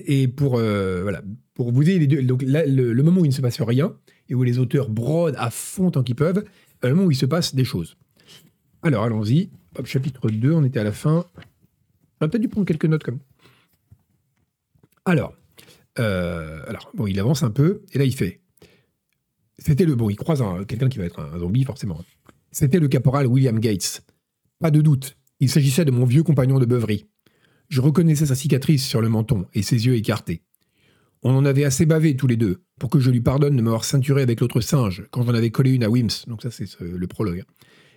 et 0.06 0.28
pour, 0.28 0.58
voilà, 0.58 1.22
pour 1.54 1.72
vous 1.72 1.82
aider 1.88 2.00
les 2.00 2.06
deux, 2.06 2.22
donc 2.22 2.42
là, 2.42 2.66
le, 2.66 2.92
le 2.92 3.02
moment 3.02 3.22
où 3.22 3.24
il 3.24 3.28
ne 3.28 3.34
se 3.34 3.40
passe 3.40 3.62
rien, 3.62 3.96
et 4.28 4.34
où 4.34 4.42
les 4.42 4.58
auteurs 4.58 4.90
brodent 4.90 5.36
à 5.38 5.48
fond 5.48 5.90
tant 5.90 6.02
qu'ils 6.02 6.16
peuvent, 6.16 6.44
le 6.82 6.90
moment 6.90 7.04
où 7.06 7.10
il 7.10 7.16
se 7.16 7.24
passe 7.24 7.54
des 7.54 7.64
choses. 7.64 7.96
Alors, 8.82 9.04
allons-y. 9.04 9.50
Hop, 9.76 9.86
chapitre 9.86 10.30
2, 10.30 10.52
on 10.52 10.64
était 10.64 10.80
à 10.80 10.84
la 10.84 10.92
fin. 10.92 11.24
J'aurais 12.20 12.30
peut-être 12.30 12.42
dû 12.42 12.48
prendre 12.48 12.66
quelques 12.66 12.84
notes 12.86 13.02
comme. 13.04 13.18
Alors, 15.04 15.34
euh, 15.98 16.62
alors, 16.66 16.90
bon, 16.94 17.06
il 17.06 17.18
avance 17.20 17.42
un 17.42 17.50
peu, 17.50 17.82
et 17.92 17.98
là, 17.98 18.04
il 18.04 18.14
fait. 18.14 18.40
C'était 19.58 19.84
le. 19.84 19.94
Bon, 19.94 20.10
il 20.10 20.16
croise 20.16 20.42
un- 20.42 20.64
quelqu'un 20.64 20.88
qui 20.88 20.98
va 20.98 21.04
être 21.04 21.20
un 21.20 21.38
zombie, 21.38 21.64
forcément. 21.64 22.02
C'était 22.50 22.78
le 22.80 22.88
caporal 22.88 23.26
William 23.26 23.58
Gates. 23.58 24.02
Pas 24.60 24.70
de 24.70 24.80
doute, 24.80 25.16
il 25.40 25.50
s'agissait 25.50 25.84
de 25.84 25.90
mon 25.90 26.04
vieux 26.04 26.22
compagnon 26.22 26.58
de 26.58 26.64
beuverie. 26.66 27.06
Je 27.68 27.80
reconnaissais 27.80 28.26
sa 28.26 28.34
cicatrice 28.34 28.84
sur 28.86 29.00
le 29.00 29.08
menton 29.08 29.46
et 29.54 29.62
ses 29.62 29.86
yeux 29.86 29.94
écartés. 29.94 30.42
On 31.22 31.34
en 31.36 31.44
avait 31.44 31.64
assez 31.64 31.84
bavé 31.84 32.16
tous 32.16 32.26
les 32.26 32.36
deux 32.36 32.62
pour 32.80 32.90
que 32.90 32.98
je 33.00 33.10
lui 33.10 33.20
pardonne 33.20 33.56
de 33.56 33.62
m'avoir 33.62 33.84
ceinturé 33.84 34.22
avec 34.22 34.40
l'autre 34.40 34.60
singe 34.60 35.04
quand 35.10 35.22
j'en 35.24 35.34
avais 35.34 35.50
collé 35.50 35.72
une 35.72 35.84
à 35.84 35.90
Wims. 35.90 36.24
Donc 36.28 36.42
ça, 36.42 36.50
c'est 36.50 36.66
ce- 36.66 36.82
le 36.84 37.06
prologue. 37.06 37.44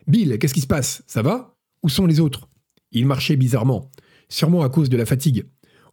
Bill, 0.07 0.37
qu'est-ce 0.39 0.53
qui 0.53 0.61
se 0.61 0.67
passe? 0.67 1.03
Ça 1.07 1.21
va? 1.21 1.57
Où 1.83 1.89
sont 1.89 2.05
les 2.05 2.19
autres? 2.19 2.49
Il 2.91 3.05
marchait 3.05 3.35
bizarrement, 3.35 3.89
sûrement 4.29 4.63
à 4.63 4.69
cause 4.69 4.89
de 4.89 4.97
la 4.97 5.05
fatigue. 5.05 5.45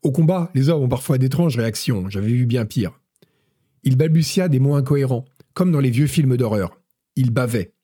Au 0.03 0.13
combat, 0.13 0.51
les 0.55 0.69
hommes 0.69 0.83
ont 0.83 0.89
parfois 0.89 1.19
d'étranges 1.19 1.57
réactions, 1.57 2.09
j'avais 2.09 2.29
vu 2.29 2.47
bien 2.47 2.65
pire. 2.65 3.01
Il 3.85 3.97
balbutia 3.97 4.49
des 4.49 4.59
mots 4.59 4.75
incohérents, 4.75 5.25
comme 5.55 5.73
dans 5.73 5.81
les 5.81 5.91
vieux 5.91 6.07
films 6.07 6.37
d'horreur. 6.37 6.81
Il 7.17 7.31
bavait. 7.31 7.75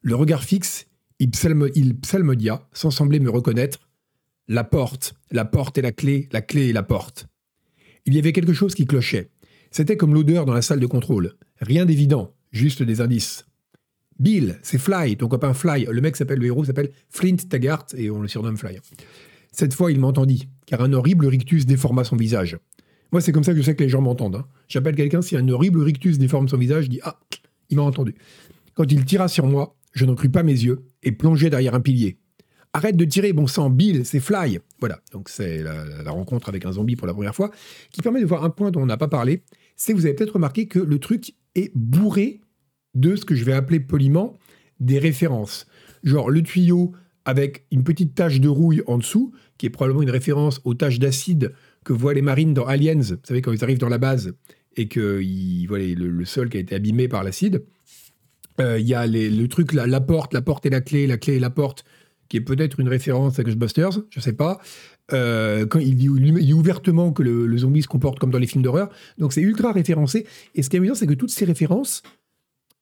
Le 0.00 0.14
regard 0.14 0.44
fixe, 0.44 0.86
il, 1.18 1.30
psalmo- 1.30 1.70
il 1.74 1.96
psalmodia, 1.96 2.68
sans 2.72 2.90
sembler 2.90 3.20
me 3.20 3.30
reconnaître. 3.30 3.88
La 4.48 4.64
porte, 4.64 5.14
la 5.30 5.44
porte 5.44 5.78
et 5.78 5.82
la 5.82 5.92
clé, 5.92 6.28
la 6.32 6.42
clé 6.42 6.68
et 6.68 6.72
la 6.72 6.82
porte. 6.82 7.26
Il 8.04 8.14
y 8.14 8.18
avait 8.18 8.32
quelque 8.32 8.52
chose 8.52 8.74
qui 8.74 8.86
clochait. 8.86 9.30
C'était 9.72 9.96
comme 9.96 10.14
l'odeur 10.14 10.46
dans 10.46 10.54
la 10.54 10.62
salle 10.62 10.80
de 10.80 10.86
contrôle. 10.86 11.34
Rien 11.60 11.84
d'évident, 11.84 12.34
juste 12.52 12.82
des 12.82 13.00
indices. 13.00 13.46
Bill, 14.18 14.58
c'est 14.62 14.78
Fly, 14.78 15.16
ton 15.16 15.28
copain 15.28 15.52
Fly. 15.54 15.86
Le 15.90 16.00
mec 16.00 16.16
s'appelle, 16.16 16.38
le 16.38 16.46
héros 16.46 16.64
s'appelle 16.64 16.90
Flint 17.10 17.36
Taggart 17.36 17.86
et 17.96 18.10
on 18.10 18.20
le 18.22 18.28
surnomme 18.28 18.56
Fly. 18.56 18.78
Cette 19.52 19.74
fois, 19.74 19.92
il 19.92 20.00
m'entendit, 20.00 20.48
car 20.66 20.80
un 20.82 20.92
horrible 20.92 21.26
rictus 21.26 21.66
déforma 21.66 22.04
son 22.04 22.16
visage. 22.16 22.58
Moi, 23.12 23.20
c'est 23.20 23.32
comme 23.32 23.44
ça 23.44 23.52
que 23.52 23.58
je 23.58 23.62
sais 23.62 23.74
que 23.76 23.82
les 23.82 23.88
gens 23.88 24.00
m'entendent. 24.00 24.36
hein. 24.36 24.46
J'appelle 24.68 24.96
quelqu'un, 24.96 25.22
si 25.22 25.36
un 25.36 25.48
horrible 25.48 25.82
rictus 25.82 26.18
déforme 26.18 26.48
son 26.48 26.56
visage, 26.58 26.84
je 26.84 26.90
dis 26.90 27.00
Ah, 27.04 27.18
il 27.70 27.76
m'a 27.76 27.82
entendu. 27.82 28.14
Quand 28.74 28.90
il 28.90 29.04
tira 29.04 29.28
sur 29.28 29.46
moi, 29.46 29.76
je 29.92 30.04
n'en 30.04 30.14
crus 30.14 30.30
pas 30.30 30.42
mes 30.42 30.52
yeux 30.52 30.84
et 31.02 31.12
plongeai 31.12 31.48
derrière 31.50 31.74
un 31.74 31.80
pilier. 31.80 32.18
Arrête 32.72 32.96
de 32.96 33.04
tirer, 33.06 33.32
bon 33.32 33.46
sang, 33.46 33.70
Bill, 33.70 34.04
c'est 34.04 34.20
Fly. 34.20 34.58
Voilà, 34.80 35.00
donc 35.12 35.30
c'est 35.30 35.62
la, 35.62 35.84
la- 36.02 36.10
rencontre 36.10 36.50
avec 36.50 36.66
un 36.66 36.72
zombie 36.72 36.96
pour 36.96 37.06
la 37.06 37.14
première 37.14 37.34
fois, 37.34 37.50
qui 37.90 38.02
permet 38.02 38.20
de 38.20 38.26
voir 38.26 38.44
un 38.44 38.50
point 38.50 38.70
dont 38.70 38.82
on 38.82 38.86
n'a 38.86 38.98
pas 38.98 39.08
parlé. 39.08 39.42
C'est 39.76 39.92
que 39.92 39.98
vous 39.98 40.04
avez 40.04 40.14
peut-être 40.14 40.34
remarqué 40.34 40.66
que 40.66 40.78
le 40.78 40.98
truc 40.98 41.34
est 41.54 41.70
bourré 41.74 42.40
de 42.96 43.14
ce 43.14 43.24
que 43.24 43.34
je 43.34 43.44
vais 43.44 43.52
appeler 43.52 43.78
poliment 43.78 44.36
des 44.80 44.98
références. 44.98 45.66
Genre 46.02 46.30
le 46.30 46.42
tuyau 46.42 46.92
avec 47.24 47.66
une 47.70 47.84
petite 47.84 48.14
tache 48.14 48.40
de 48.40 48.48
rouille 48.48 48.82
en 48.86 48.98
dessous, 48.98 49.32
qui 49.58 49.66
est 49.66 49.70
probablement 49.70 50.02
une 50.02 50.10
référence 50.10 50.60
aux 50.64 50.74
taches 50.74 50.98
d'acide 50.98 51.52
que 51.84 51.92
voient 51.92 52.14
les 52.14 52.22
marines 52.22 52.54
dans 52.54 52.64
Aliens, 52.64 53.00
vous 53.00 53.16
savez, 53.24 53.42
quand 53.42 53.52
ils 53.52 53.62
arrivent 53.64 53.78
dans 53.78 53.88
la 53.88 53.98
base 53.98 54.32
et 54.76 54.88
que 54.88 55.20
ils, 55.22 55.66
voilà, 55.66 55.84
le, 55.84 56.24
sol 56.24 56.48
qui 56.48 56.56
a 56.56 56.60
été 56.60 56.74
abîmé 56.74 57.08
par 57.08 57.24
l'acide. 57.24 57.64
Euh, 58.60 58.78
Il 58.78 58.86
y 58.86 58.94
a 58.94 59.06
le 59.06 59.46
truc, 59.46 59.72
la, 59.72 59.86
la 59.86 60.00
porte, 60.00 60.34
la 60.34 60.42
porte 60.42 60.66
et 60.66 60.70
la 60.70 60.80
clé, 60.80 61.06
la 61.06 61.16
clé 61.16 61.34
et 61.34 61.38
la 61.40 61.50
porte, 61.50 61.84
qui 62.28 62.36
est 62.36 62.42
peut-être 62.42 62.80
une 62.80 62.88
référence 62.88 63.38
à 63.38 63.42
Ghostbusters, 63.42 64.02
je 64.10 64.20
sais 64.20 64.32
pas. 64.32 64.58
Euh, 65.12 65.66
quand 65.66 65.78
il 65.78 65.96
dit, 65.96 66.08
ouvertement 66.52 67.12
que 67.12 67.22
le 67.22 67.58
zombie 67.58 67.82
se 67.82 67.88
comporte 67.88 68.18
comme 68.18 68.30
dans 68.30 68.38
les 68.38 68.46
films 68.46 68.62
d'horreur. 68.62 68.90
Donc 69.18 69.32
c'est 69.32 69.42
ultra 69.42 69.72
référencé. 69.72 70.26
Et 70.54 70.62
ce 70.62 70.70
qui 70.70 70.76
est 70.76 70.78
amusant, 70.78 70.94
c'est 70.94 71.06
que 71.06 71.14
toutes 71.14 71.30
ces 71.30 71.44
références 71.44 72.02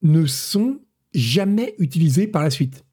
ne 0.05 0.27
sont 0.27 0.81
jamais 1.13 1.75
utilisées 1.79 2.27
par 2.27 2.43
la 2.43 2.51
suite. 2.51 2.85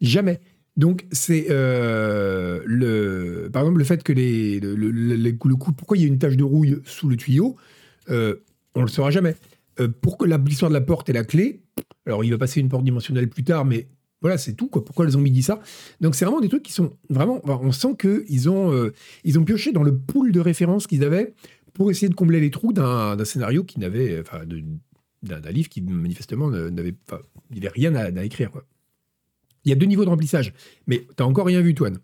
Jamais. 0.00 0.40
Donc 0.76 1.06
c'est 1.10 1.46
euh, 1.48 2.60
le, 2.66 3.48
par 3.50 3.62
exemple 3.62 3.78
le 3.78 3.84
fait 3.84 4.02
que 4.02 4.12
les, 4.12 4.60
le, 4.60 4.74
le- 4.74 5.16
le- 5.16 5.32
coup, 5.32 5.72
pourquoi 5.72 5.96
il 5.96 6.02
y 6.02 6.04
a 6.04 6.08
une 6.08 6.18
tache 6.18 6.36
de 6.36 6.44
rouille 6.44 6.78
sous 6.84 7.08
le 7.08 7.16
tuyau, 7.16 7.56
euh, 8.10 8.36
on 8.74 8.82
le 8.82 8.88
saura 8.88 9.10
jamais. 9.10 9.36
Euh, 9.80 9.88
pourquoi 10.02 10.26
la- 10.26 10.36
l'histoire 10.36 10.70
de 10.70 10.74
la 10.74 10.82
porte 10.82 11.08
et 11.08 11.14
la 11.14 11.24
clé, 11.24 11.62
alors 12.04 12.24
il 12.24 12.30
va 12.30 12.38
passer 12.38 12.60
une 12.60 12.68
porte 12.68 12.84
dimensionnelle 12.84 13.28
plus 13.28 13.44
tard, 13.44 13.64
mais 13.64 13.88
voilà 14.20 14.36
c'est 14.36 14.52
tout 14.52 14.68
quoi. 14.68 14.84
Pourquoi 14.84 15.06
le 15.06 15.12
zombie 15.12 15.30
dit 15.30 15.42
ça? 15.42 15.60
Donc 16.02 16.14
c'est 16.14 16.26
vraiment 16.26 16.40
des 16.40 16.48
trucs 16.50 16.62
qui 16.62 16.72
sont 16.72 16.90
vraiment, 17.08 17.40
on 17.44 17.72
sent 17.72 17.94
que 17.98 18.26
ils 18.28 18.50
ont 18.50 18.70
euh, 18.72 18.92
ils 19.24 19.38
ont 19.38 19.44
pioché 19.44 19.72
dans 19.72 19.82
le 19.82 19.96
pool 19.96 20.30
de 20.30 20.40
références 20.40 20.86
qu'ils 20.86 21.04
avaient 21.04 21.32
pour 21.72 21.90
essayer 21.90 22.10
de 22.10 22.14
combler 22.14 22.40
les 22.40 22.50
trous 22.50 22.74
d'un 22.74 23.24
scénario 23.24 23.64
qui 23.64 23.80
n'avait, 23.80 24.20
enfin 24.20 24.44
d'un 25.26 25.50
livre 25.50 25.68
qui 25.68 25.82
manifestement 25.82 26.50
n'avait, 26.50 26.94
rien 27.74 27.94
à, 27.94 28.24
écrire. 28.24 28.50
Il 29.64 29.70
y 29.70 29.72
a 29.72 29.76
deux 29.76 29.86
niveaux 29.86 30.04
de 30.04 30.10
remplissage. 30.10 30.52
Mais 30.86 31.06
t'as 31.16 31.24
encore 31.24 31.46
rien 31.46 31.60
vu, 31.60 31.74
Toine. 31.74 31.98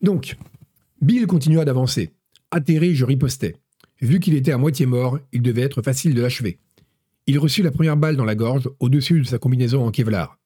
Donc, 0.00 0.36
Bill 1.00 1.26
continua 1.26 1.64
d'avancer. 1.64 2.12
Atterré, 2.50 2.94
je 2.94 3.04
ripostais. 3.04 3.56
Vu 4.00 4.20
qu'il 4.20 4.34
était 4.34 4.52
à 4.52 4.58
moitié 4.58 4.86
mort, 4.86 5.18
il 5.32 5.42
devait 5.42 5.62
être 5.62 5.82
facile 5.82 6.14
de 6.14 6.22
l'achever. 6.22 6.58
Il 7.26 7.38
reçut 7.38 7.62
la 7.62 7.70
première 7.70 7.96
balle 7.96 8.16
dans 8.16 8.24
la 8.24 8.34
gorge, 8.34 8.68
au-dessus 8.80 9.20
de 9.20 9.26
sa 9.26 9.38
combinaison 9.38 9.86
en 9.86 9.90
Kevlar. 9.92 10.38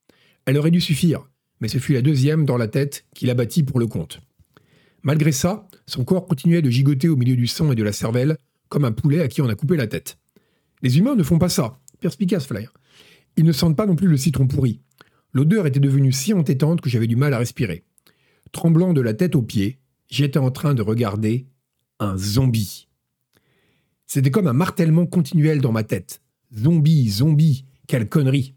Elle 0.45 0.57
aurait 0.57 0.71
dû 0.71 0.79
suffire, 0.79 1.27
mais 1.59 1.67
ce 1.67 1.79
fut 1.79 1.93
la 1.93 2.01
deuxième 2.01 2.45
dans 2.45 2.57
la 2.57 2.67
tête 2.67 3.05
qui 3.15 3.25
l'abattit 3.25 3.63
pour 3.63 3.79
le 3.79 3.87
compte. 3.87 4.21
Malgré 5.01 5.31
ça, 5.31 5.67
son 5.87 6.03
corps 6.03 6.27
continuait 6.27 6.61
de 6.61 6.69
gigoter 6.69 7.09
au 7.09 7.15
milieu 7.15 7.35
du 7.35 7.47
sang 7.47 7.71
et 7.71 7.75
de 7.75 7.83
la 7.83 7.91
cervelle, 7.91 8.37
comme 8.69 8.85
un 8.85 8.91
poulet 8.91 9.21
à 9.21 9.27
qui 9.27 9.41
on 9.41 9.49
a 9.49 9.55
coupé 9.55 9.75
la 9.75 9.87
tête. 9.87 10.17
Les 10.81 10.97
humains 10.97 11.15
ne 11.15 11.23
font 11.23 11.39
pas 11.39 11.49
ça. 11.49 11.79
Perspicace, 11.99 12.47
Fly. 12.47 12.67
Ils 13.35 13.45
ne 13.45 13.51
sentent 13.51 13.77
pas 13.77 13.85
non 13.85 13.95
plus 13.95 14.07
le 14.07 14.17
citron 14.17 14.47
pourri. 14.47 14.81
L'odeur 15.33 15.65
était 15.67 15.79
devenue 15.79 16.11
si 16.11 16.33
entêtante 16.33 16.81
que 16.81 16.89
j'avais 16.89 17.07
du 17.07 17.15
mal 17.15 17.33
à 17.33 17.39
respirer. 17.39 17.83
Tremblant 18.51 18.93
de 18.93 19.01
la 19.01 19.13
tête 19.13 19.35
aux 19.35 19.41
pieds, 19.41 19.79
j'étais 20.09 20.39
en 20.39 20.51
train 20.51 20.73
de 20.73 20.81
regarder 20.81 21.47
un 21.99 22.17
zombie. 22.17 22.87
C'était 24.05 24.31
comme 24.31 24.47
un 24.47 24.53
martèlement 24.53 25.05
continuel 25.05 25.61
dans 25.61 25.71
ma 25.71 25.83
tête. 25.83 26.21
Zombie, 26.55 27.09
zombie, 27.09 27.65
quelle 27.87 28.07
connerie. 28.07 28.55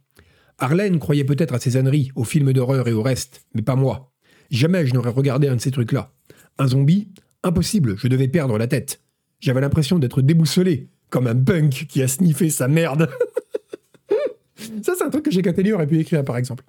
Arlène 0.59 0.99
croyait 0.99 1.25
peut-être 1.25 1.55
à 1.55 1.59
ces 1.59 1.77
âneries, 1.77 2.13
aux 2.15 2.25
films 2.25 2.53
d'horreur 2.53 2.87
et 2.87 2.93
au 2.93 3.03
reste, 3.03 3.47
mais 3.55 3.63
pas 3.63 3.77
moi. 3.77 4.13
Jamais 4.51 4.87
je 4.87 4.95
n'aurais 4.95 5.11
regardé 5.11 5.49
un 5.49 5.57
de 5.57 5.61
ces 5.61 5.71
trucs-là. 5.71 6.13
Un 6.59 6.69
zombie 6.69 7.09
Impossible, 7.43 7.97
je 7.97 8.07
devais 8.07 8.29
perdre 8.29 8.59
la 8.59 8.67
tête. 8.67 9.03
J'avais 9.41 9.63
l'impression 9.63 9.99
d'être 9.99 10.21
déboussolé, 10.21 10.91
comme 11.11 11.27
un 11.27 11.37
punk 11.37 11.87
qui 11.89 12.03
a 12.03 12.09
sniffé 12.09 12.51
sa 12.51 12.69
merde. 12.69 13.09
Ça, 14.83 14.93
c'est 14.97 15.05
un 15.05 15.11
truc 15.11 15.25
que 15.25 15.31
G. 15.31 15.43
Catelli 15.43 15.73
aurait 15.73 15.87
pu 15.87 15.99
écrire, 15.99 16.25
par 16.25 16.37
exemple. 16.37 16.65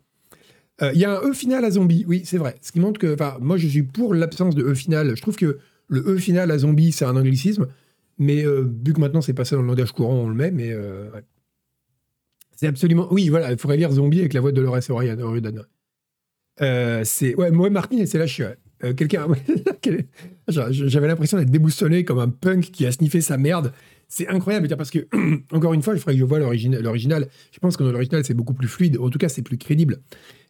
Euh, 0.81 0.91
Il 0.93 0.99
y 0.99 1.05
a 1.05 1.17
un 1.17 1.29
E 1.29 1.33
final 1.33 1.63
à 1.65 1.71
zombie, 1.71 2.05
oui, 2.07 2.23
c'est 2.25 2.37
vrai. 2.37 2.55
Ce 2.61 2.71
qui 2.71 2.79
montre 2.79 2.99
que, 2.99 3.13
enfin, 3.13 3.37
moi, 3.39 3.57
je 3.57 3.67
suis 3.67 3.83
pour 3.83 4.13
l'absence 4.13 4.55
de 4.55 4.63
E 4.63 4.73
final. 4.73 5.15
Je 5.15 5.21
trouve 5.21 5.35
que 5.35 5.59
le 5.87 5.99
E 6.01 6.17
final 6.17 6.51
à 6.51 6.57
zombie, 6.57 6.91
c'est 6.91 7.05
un 7.05 7.15
anglicisme. 7.15 7.67
Mais 8.17 8.45
euh, 8.45 8.67
vu 8.85 8.93
que 8.93 8.99
maintenant, 8.99 9.21
c'est 9.21 9.33
passé 9.33 9.55
dans 9.55 9.61
le 9.61 9.67
langage 9.67 9.91
courant, 9.91 10.13
on 10.13 10.29
le 10.29 10.35
met, 10.35 10.51
mais 10.51 10.71
euh, 10.71 11.09
ouais. 11.11 11.23
c'est 12.55 12.67
absolument. 12.67 13.07
Oui, 13.11 13.29
voilà, 13.29 13.51
il 13.51 13.57
faudrait 13.57 13.77
lire 13.77 13.91
zombie 13.91 14.19
avec 14.19 14.33
la 14.33 14.41
voix 14.41 14.51
de 14.51 14.55
Dolores 14.57 14.89
O'Riordan. 14.89 15.65
Euh, 16.61 17.01
c'est. 17.03 17.35
Ouais, 17.35 17.51
moi, 17.51 17.69
Martin, 17.69 18.05
c'est 18.05 18.19
lâché, 18.19 18.43
ouais. 18.43 18.57
Euh, 18.83 18.93
Quelqu'un. 18.93 19.27
J'avais 20.47 21.07
l'impression 21.07 21.37
d'être 21.37 21.49
déboussolé 21.49 22.05
comme 22.05 22.19
un 22.19 22.29
punk 22.29 22.71
qui 22.71 22.85
a 22.85 22.91
sniffé 22.91 23.21
sa 23.21 23.37
merde. 23.37 23.73
C'est 24.13 24.27
incroyable, 24.27 24.67
parce 24.75 24.91
que, 24.91 25.07
encore 25.53 25.73
une 25.73 25.81
fois, 25.81 25.93
il 25.93 25.99
faudrait 25.99 26.15
que 26.15 26.19
je 26.19 26.25
vois 26.25 26.37
l'original. 26.37 27.29
Je 27.53 27.59
pense 27.59 27.77
que 27.77 27.83
dans 27.83 27.93
l'original, 27.93 28.25
c'est 28.25 28.33
beaucoup 28.33 28.53
plus 28.53 28.67
fluide. 28.67 28.97
En 28.97 29.09
tout 29.09 29.17
cas, 29.17 29.29
c'est 29.29 29.41
plus 29.41 29.57
crédible. 29.57 30.01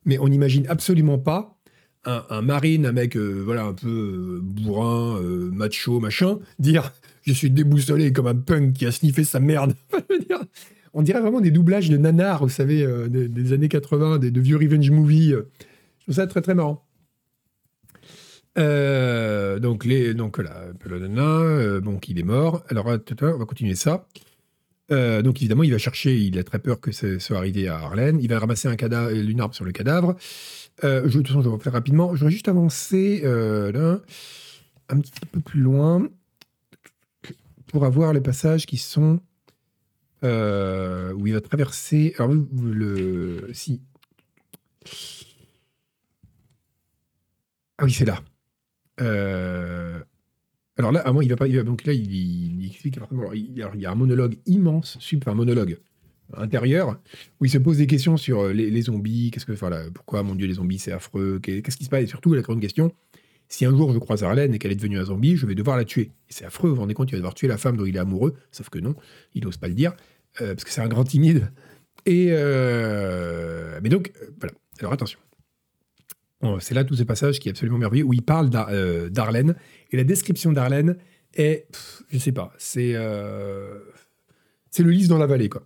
Mais 0.04 0.17
on 0.17 0.28
n'imagine 0.28 0.65
absolument 0.67 1.19
pas 1.19 1.60
un, 2.06 2.41
marine, 2.41 2.88
un 2.88 2.91
mec 2.91 3.15
euh, 3.15 3.43
voilà, 3.45 3.65
un 3.65 3.74
peu 3.74 3.88
euh, 3.88 4.39
bourrin, 4.41 5.15
euh, 5.21 5.52
macho, 5.52 6.00
machin, 6.00 6.39
dire 6.58 6.91
Je 7.21 7.34
suis 7.34 7.52
déboussolé 7.52 8.12
comme 8.12 8.26
un 8.26 8.34
punk 8.34 8.74
qui 8.74 8.88
a 8.88 8.91
sniffé 8.91 9.24
sa 9.24 9.39
merde. 9.39 9.76
On 10.95 11.04
dirait 11.04 11.21
vraiment 11.21 11.39
des 11.39 11.52
doublages 11.52 11.91
de 11.91 11.97
nanars, 11.97 12.41
vous 12.43 12.50
savez, 12.50 12.84
des, 13.10 13.54
années 13.54 13.69
80, 13.69 14.17
des, 14.17 14.32
de 14.32 14.41
vieux 14.41 14.58
revenge 14.58 14.89
movies. 14.89 15.36
Je 16.00 16.04
trouve 16.06 16.15
ça 16.15 16.26
très 16.26 16.41
très 16.41 16.56
marrant. 16.56 16.84
Euh, 18.57 19.59
donc, 19.59 19.85
les, 19.85 20.13
donc 20.13 20.37
là, 20.37 20.71
euh, 20.87 21.81
bon, 21.81 21.97
qu'il 21.97 22.19
est 22.19 22.23
mort. 22.23 22.63
Alors, 22.69 22.87
on 22.87 23.37
va 23.37 23.45
continuer 23.45 23.75
ça. 23.75 24.07
Euh, 24.91 25.21
donc, 25.21 25.37
évidemment, 25.37 25.63
il 25.63 25.71
va 25.71 25.77
chercher, 25.77 26.17
il 26.17 26.37
a 26.37 26.43
très 26.43 26.59
peur 26.59 26.81
que 26.81 26.91
ça 26.91 27.19
soit 27.19 27.37
arrivé 27.37 27.67
à 27.67 27.77
Arlène. 27.77 28.19
Il 28.21 28.29
va 28.29 28.39
ramasser 28.39 28.67
un 28.67 28.75
cadavre, 28.75 29.11
une 29.11 29.39
arme 29.39 29.53
sur 29.53 29.65
le 29.65 29.71
cadavre. 29.71 30.15
Euh, 30.83 31.03
je, 31.05 31.19
de 31.19 31.23
toute 31.23 31.27
façon, 31.27 31.41
je 31.41 31.49
vais 31.49 31.59
faire 31.59 31.73
rapidement. 31.73 32.13
Je 32.13 32.19
voudrais 32.19 32.31
juste 32.31 32.47
avancer 32.47 33.21
euh, 33.23 33.99
un 34.89 34.99
petit 34.99 35.11
peu 35.31 35.39
plus 35.39 35.61
loin 35.61 36.07
pour 37.67 37.85
avoir 37.85 38.11
les 38.13 38.21
passages 38.21 38.65
qui 38.65 38.77
sont 38.77 39.21
euh, 40.23 41.13
où 41.13 41.25
il 41.27 41.33
va 41.33 41.41
traverser. 41.41 42.13
Alors, 42.17 42.33
le. 42.61 43.49
Si. 43.53 43.81
Ah 47.77 47.85
oui, 47.85 47.93
c'est 47.93 48.05
là. 48.05 48.21
Euh, 49.01 49.99
alors 50.77 50.91
là, 50.91 51.11
moi, 51.11 51.23
il 51.23 51.29
va 51.29 51.35
pas. 51.35 51.47
donc 51.47 51.85
là, 51.85 51.93
il, 51.93 52.65
explique. 52.65 52.97
alors, 52.97 53.35
il, 53.35 53.57
y 53.57 53.85
a 53.85 53.91
un 53.91 53.95
monologue 53.95 54.37
immense, 54.45 54.97
super 54.99 55.33
un 55.33 55.35
monologue 55.35 55.79
intérieur, 56.37 57.01
où 57.39 57.45
il 57.45 57.51
se 57.51 57.57
pose 57.57 57.77
des 57.77 57.87
questions 57.87 58.15
sur 58.15 58.41
euh, 58.41 58.53
les, 58.53 58.81
zombies. 58.81 59.31
Qu'est-ce 59.31 59.45
que, 59.45 59.51
voilà, 59.51 59.83
pourquoi, 59.93 60.23
mon 60.23 60.35
Dieu, 60.35 60.47
les 60.47 60.53
zombies, 60.53 60.79
c'est 60.79 60.93
affreux. 60.93 61.39
qu'est- 61.43 61.61
Qu'est-ce 61.61 61.77
qui 61.77 61.85
se 61.85 61.89
passe 61.89 62.03
Et 62.03 62.07
surtout, 62.07 62.33
la 62.33 62.41
grande 62.41 62.61
question 62.61 62.93
si 63.49 63.65
un 63.65 63.75
jour 63.75 63.91
je 63.91 63.99
croise 63.99 64.23
Arlène 64.23 64.53
et 64.53 64.59
qu'elle 64.59 64.71
est 64.71 64.77
devenue 64.77 64.97
un 64.97 65.03
zombie, 65.03 65.35
je 65.35 65.45
vais 65.45 65.55
devoir 65.55 65.75
la 65.75 65.83
tuer. 65.83 66.11
C'est 66.29 66.45
affreux, 66.45 66.69
vous 66.69 66.75
vous 66.75 66.81
rendez 66.81 66.93
compte, 66.93 67.09
il 67.09 67.15
va 67.15 67.17
devoir 67.17 67.33
tuer 67.33 67.49
la 67.49 67.57
femme 67.57 67.75
dont 67.75 67.83
il 67.83 67.93
est 67.93 67.99
amoureux, 67.99 68.33
sauf 68.49 68.69
que 68.69 68.79
non, 68.79 68.95
il 69.33 69.43
n'ose 69.43 69.57
pas 69.57 69.67
le 69.67 69.73
dire, 69.73 69.91
euh, 70.39 70.55
parce 70.55 70.63
que 70.63 70.69
c'est 70.69 70.79
un 70.79 70.87
grand 70.87 71.03
timide. 71.03 71.51
Et 72.05 72.27
mais 72.27 73.89
donc, 73.89 74.13
voilà. 74.39 74.53
Alors 74.79 74.93
attention. 74.93 75.19
Bon, 76.41 76.60
C'est 76.60 76.73
là 76.73 76.84
tout 76.84 76.95
ce 76.95 77.04
passage 77.04 77.39
qui 77.39 77.49
est 77.49 77.51
absolument 77.51 77.77
merveilleux, 77.77 78.06
où 78.06 78.13
il 78.13 78.23
parle 78.23 78.49
euh, 78.69 79.10
d'Arlène, 79.10 79.56
et 79.91 79.97
la 79.97 80.04
description 80.04 80.51
d'Arlène 80.51 80.97
est, 81.34 81.67
pff, 81.71 82.04
je 82.10 82.17
sais 82.17 82.32
pas, 82.32 82.54
c'est 82.58 82.93
euh, 82.95 83.80
le 84.80 84.89
lys 84.89 85.08
dans 85.08 85.17
la 85.17 85.27
vallée, 85.27 85.49
quoi. 85.49 85.63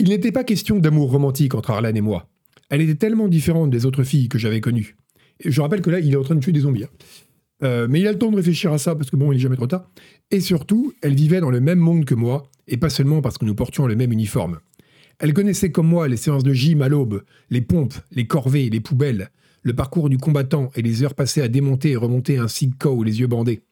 Il 0.00 0.08
n'était 0.10 0.32
pas 0.32 0.44
question 0.44 0.78
d'amour 0.78 1.10
romantique 1.10 1.54
entre 1.54 1.70
Arlène 1.70 1.96
et 1.96 2.00
moi. 2.00 2.28
Elle 2.70 2.80
était 2.82 2.94
tellement 2.94 3.28
différente 3.28 3.70
des 3.70 3.84
autres 3.86 4.04
filles 4.04 4.28
que 4.28 4.38
j'avais 4.38 4.60
connues. 4.60 4.96
Et 5.40 5.50
je 5.50 5.60
rappelle 5.60 5.80
que 5.80 5.90
là, 5.90 5.98
il 6.00 6.12
est 6.12 6.16
en 6.16 6.22
train 6.22 6.34
de 6.34 6.40
tuer 6.40 6.52
des 6.52 6.60
zombies. 6.60 6.84
hein. 6.84 6.88
Euh, 7.64 7.88
mais 7.90 8.00
il 8.00 8.06
a 8.06 8.12
le 8.12 8.18
temps 8.18 8.30
de 8.30 8.36
réfléchir 8.36 8.72
à 8.72 8.78
ça 8.78 8.94
parce 8.94 9.10
que 9.10 9.16
bon, 9.16 9.32
il 9.32 9.36
est 9.36 9.40
jamais 9.40 9.56
trop 9.56 9.66
tard. 9.66 9.90
Et 10.30 10.40
surtout, 10.40 10.92
elle 11.02 11.14
vivait 11.14 11.40
dans 11.40 11.50
le 11.50 11.60
même 11.60 11.80
monde 11.80 12.04
que 12.04 12.14
moi, 12.14 12.48
et 12.68 12.76
pas 12.76 12.90
seulement 12.90 13.20
parce 13.20 13.38
que 13.38 13.44
nous 13.44 13.54
portions 13.54 13.86
le 13.86 13.96
même 13.96 14.12
uniforme. 14.12 14.60
Elle 15.18 15.34
connaissait 15.34 15.72
comme 15.72 15.88
moi 15.88 16.06
les 16.06 16.16
séances 16.16 16.44
de 16.44 16.52
gym 16.52 16.80
à 16.80 16.88
l'aube, 16.88 17.24
les 17.50 17.60
pompes, 17.60 17.94
les 18.12 18.26
corvées, 18.26 18.70
les 18.70 18.80
poubelles, 18.80 19.30
le 19.62 19.74
parcours 19.74 20.08
du 20.08 20.16
combattant 20.16 20.70
et 20.76 20.82
les 20.82 21.02
heures 21.02 21.14
passées 21.14 21.42
à 21.42 21.48
démonter 21.48 21.90
et 21.90 21.96
remonter 21.96 22.38
un 22.38 22.46
ou 22.86 23.02
les 23.02 23.20
yeux 23.20 23.26
bandés. 23.26 23.62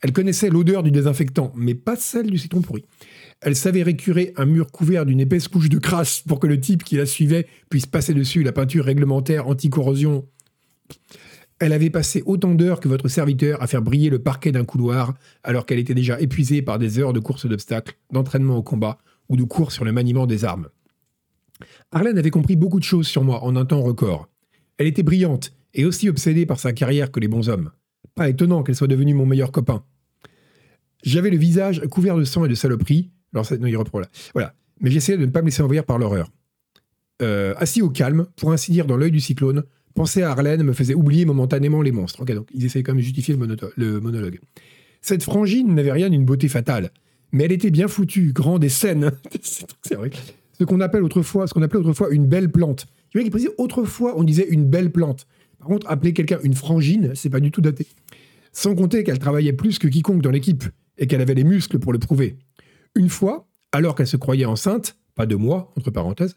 Elle 0.00 0.14
connaissait 0.14 0.48
l'odeur 0.48 0.82
du 0.82 0.90
désinfectant, 0.90 1.52
mais 1.54 1.74
pas 1.74 1.96
celle 1.96 2.30
du 2.30 2.38
citron 2.38 2.62
pourri. 2.62 2.86
Elle 3.42 3.54
savait 3.54 3.82
récurer 3.82 4.32
un 4.36 4.46
mur 4.46 4.72
couvert 4.72 5.04
d'une 5.04 5.20
épaisse 5.20 5.48
couche 5.48 5.68
de 5.68 5.78
crasse 5.78 6.22
pour 6.26 6.40
que 6.40 6.46
le 6.46 6.58
type 6.58 6.82
qui 6.84 6.96
la 6.96 7.04
suivait 7.04 7.46
puisse 7.68 7.84
passer 7.84 8.14
dessus 8.14 8.42
la 8.42 8.52
peinture 8.52 8.86
réglementaire 8.86 9.46
anti-corrosion. 9.46 10.26
Elle 11.58 11.74
avait 11.74 11.90
passé 11.90 12.22
autant 12.24 12.54
d'heures 12.54 12.80
que 12.80 12.88
votre 12.88 13.08
serviteur 13.08 13.62
à 13.62 13.66
faire 13.66 13.82
briller 13.82 14.08
le 14.08 14.18
parquet 14.18 14.52
d'un 14.52 14.64
couloir, 14.64 15.12
alors 15.44 15.66
qu'elle 15.66 15.78
était 15.78 15.92
déjà 15.92 16.18
épuisée 16.18 16.62
par 16.62 16.78
des 16.78 16.98
heures 16.98 17.12
de 17.12 17.20
course 17.20 17.44
d'obstacles, 17.44 17.98
d'entraînement 18.10 18.56
au 18.56 18.62
combat 18.62 18.98
ou 19.30 19.36
de 19.36 19.44
cours 19.44 19.72
sur 19.72 19.86
le 19.86 19.92
maniement 19.92 20.26
des 20.26 20.44
armes. 20.44 20.68
Arlène 21.90 22.18
avait 22.18 22.30
compris 22.30 22.56
beaucoup 22.56 22.78
de 22.78 22.84
choses 22.84 23.06
sur 23.06 23.24
moi 23.24 23.42
en 23.42 23.56
un 23.56 23.64
temps 23.64 23.80
record. 23.80 24.28
Elle 24.76 24.86
était 24.86 25.02
brillante 25.02 25.54
et 25.72 25.86
aussi 25.86 26.10
obsédée 26.10 26.44
par 26.44 26.60
sa 26.60 26.74
carrière 26.74 27.10
que 27.10 27.20
les 27.20 27.28
bons 27.28 27.48
hommes. 27.48 27.70
Pas 28.14 28.28
étonnant 28.28 28.62
qu'elle 28.62 28.76
soit 28.76 28.86
devenue 28.86 29.14
mon 29.14 29.24
meilleur 29.24 29.52
copain. 29.52 29.82
J'avais 31.02 31.30
le 31.30 31.38
visage 31.38 31.80
couvert 31.88 32.16
de 32.16 32.24
sang 32.24 32.44
et 32.44 32.48
de 32.48 32.54
saloperies. 32.54 33.10
Alors, 33.32 33.46
ça, 33.46 33.56
non, 33.56 33.66
il. 33.66 33.78
Voilà. 34.34 34.54
Mais 34.80 34.90
j'essayais 34.90 35.16
de 35.16 35.24
ne 35.24 35.30
pas 35.30 35.40
me 35.40 35.46
laisser 35.46 35.62
envahir 35.62 35.84
par 35.84 35.98
l'horreur. 35.98 36.30
Euh, 37.22 37.54
assis 37.56 37.80
au 37.80 37.88
calme, 37.88 38.26
pour 38.36 38.52
ainsi 38.52 38.72
dire 38.72 38.86
dans 38.86 38.98
l'œil 38.98 39.10
du 39.10 39.20
cyclone, 39.20 39.64
Penser 39.94 40.22
à 40.22 40.30
Arlène 40.30 40.62
me 40.62 40.72
faisait 40.72 40.94
oublier 40.94 41.24
momentanément 41.24 41.82
les 41.82 41.92
monstres. 41.92 42.22
Ok, 42.22 42.32
donc 42.32 42.48
ils 42.54 42.64
essayaient 42.64 42.82
quand 42.82 42.92
même 42.92 43.00
de 43.00 43.04
justifier 43.04 43.36
le, 43.76 44.00
monologue. 44.00 44.40
Cette 45.00 45.22
frangine 45.22 45.74
n'avait 45.74 45.92
rien 45.92 46.10
d'une 46.10 46.24
beauté 46.24 46.48
fatale, 46.48 46.90
mais 47.32 47.44
elle 47.44 47.52
était 47.52 47.70
bien 47.70 47.88
foutue, 47.88 48.32
grande 48.32 48.64
et 48.64 48.68
saine. 48.68 49.12
c'est 49.82 49.94
vrai. 49.94 50.10
Ce 50.58 50.64
qu'on 50.64 50.80
appelle 50.80 51.02
autrefois, 51.02 51.46
ce 51.46 51.54
qu'on 51.54 51.62
appelait 51.62 51.80
autrefois 51.80 52.10
une 52.10 52.26
belle 52.26 52.50
plante. 52.50 52.86
Tu 53.10 53.18
vois 53.18 53.22
qu'il 53.22 53.30
précise 53.30 53.50
autrefois 53.58 54.14
on 54.16 54.24
disait 54.24 54.46
une 54.48 54.64
belle 54.64 54.90
plante. 54.90 55.26
Par 55.58 55.68
contre, 55.68 55.86
appeler 55.90 56.12
quelqu'un 56.12 56.38
une 56.42 56.54
frangine, 56.54 57.12
c'est 57.14 57.30
pas 57.30 57.40
du 57.40 57.50
tout 57.50 57.60
daté. 57.60 57.86
Sans 58.52 58.74
compter 58.74 59.04
qu'elle 59.04 59.18
travaillait 59.18 59.52
plus 59.52 59.78
que 59.78 59.88
quiconque 59.88 60.22
dans 60.22 60.30
l'équipe 60.30 60.64
et 60.98 61.06
qu'elle 61.06 61.20
avait 61.20 61.34
les 61.34 61.44
muscles 61.44 61.78
pour 61.78 61.92
le 61.92 61.98
prouver. 61.98 62.36
Une 62.94 63.08
fois, 63.08 63.48
alors 63.72 63.94
qu'elle 63.94 64.06
se 64.06 64.16
croyait 64.16 64.46
enceinte, 64.46 64.96
pas 65.14 65.26
de 65.26 65.36
moi, 65.36 65.72
entre 65.76 65.90
parenthèses, 65.90 66.36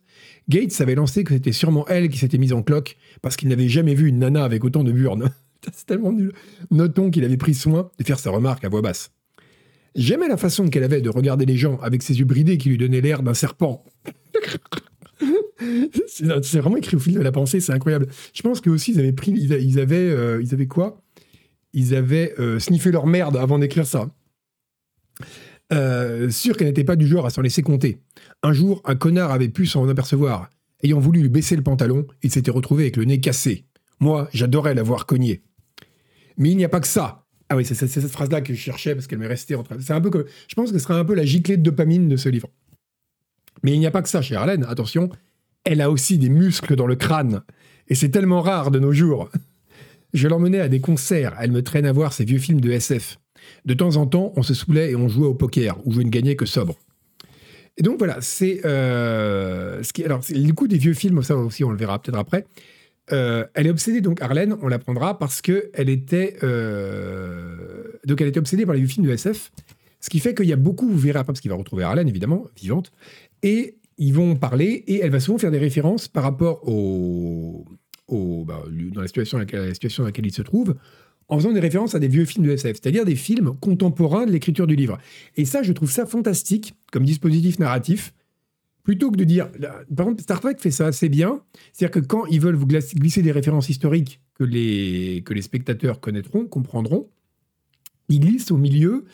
Gates 0.49 0.81
avait 0.81 0.95
lancé 0.95 1.23
que 1.23 1.33
c'était 1.33 1.53
sûrement 1.53 1.87
elle 1.87 2.09
qui 2.09 2.17
s'était 2.17 2.37
mise 2.37 2.53
en 2.53 2.63
cloque 2.63 2.97
parce 3.21 3.37
qu'il 3.37 3.47
n'avait 3.47 3.69
jamais 3.69 3.95
vu 3.95 4.09
une 4.09 4.19
nana 4.19 4.43
avec 4.43 4.65
autant 4.65 4.83
de 4.83 4.91
burnes. 4.91 5.29
C'est 5.71 5.85
tellement 5.85 6.11
nul. 6.11 6.33
Notons 6.69 7.09
qu'il 7.09 7.23
avait 7.23 7.37
pris 7.37 7.53
soin 7.53 7.89
de 7.97 8.03
faire 8.03 8.19
sa 8.19 8.31
remarque 8.31 8.65
à 8.65 8.69
voix 8.69 8.81
basse. 8.81 9.12
J'aimais 9.95 10.27
la 10.27 10.37
façon 10.37 10.69
qu'elle 10.69 10.83
avait 10.83 11.01
de 11.01 11.09
regarder 11.09 11.45
les 11.45 11.57
gens 11.57 11.77
avec 11.77 12.01
ses 12.01 12.19
yeux 12.19 12.25
bridés 12.25 12.57
qui 12.57 12.69
lui 12.69 12.77
donnaient 12.77 13.01
l'air 13.01 13.21
d'un 13.21 13.33
serpent. 13.33 13.85
c'est 16.07 16.59
vraiment 16.59 16.77
écrit 16.77 16.95
au 16.95 16.99
fil 16.99 17.13
de 17.13 17.21
la 17.21 17.31
pensée, 17.31 17.59
c'est 17.59 17.73
incroyable. 17.73 18.07
Je 18.33 18.41
pense 18.41 18.59
que 18.61 18.69
aussi 18.69 18.93
ils 18.93 18.99
avaient 18.99 19.13
pris, 19.13 19.31
ils, 19.31 19.79
avaient, 19.79 19.95
euh, 20.09 20.41
ils 20.41 20.53
avaient 20.53 20.67
quoi? 20.67 21.01
Ils 21.73 21.95
avaient 21.95 22.33
euh, 22.39 22.59
sniffé 22.59 22.91
leur 22.91 23.07
merde 23.07 23.37
avant 23.37 23.59
d'écrire 23.59 23.85
ça. 23.85 24.09
Euh, 25.71 26.29
sûr 26.29 26.57
qu'elle 26.57 26.67
n'était 26.67 26.83
pas 26.83 26.95
du 26.95 27.07
genre 27.07 27.25
à 27.25 27.29
s'en 27.29 27.41
laisser 27.41 27.61
compter. 27.61 27.99
Un 28.41 28.53
jour, 28.53 28.81
un 28.85 28.95
connard 28.95 29.31
avait 29.31 29.49
pu 29.49 29.65
s'en 29.65 29.87
apercevoir. 29.87 30.49
Ayant 30.83 30.99
voulu 30.99 31.21
lui 31.21 31.29
baisser 31.29 31.55
le 31.55 31.63
pantalon, 31.63 32.05
il 32.21 32.31
s'était 32.31 32.51
retrouvé 32.51 32.83
avec 32.83 32.97
le 32.97 33.05
nez 33.05 33.19
cassé. 33.19 33.65
Moi, 33.99 34.27
j'adorais 34.33 34.75
l'avoir 34.75 35.05
cogné. 35.05 35.43
Mais 36.37 36.51
il 36.51 36.57
n'y 36.57 36.65
a 36.65 36.69
pas 36.69 36.81
que 36.81 36.87
ça. 36.87 37.22
Ah 37.53 37.55
oui, 37.55 37.65
c'est 37.65 37.75
cette 37.75 38.07
phrase-là 38.07 38.41
que 38.41 38.51
je 38.51 38.59
cherchais 38.59 38.95
parce 38.95 39.05
qu'elle 39.05 39.19
m'est 39.19 39.27
restée 39.27 39.53
entre. 39.53 39.79
C'est 39.79 39.93
un 39.93 40.01
peu 40.01 40.09
comme. 40.09 40.23
Je 40.47 40.55
pense 40.55 40.71
que 40.71 40.79
ce 40.79 40.83
sera 40.83 40.97
un 40.97 41.05
peu 41.05 41.13
la 41.13 41.23
giclée 41.23 41.55
de 41.55 41.61
dopamine 41.61 42.09
de 42.09 42.17
ce 42.17 42.27
livre. 42.27 42.49
Mais 43.61 43.73
il 43.73 43.79
n'y 43.79 43.85
a 43.85 43.91
pas 43.91 44.01
que 44.01 44.09
ça 44.09 44.23
chez 44.23 44.35
Arlène. 44.35 44.65
Attention, 44.67 45.11
elle 45.63 45.79
a 45.79 45.91
aussi 45.91 46.17
des 46.17 46.29
muscles 46.29 46.75
dans 46.75 46.87
le 46.87 46.95
crâne. 46.95 47.43
Et 47.89 47.93
c'est 47.93 48.09
tellement 48.09 48.41
rare 48.41 48.71
de 48.71 48.79
nos 48.79 48.91
jours. 48.91 49.29
Je 50.15 50.27
l'emmenais 50.27 50.61
à 50.61 50.67
des 50.67 50.79
concerts. 50.79 51.35
Elle 51.39 51.51
me 51.51 51.61
traîne 51.61 51.85
à 51.85 51.91
voir 51.91 52.11
ces 52.11 52.25
vieux 52.25 52.39
films 52.39 52.59
de 52.59 52.71
SF. 52.71 53.19
De 53.65 53.75
temps 53.75 53.97
en 53.97 54.07
temps, 54.07 54.33
on 54.35 54.41
se 54.41 54.55
saoulait 54.55 54.89
et 54.89 54.95
on 54.95 55.07
jouait 55.07 55.27
au 55.27 55.35
poker, 55.35 55.77
où 55.85 55.93
je 55.93 56.01
ne 56.01 56.09
gagnais 56.09 56.35
que 56.35 56.47
sobre. 56.47 56.75
Et 57.77 57.83
donc 57.83 57.99
voilà, 57.99 58.17
c'est 58.19 58.61
euh. 58.65 59.83
Alors, 60.03 60.21
du 60.21 60.55
coup, 60.55 60.67
des 60.67 60.79
vieux 60.79 60.95
films, 60.95 61.21
ça 61.21 61.37
aussi, 61.37 61.63
on 61.63 61.69
le 61.69 61.77
verra 61.77 62.01
peut-être 62.01 62.17
après. 62.17 62.47
Euh, 63.11 63.45
elle 63.53 63.67
est 63.67 63.69
obsédée, 63.69 64.01
donc 64.01 64.21
Arlène, 64.21 64.55
on 64.61 64.67
l'apprendra, 64.67 65.19
parce 65.19 65.41
que 65.41 65.69
elle 65.73 65.89
était. 65.89 66.37
Euh, 66.43 67.83
donc, 68.05 68.21
elle 68.21 68.27
était 68.27 68.39
obsédée 68.39 68.65
par 68.65 68.75
les 68.75 68.81
vieux 68.81 68.89
films 68.89 69.05
de 69.05 69.11
SF. 69.11 69.51
Ce 69.99 70.09
qui 70.09 70.19
fait 70.19 70.33
qu'il 70.33 70.45
y 70.45 70.53
a 70.53 70.57
beaucoup, 70.57 70.87
vous 70.87 70.97
verrez 70.97 71.19
après, 71.19 71.33
parce 71.33 71.41
qu'il 71.41 71.51
va 71.51 71.57
retrouver 71.57 71.83
Arlène, 71.83 72.07
évidemment, 72.07 72.45
vivante. 72.57 72.91
Et 73.41 73.77
ils 73.97 74.13
vont 74.13 74.35
parler, 74.35 74.83
et 74.87 74.99
elle 75.01 75.11
va 75.11 75.19
souvent 75.19 75.37
faire 75.37 75.51
des 75.51 75.59
références 75.59 76.07
par 76.07 76.23
rapport 76.23 76.67
au. 76.67 77.65
bah, 78.09 78.63
dans 78.93 79.01
la 79.01 79.07
situation, 79.07 79.37
la 79.37 79.73
situation 79.73 80.03
dans 80.03 80.07
laquelle 80.07 80.25
il 80.25 80.33
se 80.33 80.41
trouve, 80.41 80.75
en 81.27 81.37
faisant 81.37 81.51
des 81.51 81.59
références 81.59 81.95
à 81.95 81.99
des 81.99 82.07
vieux 82.07 82.25
films 82.25 82.45
de 82.45 82.51
SF, 82.51 82.77
c'est-à-dire 82.81 83.05
des 83.05 83.15
films 83.15 83.55
contemporains 83.59 84.25
de 84.25 84.31
l'écriture 84.31 84.67
du 84.67 84.75
livre. 84.75 84.97
Et 85.35 85.45
ça, 85.45 85.63
je 85.63 85.71
trouve 85.73 85.91
ça 85.91 86.05
fantastique 86.05 86.73
comme 86.91 87.03
dispositif 87.03 87.59
narratif. 87.59 88.13
Plutôt 88.83 89.11
que 89.11 89.15
de 89.15 89.23
dire. 89.23 89.49
Par 89.95 90.05
contre, 90.05 90.21
Star 90.21 90.41
Trek 90.41 90.55
fait 90.59 90.71
ça 90.71 90.87
assez 90.87 91.07
bien. 91.07 91.41
C'est-à-dire 91.71 92.01
que 92.01 92.05
quand 92.05 92.25
ils 92.25 92.41
veulent 92.41 92.55
vous 92.55 92.67
glisser 92.67 93.21
des 93.21 93.31
références 93.31 93.69
historiques 93.69 94.19
que 94.35 94.43
les, 94.43 95.23
que 95.25 95.33
les 95.33 95.41
spectateurs 95.41 96.01
connaîtront, 96.01 96.45
comprendront, 96.45 97.09
ils 98.09 98.19
glissent 98.19 98.51
au 98.51 98.57
milieu 98.57 99.05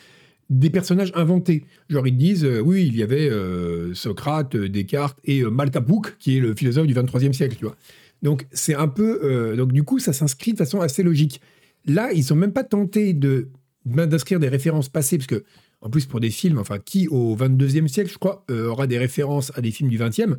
des 0.50 0.68
personnages 0.68 1.12
inventés. 1.14 1.64
Genre, 1.88 2.06
ils 2.06 2.16
disent, 2.16 2.44
euh, 2.44 2.60
oui, 2.60 2.86
il 2.86 2.96
y 2.96 3.02
avait 3.02 3.30
euh, 3.30 3.94
Socrate, 3.94 4.56
Descartes 4.56 5.18
et 5.24 5.42
euh, 5.42 5.50
Malkapouk, 5.50 6.16
qui 6.18 6.36
est 6.36 6.40
le 6.40 6.54
philosophe 6.54 6.88
du 6.88 6.94
23e 6.94 7.32
siècle, 7.32 7.56
tu 7.56 7.64
vois. 7.64 7.76
Donc, 8.22 8.46
c'est 8.52 8.74
un 8.74 8.88
peu. 8.88 9.54
donc, 9.56 9.72
du 9.72 9.82
coup, 9.82 9.98
ça 9.98 10.12
s'inscrit 10.12 10.52
de 10.52 10.58
façon 10.58 10.80
assez 10.82 11.02
logique. 11.02 11.40
Là, 11.86 12.12
ils 12.12 12.22
sont 12.22 12.36
même 12.36 12.52
pas 12.52 12.64
tentés 12.64 13.14
de 13.14 13.48
d'inscrire 13.86 14.38
des 14.38 14.50
références 14.50 14.90
passées, 14.90 15.16
parce 15.16 15.26
que, 15.26 15.42
en 15.82 15.90
plus, 15.90 16.06
pour 16.06 16.20
des 16.20 16.30
films, 16.30 16.58
enfin, 16.58 16.78
qui 16.78 17.08
au 17.08 17.36
22e 17.36 17.88
siècle, 17.88 18.10
je 18.12 18.18
crois, 18.18 18.44
euh, 18.50 18.68
aura 18.68 18.86
des 18.86 18.98
références 18.98 19.52
à 19.56 19.60
des 19.60 19.70
films 19.70 19.88
du 19.88 19.98
20e 19.98 20.36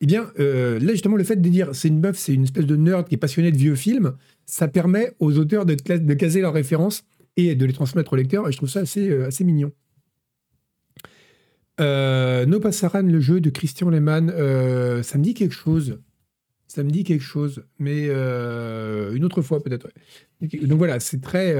Eh 0.00 0.06
bien, 0.06 0.30
euh, 0.38 0.78
là, 0.78 0.92
justement, 0.92 1.16
le 1.16 1.24
fait 1.24 1.36
de 1.36 1.48
dire 1.48 1.74
c'est 1.74 1.88
une 1.88 2.00
meuf, 2.00 2.16
c'est 2.18 2.34
une 2.34 2.44
espèce 2.44 2.66
de 2.66 2.76
nerd 2.76 3.08
qui 3.08 3.14
est 3.14 3.18
passionné 3.18 3.52
de 3.52 3.56
vieux 3.56 3.74
films, 3.74 4.16
ça 4.44 4.68
permet 4.68 5.12
aux 5.18 5.38
auteurs 5.38 5.64
de, 5.64 5.74
caser 6.14 6.42
leurs 6.42 6.52
références 6.52 7.04
et 7.36 7.54
de 7.54 7.66
les 7.66 7.72
transmettre 7.72 8.12
au 8.12 8.16
lecteur, 8.16 8.48
et 8.48 8.52
je 8.52 8.56
trouve 8.58 8.68
ça 8.68 8.80
assez, 8.80 9.08
euh, 9.08 9.26
assez 9.26 9.44
mignon. 9.44 9.72
no 11.78 12.60
Passaran, 12.60 13.02
le 13.02 13.20
jeu 13.20 13.40
de 13.40 13.50
Christian 13.50 13.88
Lehmann, 13.88 14.28
ça 15.02 15.18
me 15.18 15.22
dit 15.22 15.34
quelque 15.34 15.54
chose. 15.54 15.98
Ça 16.68 16.82
me 16.82 16.90
dit 16.90 17.04
quelque 17.04 17.22
chose, 17.22 17.64
mais 17.78 18.08
une 18.08 19.24
autre 19.24 19.40
fois 19.40 19.62
peut-être. 19.62 19.88
Donc 20.40 20.78
voilà, 20.78 21.00
c'est 21.00 21.20
très. 21.22 21.54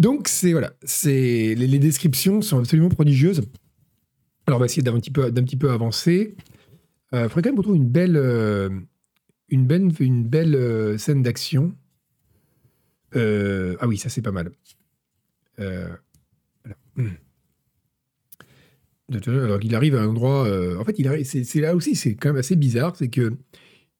Euh, 0.00 0.02
donc 0.02 0.28
c'est 0.28 0.52
voilà, 0.52 0.72
c'est 0.82 1.54
les, 1.54 1.78
descriptions 1.78 2.42
sont 2.42 2.58
absolument 2.58 2.88
prodigieuses. 2.88 3.42
Alors 4.46 4.58
on 4.58 4.60
va 4.60 4.66
essayer 4.66 4.82
d'un 4.82 4.98
petit 4.98 5.10
peu 5.10 5.30
d'un 5.30 5.44
petit 5.44 5.56
peu 5.56 5.70
avancer. 5.70 6.36
Il 7.12 7.18
euh, 7.18 7.28
faudrait 7.28 7.50
quand 7.50 7.62
même 7.62 7.88
belle 7.88 8.16
euh, 8.16 8.70
une 9.48 9.66
belle 9.66 9.90
une 10.00 10.24
belle 10.24 10.98
scène 10.98 11.22
d'action. 11.22 11.74
ah 13.14 13.86
oui, 13.86 13.98
ça 13.98 14.08
c'est 14.08 14.22
pas 14.22 14.32
mal. 14.32 14.52
Alors 19.26 19.58
il 19.62 19.74
arrive 19.74 19.96
à 19.96 20.02
un 20.02 20.08
endroit. 20.08 20.48
en 20.78 20.84
fait, 20.84 20.98
il 20.98 21.26
c'est 21.26 21.60
là 21.60 21.74
aussi, 21.74 21.94
c'est 21.94 22.14
quand 22.14 22.30
même 22.30 22.38
assez 22.38 22.56
bizarre, 22.56 22.96
c'est 22.96 23.08
que 23.08 23.32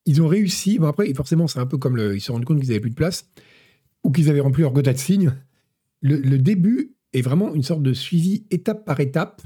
ils 0.07 0.23
ont 0.23 0.29
réussi. 0.29 0.79
Bon, 0.79 0.87
après, 0.87 1.13
forcément, 1.15 1.47
c'est 1.47 1.59
un 1.59 1.67
peu 1.67 1.77
comme 1.77 1.99
ils 1.99 2.21
se 2.21 2.33
rendus 2.33 2.47
compte 2.47 2.59
qu'ils 2.59 2.69
n'avaient 2.69 2.81
plus 2.81 2.91
de 2.91 2.95
place 2.95 3.29
ou 4.03 4.11
qu'ils 4.11 4.31
avaient 4.31 4.41
rempli 4.41 4.63
leur 4.63 4.73
quota 4.73 4.93
de 4.93 4.99
signes. 4.99 5.33
Le, 6.03 6.39
début 6.39 6.95
est 7.13 7.23
vraiment 7.23 7.55
une 7.55 7.63
sorte 7.63 7.83
de 7.83 7.93
suivi 7.93 8.45
étape 8.51 8.85
par 8.85 9.01
étape 9.01 9.43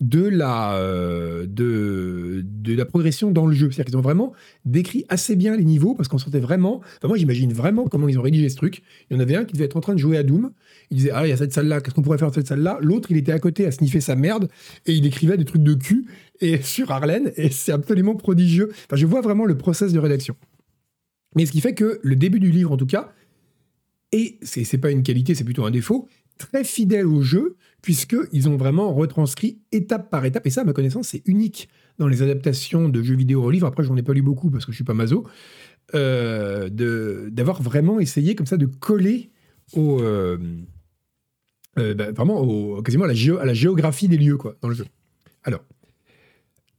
de 0.00 0.24
la, 0.26 0.74
euh, 0.74 1.46
de, 1.48 2.44
la 2.74 2.84
progression 2.84 3.30
dans 3.30 3.46
le 3.46 3.54
jeu. 3.54 3.70
C'est-à-dire 3.70 3.86
qu'ils 3.86 3.96
ont 3.96 4.02
vraiment 4.02 4.32
décrit 4.64 5.04
assez 5.08 5.36
bien 5.36 5.56
les 5.56 5.64
niveaux 5.64 5.94
parce 5.94 6.08
qu'on 6.08 6.18
sentait 6.18 6.40
vraiment. 6.40 6.80
Enfin, 6.98 7.08
moi, 7.08 7.16
j'imagine 7.16 7.52
vraiment 7.52 7.86
comment 7.86 8.08
ils 8.08 8.18
ont 8.18 8.22
rédigé 8.22 8.48
ce 8.48 8.56
truc. 8.56 8.82
Il 9.08 9.14
y 9.14 9.16
en 9.16 9.20
avait 9.20 9.36
un 9.36 9.44
qui 9.44 9.54
devait 9.54 9.64
être 9.64 9.76
en 9.76 9.80
train 9.80 9.94
de 9.94 9.98
jouer 9.98 10.16
à 10.16 10.22
Doom. 10.22 10.52
Il 10.90 10.98
disait 10.98 11.10
Ah, 11.14 11.26
il 11.26 11.30
y 11.30 11.32
a 11.32 11.36
cette 11.36 11.52
salle-là, 11.52 11.80
qu'est-ce 11.80 11.94
qu'on 11.94 12.02
pourrait 12.02 12.18
faire 12.18 12.28
dans 12.28 12.34
cette 12.34 12.48
salle-là? 12.48 12.78
L'autre, 12.80 13.10
il 13.10 13.16
était 13.16 13.32
à 13.32 13.38
côté 13.38 13.66
à 13.66 13.70
sniffer 13.70 14.00
sa 14.00 14.16
merde 14.16 14.48
et 14.86 14.92
il 14.92 15.06
écrivait 15.06 15.36
des 15.36 15.44
trucs 15.44 15.62
de 15.62 15.74
cul 15.74 16.06
et 16.40 16.58
sur 16.62 16.90
Arlène 16.90 17.32
et 17.36 17.50
c'est 17.50 17.72
absolument 17.72 18.16
prodigieux. 18.16 18.70
Enfin, 18.72 18.96
je 18.96 19.06
vois 19.06 19.20
vraiment 19.20 19.44
le 19.44 19.56
process 19.56 19.92
de 19.92 19.98
rédaction. 19.98 20.36
Mais 21.36 21.46
ce 21.46 21.52
qui 21.52 21.60
fait 21.60 21.74
que 21.74 22.00
le 22.02 22.16
début 22.16 22.40
du 22.40 22.50
livre, 22.50 22.72
en 22.72 22.76
tout 22.76 22.86
cas, 22.86 23.12
et 24.14 24.38
c'est 24.42 24.78
pas 24.78 24.92
une 24.92 25.02
qualité, 25.02 25.34
c'est 25.34 25.42
plutôt 25.42 25.64
un 25.64 25.72
défaut, 25.72 26.08
très 26.38 26.62
fidèle 26.62 27.06
au 27.06 27.20
jeu, 27.20 27.56
puisqu'ils 27.82 28.48
ont 28.48 28.56
vraiment 28.56 28.94
retranscrit 28.94 29.58
étape 29.72 30.08
par 30.08 30.24
étape. 30.24 30.46
Et 30.46 30.50
ça, 30.50 30.60
à 30.60 30.64
ma 30.64 30.72
connaissance, 30.72 31.08
c'est 31.08 31.22
unique 31.26 31.68
dans 31.98 32.06
les 32.06 32.22
adaptations 32.22 32.88
de 32.88 33.02
jeux 33.02 33.16
vidéo 33.16 33.42
au 33.42 33.50
livre. 33.50 33.66
Après, 33.66 33.82
j'en 33.82 33.96
ai 33.96 34.04
pas 34.04 34.12
lu 34.12 34.22
beaucoup 34.22 34.50
parce 34.50 34.64
que 34.66 34.70
je 34.70 34.76
suis 34.76 34.84
pas 34.84 34.94
maso. 34.94 35.26
Euh, 35.96 36.68
d'avoir 37.28 37.60
vraiment 37.60 37.98
essayé 37.98 38.36
comme 38.36 38.46
ça 38.46 38.56
de 38.56 38.66
coller 38.66 39.32
au, 39.72 40.00
euh, 40.00 40.38
euh, 41.80 41.94
bah, 41.94 42.12
vraiment 42.12 42.40
au, 42.40 42.82
quasiment 42.82 43.04
à 43.04 43.08
la, 43.08 43.40
à 43.40 43.44
la, 43.44 43.54
géographie 43.54 44.06
des 44.06 44.16
lieux 44.16 44.36
quoi, 44.36 44.56
dans 44.62 44.68
le 44.68 44.76
jeu. 44.76 44.86
Alors, 45.42 45.64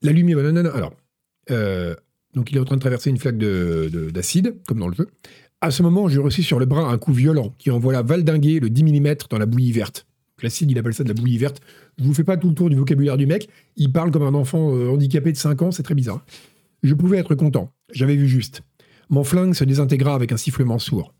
la 0.01 0.13
lumière. 0.13 0.37
Non, 0.37 0.53
non, 0.53 0.63
non, 0.63 0.71
alors, 0.71 0.93
donc 2.33 2.51
il 2.51 2.57
est 2.57 2.59
en 2.61 2.65
train 2.65 2.77
de 2.77 2.81
traverser 2.81 3.09
une 3.09 3.17
flaque 3.17 3.37
d'acide, 3.37 4.55
comme 4.67 4.79
dans 4.79 4.87
le 4.87 4.95
jeu. 4.95 5.07
À 5.65 5.71
ce 5.71 5.81
moment, 5.81 6.07
j'ai 6.07 6.19
reçu 6.19 6.43
sur 6.43 6.59
le 6.59 6.67
bras 6.67 6.91
un 6.91 6.99
coup 6.99 7.11
violent 7.11 7.51
qui 7.57 7.71
envoie 7.71 7.99
valdinguer 8.03 8.59
le 8.59 8.69
10 8.69 8.83
mm 8.83 9.15
dans 9.31 9.39
la 9.39 9.47
bouillie 9.47 9.71
verte. 9.71 10.05
Classique, 10.37 10.69
il 10.69 10.77
appelle 10.77 10.93
ça 10.93 11.03
de 11.03 11.07
la 11.07 11.15
bouillie 11.15 11.39
verte. 11.39 11.59
Je 11.97 12.03
vous 12.03 12.13
fais 12.13 12.23
pas 12.23 12.37
tout 12.37 12.49
le 12.49 12.53
tour 12.53 12.69
du 12.69 12.75
vocabulaire 12.75 13.17
du 13.17 13.25
mec. 13.25 13.49
Il 13.75 13.91
parle 13.91 14.11
comme 14.11 14.21
un 14.21 14.35
enfant 14.35 14.75
euh, 14.75 14.89
handicapé 14.89 15.31
de 15.31 15.37
5 15.37 15.63
ans, 15.63 15.71
c'est 15.71 15.81
très 15.81 15.95
bizarre. 15.95 16.23
Je 16.83 16.93
pouvais 16.93 17.17
être 17.17 17.33
content. 17.33 17.73
J'avais 17.91 18.15
vu 18.15 18.27
juste. 18.27 18.61
Mon 19.09 19.23
flingue 19.23 19.55
se 19.55 19.63
désintégra 19.63 20.13
avec 20.13 20.31
un 20.31 20.37
sifflement 20.37 20.77
sourd. 20.77 21.15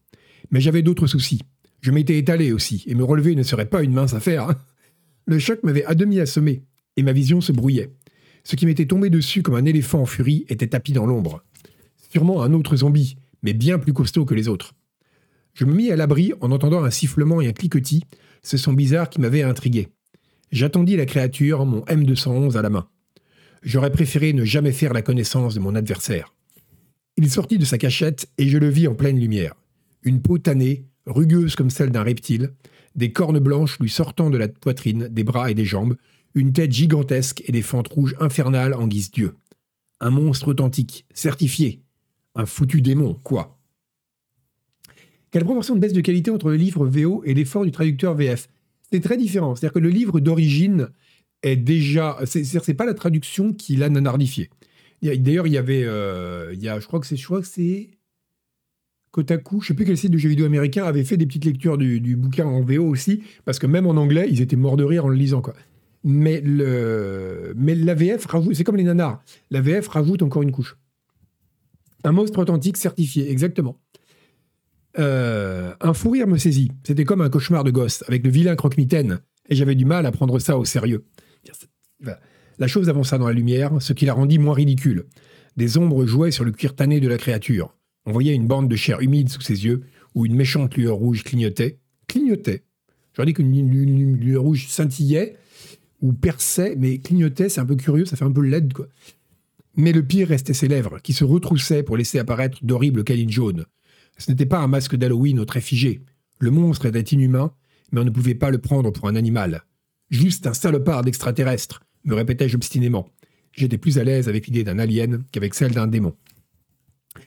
Mais 0.51 0.61
j'avais 0.61 0.83
d'autres 0.83 1.07
soucis. 1.07 1.41
Je 1.81 1.89
m'étais 1.89 2.19
étalé 2.19 2.51
aussi, 2.51 2.83
et 2.85 2.93
me 2.93 3.03
relever 3.03 3.33
ne 3.33 3.41
serait 3.41 3.65
pas 3.65 3.81
une 3.81 3.93
mince 3.93 4.13
affaire. 4.13 4.47
Hein. 4.47 4.55
Le 5.25 5.39
choc 5.39 5.63
m'avait 5.63 5.85
à 5.85 5.95
demi 5.95 6.19
assommé, 6.19 6.61
et 6.97 7.01
ma 7.01 7.13
vision 7.13 7.41
se 7.41 7.51
brouillait. 7.51 7.89
Ce 8.43 8.55
qui 8.55 8.67
m'était 8.67 8.85
tombé 8.85 9.09
dessus 9.09 9.41
comme 9.41 9.55
un 9.55 9.65
éléphant 9.65 10.01
en 10.01 10.05
furie 10.05 10.45
était 10.49 10.67
tapis 10.67 10.93
dans 10.93 11.07
l'ombre. 11.07 11.41
Sûrement 12.11 12.43
un 12.43 12.53
autre 12.53 12.75
zombie, 12.75 13.17
mais 13.45 13.53
bien 13.53 13.77
plus 13.77 13.93
costaud 13.93 14.25
que 14.25 14.33
les 14.33 14.47
autres. 14.47 14.73
Je 15.53 15.65
me 15.65 15.73
mis 15.73 15.91
à 15.91 15.95
l'abri 15.95 16.33
en 16.41 16.51
entendant 16.51 16.83
un 16.83 16.89
sifflement 16.89 17.41
et 17.41 17.47
un 17.47 17.53
cliquetis, 17.53 18.03
ce 18.41 18.57
son 18.57 18.73
bizarre 18.73 19.07
qui 19.07 19.21
m'avait 19.21 19.43
intrigué. 19.43 19.89
J'attendis 20.51 20.97
la 20.97 21.05
créature, 21.05 21.63
mon 21.65 21.81
M211 21.81 22.57
à 22.57 22.63
la 22.63 22.71
main. 22.71 22.89
J'aurais 23.61 23.91
préféré 23.91 24.33
ne 24.33 24.45
jamais 24.45 24.71
faire 24.71 24.93
la 24.93 25.03
connaissance 25.03 25.53
de 25.53 25.59
mon 25.59 25.75
adversaire. 25.75 26.33
Il 27.17 27.29
sortit 27.29 27.59
de 27.59 27.65
sa 27.65 27.77
cachette 27.77 28.27
et 28.39 28.49
je 28.49 28.57
le 28.57 28.67
vis 28.67 28.87
en 28.87 28.95
pleine 28.95 29.19
lumière. 29.19 29.53
Une 30.01 30.21
peau 30.21 30.39
tannée, 30.39 30.85
rugueuse 31.05 31.55
comme 31.55 31.69
celle 31.69 31.91
d'un 31.91 32.03
reptile, 32.03 32.51
des 32.95 33.11
cornes 33.11 33.39
blanches 33.39 33.79
lui 33.79 33.89
sortant 33.89 34.31
de 34.31 34.37
la 34.37 34.47
poitrine, 34.47 35.07
des 35.07 35.23
bras 35.23 35.51
et 35.51 35.53
des 35.53 35.65
jambes, 35.65 35.95
une 36.33 36.51
tête 36.51 36.71
gigantesque 36.71 37.43
et 37.45 37.51
des 37.51 37.61
fentes 37.61 37.89
rouges 37.89 38.15
infernales 38.19 38.73
en 38.73 38.87
guise 38.87 39.11
Dieu. 39.11 39.35
Un 39.99 40.09
monstre 40.09 40.49
authentique, 40.49 41.05
certifié. 41.13 41.84
Un 42.35 42.45
foutu 42.45 42.81
démon, 42.81 43.13
quoi. 43.23 43.57
Quelle 45.31 45.43
proportion 45.43 45.75
de 45.75 45.79
baisse 45.79 45.93
de 45.93 46.01
qualité 46.01 46.31
entre 46.31 46.49
le 46.49 46.55
livre 46.55 46.85
VO 46.85 47.21
et 47.25 47.33
l'effort 47.33 47.65
du 47.65 47.71
traducteur 47.71 48.13
VF 48.15 48.47
C'est 48.91 49.01
très 49.01 49.17
différent. 49.17 49.55
C'est-à-dire 49.55 49.73
que 49.73 49.79
le 49.79 49.89
livre 49.89 50.19
d'origine 50.19 50.89
est 51.43 51.57
déjà. 51.57 52.17
C'est 52.25 52.73
pas 52.73 52.85
la 52.85 52.93
traduction 52.93 53.53
qui 53.53 53.75
l'a 53.75 53.89
nanardifié. 53.89 54.49
D'ailleurs, 55.01 55.47
il 55.47 55.53
y 55.53 55.57
avait. 55.57 55.83
Euh, 55.83 56.51
il 56.53 56.63
y 56.63 56.69
a, 56.69 56.79
je 56.79 56.87
crois 56.87 56.99
que 56.99 57.07
c'est. 57.07 57.89
Kotaku, 59.11 59.61
je 59.61 59.67
sais 59.67 59.73
plus 59.73 59.85
quel 59.85 59.97
site 59.97 60.11
de 60.11 60.17
jeux 60.17 60.27
vidéo 60.27 60.45
américain 60.45 60.83
avait 60.83 61.05
fait 61.05 61.15
des 61.15 61.25
petites 61.25 61.45
lectures 61.45 61.77
du, 61.77 62.17
bouquin 62.17 62.45
en 62.45 62.61
VO 62.61 62.83
aussi, 62.85 63.23
parce 63.45 63.59
que 63.59 63.65
même 63.65 63.87
en 63.87 63.91
anglais, 63.91 64.27
ils 64.29 64.41
étaient 64.41 64.57
morts 64.57 64.75
de 64.75 64.83
rire 64.83 65.05
en 65.05 65.07
le 65.07 65.15
lisant. 65.15 65.41
Quoi. 65.41 65.53
Mais, 66.03 66.41
le, 66.41 67.53
mais 67.55 67.75
la 67.75 67.93
VF 67.93 68.25
rajoute, 68.25 68.53
c'est 68.55 68.65
comme 68.65 68.75
les 68.75 68.83
nanars, 68.83 69.23
la 69.51 69.61
VF 69.61 69.87
rajoute 69.87 70.21
encore 70.21 70.43
une 70.43 70.51
couche. 70.51 70.75
Un 72.05 72.11
monstre 72.11 72.37
authentique 72.37 72.77
certifié, 72.77 73.31
exactement. 73.31 73.81
Euh, 74.99 75.73
un 75.81 75.93
fou 75.95 76.11
rire 76.11 76.27
me 76.27 76.37
saisit. 76.37 76.71
C'était 76.83 77.03
comme 77.03 77.21
un 77.21 77.29
cauchemar 77.31 77.63
de 77.63 77.71
gosse, 77.71 78.03
avec 78.07 78.23
le 78.23 78.29
vilain 78.29 78.55
croque-mitaine, 78.55 79.21
et 79.49 79.55
j'avais 79.55 79.73
du 79.73 79.85
mal 79.85 80.05
à 80.05 80.11
prendre 80.11 80.37
ça 80.37 80.55
au 80.55 80.65
sérieux. 80.65 81.03
La 82.59 82.67
chose 82.67 82.89
avança 82.89 83.17
dans 83.17 83.27
la 83.27 83.33
lumière, 83.33 83.81
ce 83.81 83.91
qui 83.91 84.05
la 84.05 84.13
rendit 84.13 84.37
moins 84.37 84.53
ridicule. 84.53 85.07
Des 85.57 85.79
ombres 85.79 86.05
jouaient 86.05 86.29
sur 86.29 86.45
le 86.45 86.51
cuir 86.51 86.75
tanné 86.75 86.99
de 86.99 87.07
la 87.07 87.17
créature. 87.17 87.75
On 88.05 88.11
voyait 88.11 88.35
une 88.35 88.45
bande 88.45 88.69
de 88.69 88.75
chair 88.75 89.01
humide 89.01 89.29
sous 89.29 89.41
ses 89.41 89.65
yeux, 89.65 89.81
où 90.13 90.27
une 90.27 90.35
méchante 90.35 90.77
lueur 90.77 90.97
rouge 90.97 91.23
clignotait. 91.23 91.79
Clignotait. 92.07 92.65
J'aurais 93.13 93.25
dit 93.25 93.33
qu'une 93.33 94.15
lueur 94.15 94.43
rouge 94.43 94.67
scintillait 94.67 95.37
ou 96.01 96.13
perçait, 96.13 96.75
mais 96.77 96.99
clignotait, 96.99 97.49
c'est 97.49 97.61
un 97.61 97.65
peu 97.65 97.75
curieux, 97.75 98.05
ça 98.05 98.15
fait 98.15 98.25
un 98.25 98.31
peu 98.31 98.41
laide, 98.41 98.73
quoi. 98.73 98.87
Mais 99.75 99.91
le 99.91 100.03
pire 100.03 100.29
restait 100.29 100.53
ses 100.53 100.67
lèvres, 100.67 100.99
qui 101.01 101.13
se 101.13 101.23
retroussaient 101.23 101.83
pour 101.83 101.97
laisser 101.97 102.19
apparaître 102.19 102.63
d'horribles 102.63 103.03
câlins 103.03 103.29
jaunes. 103.29 103.65
Ce 104.17 104.31
n'était 104.31 104.45
pas 104.45 104.59
un 104.59 104.67
masque 104.67 104.95
d'Halloween 104.95 105.39
au 105.39 105.45
trait 105.45 105.61
figé. 105.61 106.01
Le 106.39 106.51
monstre 106.51 106.85
était 106.85 107.01
inhumain, 107.01 107.53
mais 107.91 108.01
on 108.01 108.05
ne 108.05 108.09
pouvait 108.09 108.35
pas 108.35 108.51
le 108.51 108.59
prendre 108.59 108.91
pour 108.91 109.07
un 109.07 109.15
animal. 109.15 109.63
Juste 110.09 110.47
un 110.47 110.53
salopard 110.53 111.03
d'extraterrestre, 111.03 111.81
me 112.05 112.15
répétais-je 112.15 112.55
obstinément. 112.55 113.09
J'étais 113.51 113.77
plus 113.77 113.97
à 113.97 114.03
l'aise 114.03 114.29
avec 114.29 114.47
l'idée 114.47 114.63
d'un 114.63 114.79
alien 114.79 115.23
qu'avec 115.31 115.53
celle 115.53 115.71
d'un 115.71 115.87
démon. 115.87 116.13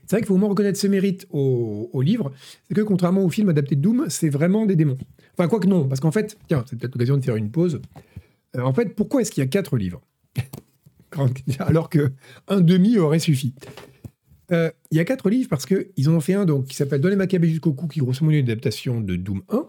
C'est 0.05 0.17
vrai 0.17 0.21
qu'il 0.21 0.27
faut 0.27 0.35
au 0.35 0.39
moins 0.39 0.51
reconnaître 0.51 0.79
ce 0.79 0.87
mérite 0.87 1.27
au, 1.31 2.01
livre, 2.03 2.33
c'est 2.69 2.75
que 2.75 2.83
contrairement 2.83 3.25
au 3.25 3.31
film 3.31 3.49
adapté 3.49 3.77
de 3.77 3.81
Doom, 3.81 4.07
c'est 4.09 4.29
vraiment 4.29 4.67
des 4.67 4.77
démons. 4.77 4.99
Enfin, 5.33 5.49
quoi 5.49 5.61
que 5.61 5.67
non, 5.67 5.89
parce 5.89 6.01
qu'en 6.01 6.13
fait, 6.13 6.39
tiens, 6.49 6.65
c'est 6.69 6.79
peut-être 6.79 6.95
l'occasion 6.95 7.17
de 7.17 7.25
faire 7.25 7.37
une 7.37 7.51
pause. 7.51 7.81
Euh, 8.57 8.61
en 8.61 8.73
fait, 8.73 8.95
pourquoi 8.95 9.23
est-ce 9.23 9.31
qu'il 9.31 9.43
y 9.43 9.47
a 9.47 9.49
quatre 9.49 9.77
livres? 9.77 10.03
Alors 11.61 11.89
que 11.89 12.13
un 12.49 12.61
demi 12.61 12.99
aurait 12.99 13.19
suffi. 13.19 13.55
Euh, 14.51 14.71
il 14.91 14.97
y 14.97 15.01
a 15.01 15.05
quatre 15.05 15.29
livres 15.29 15.49
parce 15.49 15.67
qu'ils 15.67 16.09
en 16.09 16.15
ont 16.15 16.21
fait 16.21 16.35
un 16.35 16.45
donc, 16.45 16.67
qui 16.67 16.77
s'appelle 16.77 17.01
Donner 17.01 17.17
Maccabée 17.17 17.49
jusqu'au 17.49 17.73
cou, 17.73 17.87
qui 17.87 18.01
grosso 18.01 18.25
modo 18.25 18.37
une 18.37 18.45
adaptation 18.45 19.01
de 19.01 19.17
Doom 19.17 19.43
1. 19.51 19.67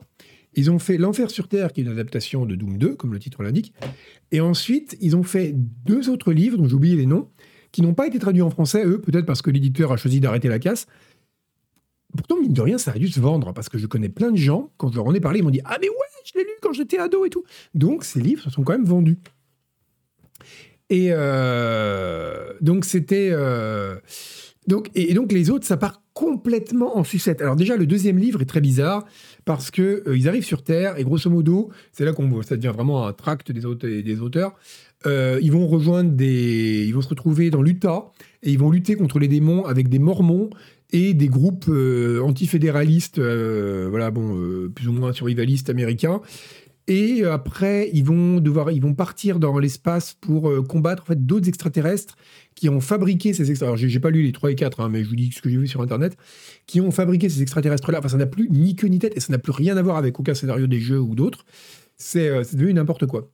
Ils 0.55 0.71
ont 0.71 0.79
fait 0.79 0.97
L'Enfer 0.97 1.29
sur 1.29 1.47
Terre, 1.47 1.73
qui 1.73 1.81
est 1.81 1.83
une 1.83 1.91
adaptation 1.91 2.45
de 2.45 2.55
Doom 2.55 2.77
2, 2.77 2.95
comme 2.95 3.13
le 3.13 3.19
titre 3.19 3.43
l'indique. 3.43 3.73
Et 4.31 4.41
ensuite, 4.41 4.97
ils 4.99 5.15
ont 5.15 5.23
fait 5.23 5.53
deux 5.53 6.09
autres 6.09 6.33
livres, 6.33 6.57
dont 6.57 6.67
j'ai 6.67 6.73
oublié 6.73 6.95
les 6.95 7.05
noms, 7.05 7.29
qui 7.71 7.81
n'ont 7.81 7.93
pas 7.93 8.07
été 8.07 8.17
traduits 8.17 8.41
en 8.41 8.49
français, 8.49 8.83
eux, 8.85 8.99
peut-être 8.99 9.25
parce 9.25 9.41
que 9.41 9.51
l'éditeur 9.51 9.91
a 9.91 9.97
choisi 9.97 10.19
d'arrêter 10.19 10.47
la 10.47 10.59
casse. 10.59 10.87
Pourtant, 12.17 12.39
mine 12.41 12.53
de 12.53 12.61
rien, 12.61 12.79
ça 12.79 12.91
a 12.91 12.97
dû 12.97 13.09
se 13.09 13.19
vendre, 13.19 13.53
parce 13.53 13.69
que 13.69 13.77
je 13.77 13.85
connais 13.85 14.09
plein 14.09 14.31
de 14.31 14.37
gens, 14.37 14.71
quand 14.77 14.89
je 14.89 14.95
leur 14.95 15.05
en 15.05 15.13
ai 15.13 15.19
parlé, 15.19 15.39
ils 15.39 15.43
m'ont 15.43 15.51
dit 15.51 15.61
Ah, 15.65 15.77
mais 15.79 15.89
ouais, 15.89 15.95
je 16.25 16.31
l'ai 16.35 16.43
lu 16.43 16.51
quand 16.61 16.73
j'étais 16.73 16.97
ado 16.97 17.25
et 17.25 17.29
tout. 17.29 17.43
Donc, 17.75 18.03
ces 18.03 18.19
livres 18.19 18.41
se 18.41 18.49
sont 18.49 18.63
quand 18.63 18.73
même 18.73 18.85
vendus. 18.85 19.19
Et 20.89 21.09
euh, 21.11 22.53
donc, 22.61 22.85
c'était. 22.85 23.29
Euh, 23.31 23.95
donc, 24.67 24.89
et, 24.95 25.13
donc, 25.13 25.31
les 25.31 25.49
autres, 25.49 25.65
ça 25.65 25.77
part 25.77 26.01
complètement 26.13 26.97
en 26.97 27.03
sucette. 27.03 27.41
Alors, 27.41 27.55
déjà, 27.55 27.77
le 27.77 27.85
deuxième 27.85 28.17
livre 28.17 28.41
est 28.41 28.45
très 28.45 28.61
bizarre, 28.61 29.05
parce 29.45 29.71
que 29.71 30.03
euh, 30.07 30.17
ils 30.17 30.27
arrivent 30.27 30.45
sur 30.45 30.63
Terre, 30.63 30.97
et 30.97 31.03
grosso 31.03 31.29
modo, 31.29 31.69
c'est 31.91 32.05
là 32.05 32.13
qu'on 32.13 32.27
voit, 32.27 32.43
ça 32.43 32.55
devient 32.55 32.73
vraiment 32.73 33.07
un 33.07 33.13
tract 33.13 33.51
des, 33.51 33.65
auteurs, 33.65 34.55
ils 35.05 35.51
vont 35.51 35.67
rejoindre 35.67 36.11
des, 36.11 36.85
ils 36.87 36.93
vont 36.93 37.01
se 37.01 37.09
retrouver 37.09 37.49
dans 37.49 37.61
l'Utah 37.61 38.11
et 38.43 38.51
ils 38.51 38.59
vont 38.59 38.69
lutter 38.69 38.95
contre 38.95 39.17
les 39.17 39.27
démons 39.27 39.65
avec 39.65 39.87
des 39.87 39.99
Mormons 39.99 40.49
et 40.91 41.13
des 41.13 41.27
groupes 41.29 41.69
antifédéralistes, 42.21 43.19
voilà, 43.19 44.11
bon, 44.11 44.69
plus 44.75 44.87
ou 44.87 44.91
moins 44.91 45.13
survivalistes 45.13 45.69
américains. 45.69 46.21
Et 46.89 47.23
après, 47.23 47.91
ils 47.93 48.03
vont 48.03 48.39
devoir, 48.39 48.71
ils 48.71 48.81
vont 48.81 48.95
partir 48.95 49.39
dans 49.39 49.59
l'espace 49.59 50.15
pour 50.19 50.51
combattre 50.67 51.03
en 51.03 51.05
fait 51.05 51.23
d'autres 51.23 51.47
extraterrestres 51.47 52.15
qui 52.55 52.67
ont 52.67 52.81
fabriqué 52.81 53.31
ces 53.31 53.51
extraterrestres. 53.51 53.63
Alors, 53.63 53.77
j'ai 53.77 53.99
pas 53.99 54.09
lu 54.09 54.23
les 54.23 54.31
3 54.31 54.51
et 54.51 54.55
4, 54.55 54.81
hein, 54.81 54.89
mais 54.89 55.03
je 55.03 55.09
vous 55.09 55.15
dis 55.15 55.31
ce 55.31 55.39
que 55.39 55.49
j'ai 55.49 55.57
vu 55.57 55.67
sur 55.67 55.81
Internet, 55.81 56.17
qui 56.65 56.81
ont 56.81 56.89
fabriqué 56.89 57.29
ces 57.29 57.43
extraterrestres-là. 57.43 57.99
Enfin, 57.99 58.09
ça 58.09 58.17
n'a 58.17 58.25
plus 58.25 58.49
ni 58.49 58.75
queue 58.75 58.87
ni 58.87 58.97
tête 58.97 59.15
et 59.15 59.19
ça 59.19 59.31
n'a 59.31 59.37
plus 59.37 59.51
rien 59.51 59.77
à 59.77 59.83
voir 59.83 59.97
avec 59.97 60.19
aucun 60.19 60.33
scénario 60.33 60.65
des 60.65 60.79
jeux 60.79 60.99
ou 60.99 61.13
d'autres. 61.13 61.45
C'est 61.95 62.29
devenu 62.55 62.73
n'importe 62.73 63.05
quoi. 63.05 63.29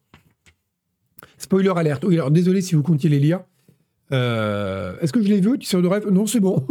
Spoiler 1.37 1.71
alerte. 1.75 2.03
Oui, 2.05 2.15
alors 2.15 2.31
désolé 2.31 2.61
si 2.61 2.75
vous 2.75 2.83
comptiez 2.83 3.09
les 3.09 3.19
lire. 3.19 3.39
Euh, 4.11 4.97
est-ce 5.01 5.13
que 5.13 5.21
je 5.21 5.27
les 5.27 5.41
veux 5.41 5.57
Tu 5.57 5.65
sors 5.65 5.81
de 5.81 5.87
rêve? 5.87 6.09
Non, 6.09 6.27
c'est 6.27 6.39
bon. 6.39 6.65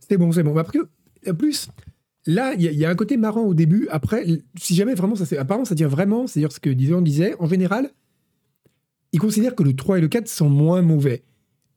c'est 0.00 0.16
bon, 0.16 0.32
c'est 0.32 0.42
bon. 0.42 0.54
Que, 0.64 0.78
en 1.30 1.34
plus, 1.34 1.68
là, 2.26 2.54
il 2.54 2.62
y, 2.62 2.84
a 2.84 2.90
un 2.90 2.94
côté 2.94 3.16
marrant 3.16 3.42
au 3.42 3.54
début. 3.54 3.88
Après, 3.90 4.26
si 4.56 4.74
jamais 4.74 4.94
vraiment 4.94 5.16
ça. 5.16 5.24
Apparemment, 5.38 5.64
ça 5.64 5.74
dire 5.74 5.88
vraiment, 5.88 6.26
c'est-à-dire 6.26 6.52
ce 6.52 6.60
que 6.60 6.70
Dijon 6.70 7.02
disait, 7.02 7.34
en 7.38 7.46
général, 7.46 7.90
ils 9.12 9.20
considèrent 9.20 9.54
que 9.54 9.62
le 9.62 9.74
3 9.74 9.98
et 9.98 10.00
le 10.00 10.08
4 10.08 10.28
sont 10.28 10.48
moins 10.48 10.82
mauvais. 10.82 11.22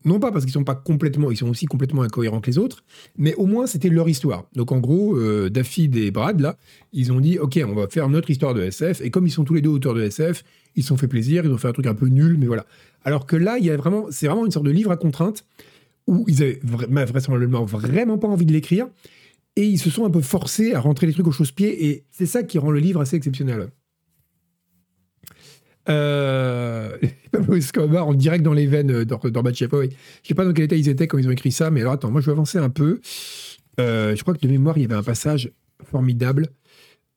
Non 0.06 0.20
pas 0.20 0.32
parce 0.32 0.46
qu'ils 0.46 0.54
sont 0.54 0.64
pas 0.64 0.76
complètement, 0.76 1.32
ils 1.32 1.38
sont 1.38 1.50
aussi 1.50 1.66
complètement 1.66 2.02
incohérents 2.02 2.40
que 2.40 2.50
les 2.50 2.58
autres, 2.58 2.84
mais 3.18 3.34
au 3.36 3.46
moins 3.46 3.68
c'était 3.68 3.90
leur 3.90 4.08
histoire. 4.08 4.46
Donc 4.54 4.72
en 4.72 4.80
gros, 4.80 5.18
euh, 5.18 5.50
Daffy 5.50 5.90
et 5.94 6.12
Brad 6.12 6.40
là, 6.40 6.58
ils 6.94 7.12
ont 7.12 7.20
dit 7.20 7.40
ok, 7.40 7.60
on 7.68 7.74
va 7.74 7.88
faire 7.88 8.08
notre 8.08 8.30
histoire 8.30 8.54
de 8.54 8.62
SF. 8.62 9.02
Et 9.02 9.10
comme 9.10 9.28
ils 9.28 9.32
sont 9.32 9.44
tous 9.44 9.56
les 9.56 9.62
deux 9.62 9.70
auteurs 9.70 9.96
de 9.96 10.02
SF, 10.04 10.44
ils 10.76 10.84
se 10.84 10.90
sont 10.90 10.98
fait 10.98 11.08
plaisir, 11.08 11.44
ils 11.46 11.52
ont 11.52 11.58
fait 11.58 11.68
un 11.68 11.74
truc 11.74 11.88
un 11.88 11.96
peu 11.96 12.08
nul, 12.08 12.38
mais 12.40 12.46
voilà. 12.46 12.66
Alors 13.04 13.26
que 13.26 13.36
là, 13.36 13.58
il 13.58 13.66
y 13.66 13.72
a 13.72 13.76
vraiment, 13.76 14.06
c'est 14.10 14.28
vraiment 14.28 14.46
une 14.46 14.52
sorte 14.52 14.66
de 14.66 14.72
livre 14.72 14.92
à 14.92 14.98
contrainte 14.98 15.46
où 16.06 16.24
ils 16.28 16.42
avaient 16.42 16.60
vraisemblablement 16.64 17.66
vraiment 17.66 18.18
pas 18.18 18.28
envie 18.28 18.46
de 18.46 18.54
l'écrire 18.54 18.88
et 19.58 19.66
ils 19.66 19.80
se 19.80 19.90
sont 19.90 20.06
un 20.06 20.12
peu 20.12 20.22
forcés 20.22 20.74
à 20.76 20.80
rentrer 20.80 21.08
les 21.08 21.14
trucs 21.14 21.28
au 21.28 21.32
chausse-pied 21.32 21.88
et 21.88 22.06
c'est 22.12 22.28
ça 22.28 22.44
qui 22.44 22.60
rend 22.60 22.70
le 22.70 22.80
livre 22.80 23.02
assez 23.02 23.18
exceptionnel. 23.18 23.70
Euh, 25.90 26.96
Pablo 27.32 27.58
en 27.98 28.14
direct 28.14 28.44
dans 28.44 28.54
les 28.54 28.68
veines 28.68 29.04
d'Orbachev. 29.04 29.76
Oui. 29.76 29.90
Je 30.22 30.28
sais 30.28 30.36
pas 30.36 30.46
dans 30.46 30.54
quel 30.54 30.66
état 30.66 30.76
ils 30.76 30.90
étaient 30.90 31.08
quand 31.08 31.18
ils 31.18 31.28
ont 31.28 31.32
écrit 31.32 31.52
ça, 31.52 31.72
mais 31.72 31.82
alors 31.82 31.94
attends, 31.94 32.12
moi 32.12 32.22
je 32.22 32.28
vais 32.28 32.34
avancer 32.34 32.60
un 32.60 32.70
peu. 32.70 33.02
Euh, 33.80 34.16
je 34.16 34.22
crois 34.22 34.36
que 34.36 34.40
de 34.40 34.48
mémoire, 34.48 34.78
il 34.78 34.82
y 34.82 34.86
avait 34.86 34.96
un 34.96 35.04
passage 35.04 35.52
formidable 35.84 36.50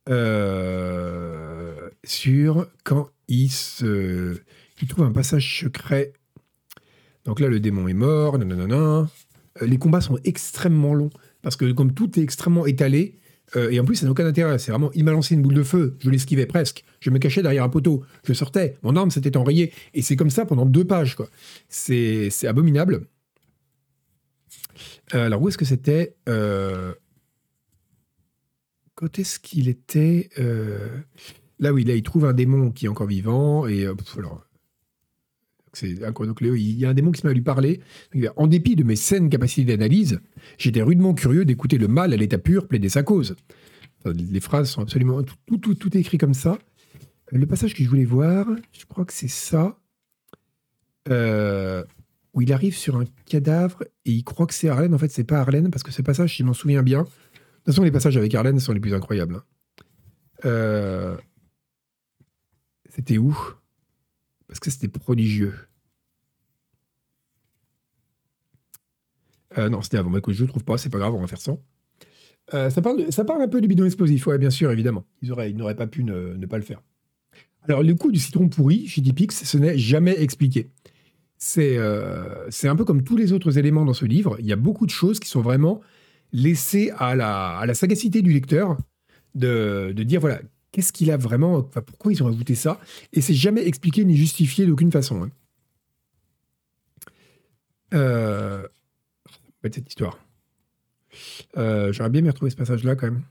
euh, 0.09 1.91
sur 2.05 2.67
quand 2.85 3.11
il 3.29 3.51
se, 3.51 4.39
il 4.81 4.89
trouve 4.89 5.05
un 5.05 5.13
passage 5.13 5.61
secret. 5.61 6.15
Donc 7.27 7.39
là, 7.39 7.49
le 7.49 7.61
démon 7.61 7.87
est 7.87 7.95
mort. 7.95 8.39
Euh, 8.41 9.07
les 9.61 9.77
combats 9.77 10.01
sont 10.01 10.19
extrêmement 10.25 10.95
longs 10.95 11.11
parce 11.43 11.57
que 11.57 11.71
comme 11.73 11.93
tout 11.95 12.19
est 12.19 12.23
extrêmement 12.23 12.67
étalé, 12.67 13.19
euh, 13.57 13.71
et 13.71 13.81
en 13.81 13.85
plus, 13.85 13.97
ça 13.97 14.07
n'a 14.07 14.13
aucun 14.13 14.27
intérêt. 14.27 14.59
C'est 14.59 14.71
vraiment, 14.71 14.91
il 14.95 15.05
m'a 15.05 15.13
lancé 15.13 15.35
une 15.35 15.43
boule 15.43 15.55
de 15.55 15.63
feu, 15.63 15.97
je 15.99 16.11
l'esquivais 16.11 16.47
presque. 16.47 16.85
Je 17.01 17.11
me 17.11 17.19
cachais 17.19 17.43
derrière 17.43 17.65
un 17.65 17.69
poteau, 17.69 18.05
je 18.25 18.33
sortais, 18.33 18.77
mon 18.83 18.97
arme 18.97 19.11
s'était 19.11 19.37
enrayée. 19.37 19.73
Et 19.95 20.03
c'est 20.03 20.17
comme 20.17 20.31
ça 20.31 20.47
pendant 20.47 20.67
deux 20.67 20.87
pages, 20.87 21.17
quoi. 21.17 21.29
C'est, 21.69 22.31
abominable. 22.47 23.07
Euh, 25.15 25.27
alors, 25.27 25.43
où 25.43 25.49
est-ce 25.49 25.59
que 25.59 25.65
c'était 25.65 26.15
euh... 26.29 26.95
Quand 28.95 29.19
est-ce 29.19 29.41
qu'il 29.41 29.69
était 29.69 30.29
Là, 31.59 31.73
oui, 31.73 31.85
là, 31.85 31.95
il 31.95 32.03
trouve 32.03 32.27
un 32.27 32.33
démon 32.33 32.71
qui 32.71 32.87
est 32.87 32.89
encore 32.89 33.07
vivant. 33.07 33.67
Et 33.67 33.87
alors, 33.87 34.45
donc 35.73 36.41
il 36.41 36.79
y 36.79 36.85
a 36.85 36.91
un 36.91 36.95
démon 36.95 37.13
qui 37.13 37.21
se 37.21 37.27
met 37.27 37.31
à 37.31 37.35
lui 37.35 37.43
parler. 37.43 37.81
En 38.37 38.47
dépit 38.47 38.77
de 38.77 38.85
mes 38.85 38.97
saines 38.97 39.31
capacités 39.31 39.65
d'analyse, 39.65 40.21
j'étais 40.59 40.83
rudement 40.83 41.15
curieux 41.15 41.45
d'écouter 41.45 41.79
le 41.79 41.89
mal 41.89 42.13
à 42.13 42.17
l'état 42.17 42.39
pur 42.39 42.67
plaider 42.67 42.89
sa 42.89 43.03
cause. 43.03 43.37
Les 44.05 44.41
phrases 44.41 44.71
sont 44.71 44.83
absolument... 44.83 45.23
Tout, 45.23 45.59
tout, 45.59 45.75
tout, 45.75 45.97
est 45.97 46.01
écrit 46.01 46.19
comme 46.19 46.35
ça. 46.35 46.59
Le 47.31 47.47
passage 47.47 47.75
que 47.75 47.85
je 47.85 47.89
voulais 47.89 48.05
voir, 48.05 48.47
je 48.73 48.85
crois 48.87 49.05
que 49.05 49.13
c'est 49.13 49.29
ça, 49.29 49.79
euh, 51.09 51.85
où 52.33 52.41
il 52.41 52.53
arrive 52.53 52.77
sur 52.77 52.97
un 52.97 53.05
cadavre 53.27 53.85
et 54.05 54.13
il 54.13 54.25
croit 54.25 54.47
que 54.47 54.55
c'est 54.55 54.69
Arlène. 54.69 54.95
En 54.95 54.99
fait, 54.99 55.11
c'est 55.11 55.25
pas 55.25 55.41
Arlène, 55.41 55.71
parce 55.71 55.83
que 55.83 55.93
ce 55.93 56.03
passage, 56.03 56.37
je 56.37 56.45
m'en 56.45 56.55
souviens 56.55 56.83
bien... 56.83 57.03
De 57.61 57.65
toute 57.65 57.75
façon, 57.75 57.85
les 57.85 57.91
passages 57.91 58.17
avec 58.17 58.35
Arlène 58.35 58.59
sont 58.59 58.73
les 58.73 58.81
plus 58.81 58.95
incroyables. 58.95 59.35
Hein. 59.35 59.45
Euh, 60.47 61.17
c'était 62.89 63.19
où? 63.19 63.37
Parce 64.51 64.59
que 64.59 64.69
c'était 64.69 64.89
prodigieux. 64.89 65.55
Euh, 69.59 69.69
non, 69.69 69.81
c'était 69.81 69.99
avant. 69.99 70.11
Mais 70.11 70.21
que 70.21 70.33
je 70.33 70.43
ne 70.43 70.49
trouve 70.49 70.65
pas, 70.65 70.77
c'est 70.77 70.91
pas 70.91 70.99
grave, 70.99 71.15
on 71.15 71.21
va 71.21 71.29
faire 71.29 71.41
ça. 71.41 71.57
Euh, 72.53 72.69
ça, 72.69 72.83
parle, 72.83 73.13
ça 73.13 73.25
parle 73.25 73.43
un 73.43 73.49
peu 73.49 73.61
du 73.61 73.69
bidon 73.69 73.85
explosif, 73.85 74.27
ouais, 74.27 74.39
bien 74.39 74.51
sûr, 74.51 74.73
évidemment. 74.73 75.05
Ils, 75.23 75.33
ils 75.47 75.57
n'auraient 75.57 75.77
pas 75.77 75.87
pu 75.87 76.03
ne, 76.03 76.35
pas 76.47 76.57
le 76.57 76.65
faire. 76.65 76.83
Alors, 77.69 77.85
le 77.85 77.95
coup 77.95 78.11
du 78.11 78.19
citron 78.19 78.49
pourri 78.49 78.89
chez 78.89 79.01
Dipix, 79.01 79.45
ce 79.45 79.57
n'est 79.57 79.79
jamais 79.79 80.21
expliqué. 80.21 80.71
C'est 81.37 81.79
euh, 81.79 82.51
c'est 82.51 82.67
un 82.67 82.75
peu 82.75 82.85
comme 82.85 83.05
tous 83.05 83.17
les 83.17 83.33
autres 83.33 83.57
éléments 83.57 83.85
dans 83.85 83.95
ce 83.95 84.05
livre. 84.05 84.37
Il 84.41 84.47
y 84.47 84.53
a 84.53 84.57
beaucoup 84.57 84.85
de 84.85 84.91
choses 84.91 85.21
qui 85.21 85.29
sont 85.29 85.43
vraiment 85.43 85.81
laissées 86.33 86.91
à 86.99 87.15
la, 87.15 87.57
à 87.57 87.67
la 87.67 87.75
sagacité 87.75 88.21
du 88.21 88.33
lecteur 88.33 88.77
de, 89.37 89.93
de 89.95 90.03
dire 90.03 90.21
voilà, 90.21 90.41
qu'est-ce 90.73 90.93
qu'il 90.93 91.11
a 91.11 91.17
vraiment, 91.17 91.63
pourquoi 91.63 92.13
ils 92.13 92.23
ont 92.23 92.29
ajouté 92.29 92.55
ça? 92.55 92.81
Et 93.13 93.21
c'est 93.21 93.35
jamais 93.35 93.67
expliqué 93.67 94.05
ni 94.05 94.17
justifié 94.17 94.67
d'aucune 94.67 94.93
façon. 94.93 95.25
Hein. 95.25 95.31
Euh, 97.95 98.69
cette 99.63 99.89
histoire. 99.89 100.19
Euh, 101.57 101.93
J'aurais 101.93 102.11
bien 102.11 102.21
aimé 102.21 102.31
retrouver 102.31 102.51
ce 102.51 102.57
passage-là 102.57 102.95
quand 102.97 103.07
même. 103.11 103.23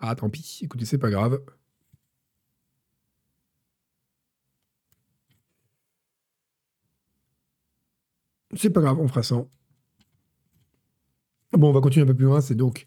Ah, 0.00 0.14
tant 0.14 0.28
pis. 0.28 0.60
Écoutez, 0.62 0.84
c'est 0.84 0.98
pas 0.98 1.10
grave. 1.10 1.40
C'est 8.56 8.70
pas 8.70 8.80
grave, 8.80 8.98
on 9.00 9.08
fera 9.08 9.22
ça. 9.22 9.44
Bon, 11.52 11.70
on 11.70 11.72
va 11.72 11.80
continuer 11.80 12.04
un 12.04 12.06
peu 12.06 12.14
plus 12.14 12.26
loin. 12.26 12.40
C'est 12.40 12.54
donc 12.54 12.84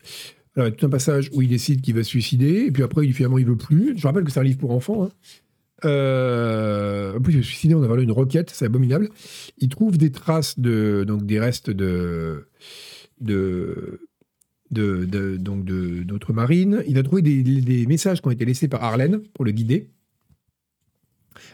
alors, 0.57 0.69
il 0.69 0.71
y 0.71 0.73
a 0.73 0.75
tout 0.75 0.87
un 0.87 0.89
passage 0.89 1.29
où 1.33 1.43
il 1.43 1.49
décide 1.49 1.81
qu'il 1.81 1.93
va 1.93 2.03
se 2.03 2.09
suicider, 2.09 2.65
et 2.65 2.71
puis 2.71 2.81
après, 2.81 3.05
il, 3.05 3.13
finalement, 3.13 3.37
il 3.37 3.45
veut 3.45 3.55
plus. 3.55 3.95
Je 3.95 4.07
rappelle 4.07 4.23
que 4.23 4.31
c'est 4.31 4.39
un 4.39 4.43
livre 4.43 4.57
pour 4.57 4.71
enfants. 4.71 5.03
Hein. 5.03 5.09
Euh, 5.85 7.15
en 7.15 7.21
plus, 7.21 7.35
il 7.35 7.43
se 7.43 7.49
suicider, 7.49 7.75
on 7.75 7.83
a 7.83 8.01
une 8.01 8.11
roquette, 8.11 8.49
c'est 8.49 8.65
abominable. 8.65 9.09
Il 9.59 9.69
trouve 9.69 9.99
des 9.99 10.11
traces 10.11 10.59
de, 10.59 11.03
donc 11.07 11.27
des 11.27 11.39
restes 11.39 11.69
de, 11.69 12.47
de, 13.21 13.99
de, 14.71 15.05
de 15.05 16.03
d'autres 16.03 16.33
marines. 16.33 16.83
Il 16.87 16.97
a 16.97 17.03
trouvé 17.03 17.21
des, 17.21 17.43
des, 17.43 17.85
messages 17.85 18.21
qui 18.21 18.27
ont 18.27 18.31
été 18.31 18.43
laissés 18.43 18.67
par 18.67 18.83
Arlène 18.83 19.19
pour 19.35 19.45
le 19.45 19.51
guider. 19.51 19.91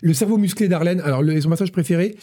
Le 0.01 0.13
cerveau 0.13 0.37
musclé 0.37 0.67
d'Arlène, 0.67 1.01
alors 1.01 1.23
son 1.41 1.49
passage 1.49 1.71
préféré, 1.71 2.15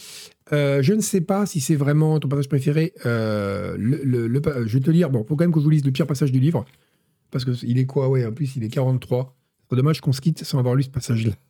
euh, 0.53 0.81
je 0.81 0.93
ne 0.93 1.01
sais 1.01 1.21
pas 1.21 1.45
si 1.45 1.61
c'est 1.61 1.75
vraiment 1.75 2.19
ton 2.19 2.27
passage 2.27 2.49
préféré. 2.49 2.93
Euh, 3.05 3.75
le, 3.77 4.41
je 4.65 4.77
vais 4.77 4.83
te 4.83 4.91
lire, 4.91 5.09
bon, 5.09 5.23
faut 5.23 5.35
quand 5.35 5.45
même 5.45 5.53
que 5.53 5.59
je 5.59 5.63
vous 5.63 5.69
lise 5.69 5.85
le 5.85 5.91
pire 5.91 6.07
passage 6.07 6.31
du 6.31 6.39
livre, 6.39 6.65
parce 7.31 7.45
qu'il 7.45 7.77
est 7.77 7.85
quoi 7.85 8.09
Ouais, 8.09 8.25
en 8.25 8.31
plus, 8.31 8.55
il 8.55 8.63
est 8.63 8.69
43. 8.69 9.37
C'est 9.69 9.75
dommage 9.75 10.01
qu'on 10.01 10.11
se 10.11 10.19
quitte 10.19 10.43
sans 10.43 10.59
avoir 10.59 10.75
lu 10.75 10.83
ce 10.83 10.89
passage-là. 10.89 11.33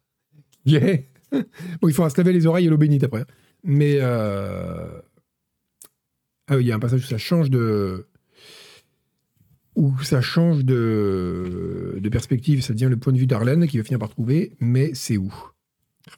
Yeah. 0.63 0.97
bon, 1.31 1.87
il 1.87 1.93
faudra 1.93 2.11
se 2.11 2.17
laver 2.17 2.33
les 2.33 2.45
oreilles 2.45 2.67
et 2.67 2.69
l'eau 2.69 2.77
bénite 2.77 3.03
après. 3.03 3.25
Mais 3.63 3.97
euh... 3.99 5.01
ah 6.47 6.57
oui, 6.57 6.65
il 6.65 6.67
y 6.67 6.71
a 6.71 6.75
un 6.75 6.79
passage 6.79 7.03
où 7.03 7.07
ça 7.07 7.17
change 7.17 7.49
de 7.49 8.05
où 9.75 9.97
ça 10.03 10.21
change 10.21 10.63
de, 10.65 11.97
de 11.99 12.09
perspective, 12.09 12.61
ça 12.61 12.73
devient 12.73 12.89
le 12.89 12.97
point 12.97 13.13
de 13.13 13.17
vue 13.17 13.25
d'Arlène 13.25 13.67
qui 13.67 13.77
va 13.77 13.83
finir 13.83 13.97
par 13.97 14.09
trouver, 14.09 14.51
mais 14.59 14.91
c'est 14.93 15.17
où? 15.17 15.33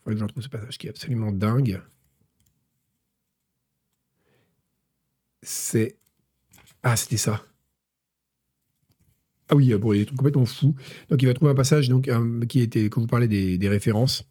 Que 0.06 0.16
j'en 0.18 0.28
trouve 0.28 0.44
ce 0.44 0.50
passage 0.50 0.78
qui 0.78 0.88
est 0.88 0.90
absolument 0.90 1.32
dingue. 1.32 1.82
C'est. 5.42 5.98
Ah, 6.84 6.96
c'était 6.96 7.18
ça. 7.18 7.44
Ah 9.50 9.56
oui, 9.56 9.74
bon, 9.76 9.94
il 9.94 10.02
est 10.02 10.16
complètement 10.16 10.46
fou. 10.46 10.76
Donc, 11.10 11.22
il 11.22 11.26
va 11.26 11.34
trouver 11.34 11.52
un 11.52 11.56
passage 11.56 11.90
donc, 11.90 12.10
qui 12.48 12.62
était, 12.62 12.90
quand 12.90 13.02
vous 13.02 13.08
parlez 13.08 13.28
des, 13.28 13.70
références. 13.70 14.26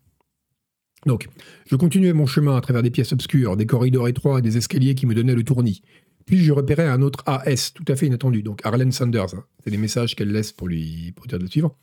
Donc, 1.06 1.28
je 1.66 1.76
continuais 1.76 2.12
mon 2.12 2.26
chemin 2.26 2.56
à 2.56 2.60
travers 2.60 2.82
des 2.82 2.90
pièces 2.90 3.12
obscures, 3.12 3.56
des 3.56 3.66
corridors 3.66 4.08
étroits 4.08 4.38
et 4.38 4.42
des 4.42 4.56
escaliers 4.56 4.94
qui 4.94 5.06
me 5.06 5.14
donnaient 5.14 5.34
le 5.34 5.44
tournis. 5.44 5.82
Puis 6.26 6.38
je 6.38 6.52
repérais 6.52 6.86
un 6.86 7.02
autre 7.02 7.24
AS, 7.26 7.72
tout 7.74 7.84
à 7.88 7.96
fait 7.96 8.06
inattendu, 8.06 8.42
donc 8.42 8.64
Arlen 8.64 8.92
Sanders. 8.92 9.34
Hein. 9.34 9.44
C'est 9.64 9.70
des 9.70 9.78
messages 9.78 10.14
qu'elle 10.14 10.30
laisse 10.30 10.52
pour 10.52 10.68
lui 10.68 11.12
pour 11.12 11.26
dire 11.26 11.38
de 11.38 11.44
le 11.44 11.50
suivre. 11.50 11.76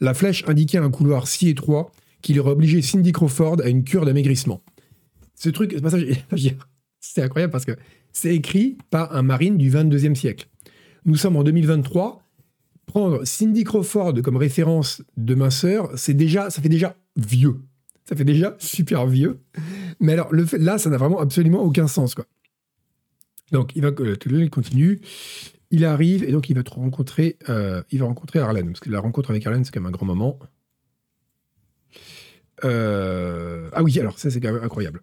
La 0.00 0.14
flèche 0.14 0.44
indiquait 0.48 0.78
un 0.78 0.90
couloir 0.90 1.28
si 1.28 1.48
étroit 1.48 1.92
qu'il 2.22 2.38
aurait 2.40 2.52
obligé 2.52 2.80
Cindy 2.82 3.12
Crawford 3.12 3.60
à 3.62 3.68
une 3.68 3.84
cure 3.84 4.04
d'amaigrissement. 4.04 4.62
Ce 5.34 5.50
truc, 5.50 5.76
c'est 7.00 7.22
incroyable 7.22 7.50
parce 7.50 7.64
que 7.64 7.76
c'est 8.12 8.34
écrit 8.34 8.78
par 8.90 9.14
un 9.14 9.22
marine 9.22 9.56
du 9.56 9.70
22e 9.70 10.14
siècle. 10.14 10.48
Nous 11.04 11.16
sommes 11.16 11.36
en 11.36 11.42
2023. 11.42 12.22
Prendre 12.86 13.24
Cindy 13.24 13.64
Crawford 13.64 14.22
comme 14.22 14.36
référence 14.36 15.02
de 15.16 15.34
minceur, 15.34 15.90
c'est 15.96 16.14
déjà, 16.14 16.50
ça 16.50 16.60
fait 16.60 16.68
déjà 16.68 16.96
vieux. 17.16 17.60
Ça 18.04 18.16
fait 18.16 18.24
déjà 18.24 18.56
super 18.58 19.06
vieux. 19.06 19.40
Mais 20.00 20.12
alors, 20.12 20.32
le 20.32 20.44
fait, 20.44 20.58
là, 20.58 20.78
ça 20.78 20.90
n'a 20.90 20.96
vraiment 20.96 21.20
absolument 21.20 21.62
aucun 21.62 21.86
sens. 21.86 22.14
Quoi. 22.14 22.26
Donc, 23.52 23.72
il 23.76 23.82
va 23.82 23.90
il 23.98 24.50
continue. 24.50 25.00
Il 25.70 25.86
arrive 25.86 26.22
et 26.24 26.32
donc 26.32 26.50
il 26.50 26.56
va 26.56 26.62
rencontrer, 26.70 27.38
euh, 27.48 27.82
il 27.90 28.00
va 28.00 28.04
rencontrer 28.04 28.40
Arlène 28.40 28.66
parce 28.66 28.80
que 28.80 28.90
la 28.90 29.00
rencontre 29.00 29.30
avec 29.30 29.46
Arlène 29.46 29.64
c'est 29.64 29.72
quand 29.72 29.80
même 29.80 29.88
un 29.88 29.92
grand 29.92 30.04
moment. 30.04 30.38
Euh, 32.64 33.68
ah 33.72 33.82
oui, 33.82 33.98
alors 33.98 34.18
ça 34.18 34.30
c'est 34.30 34.44
incroyable. 34.46 35.02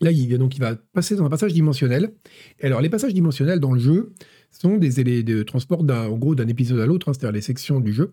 Là, 0.00 0.10
il, 0.10 0.36
donc, 0.38 0.56
il 0.56 0.60
va 0.60 0.76
passer 0.92 1.16
dans 1.16 1.24
un 1.24 1.30
passage 1.30 1.54
dimensionnel. 1.54 2.12
Et 2.60 2.66
alors, 2.66 2.80
les 2.82 2.90
passages 2.90 3.14
dimensionnels 3.14 3.60
dans 3.60 3.72
le 3.72 3.80
jeu 3.80 4.12
sont 4.50 4.76
des 4.76 5.00
éléments 5.00 5.24
de 5.24 5.42
transport 5.42 5.84
d'un, 5.84 6.08
en 6.08 6.18
gros 6.18 6.34
d'un 6.34 6.48
épisode 6.48 6.80
à 6.80 6.86
l'autre, 6.86 7.08
hein, 7.08 7.12
c'est-à-dire 7.14 7.32
les 7.32 7.40
sections 7.40 7.80
du 7.80 7.92
jeu. 7.92 8.12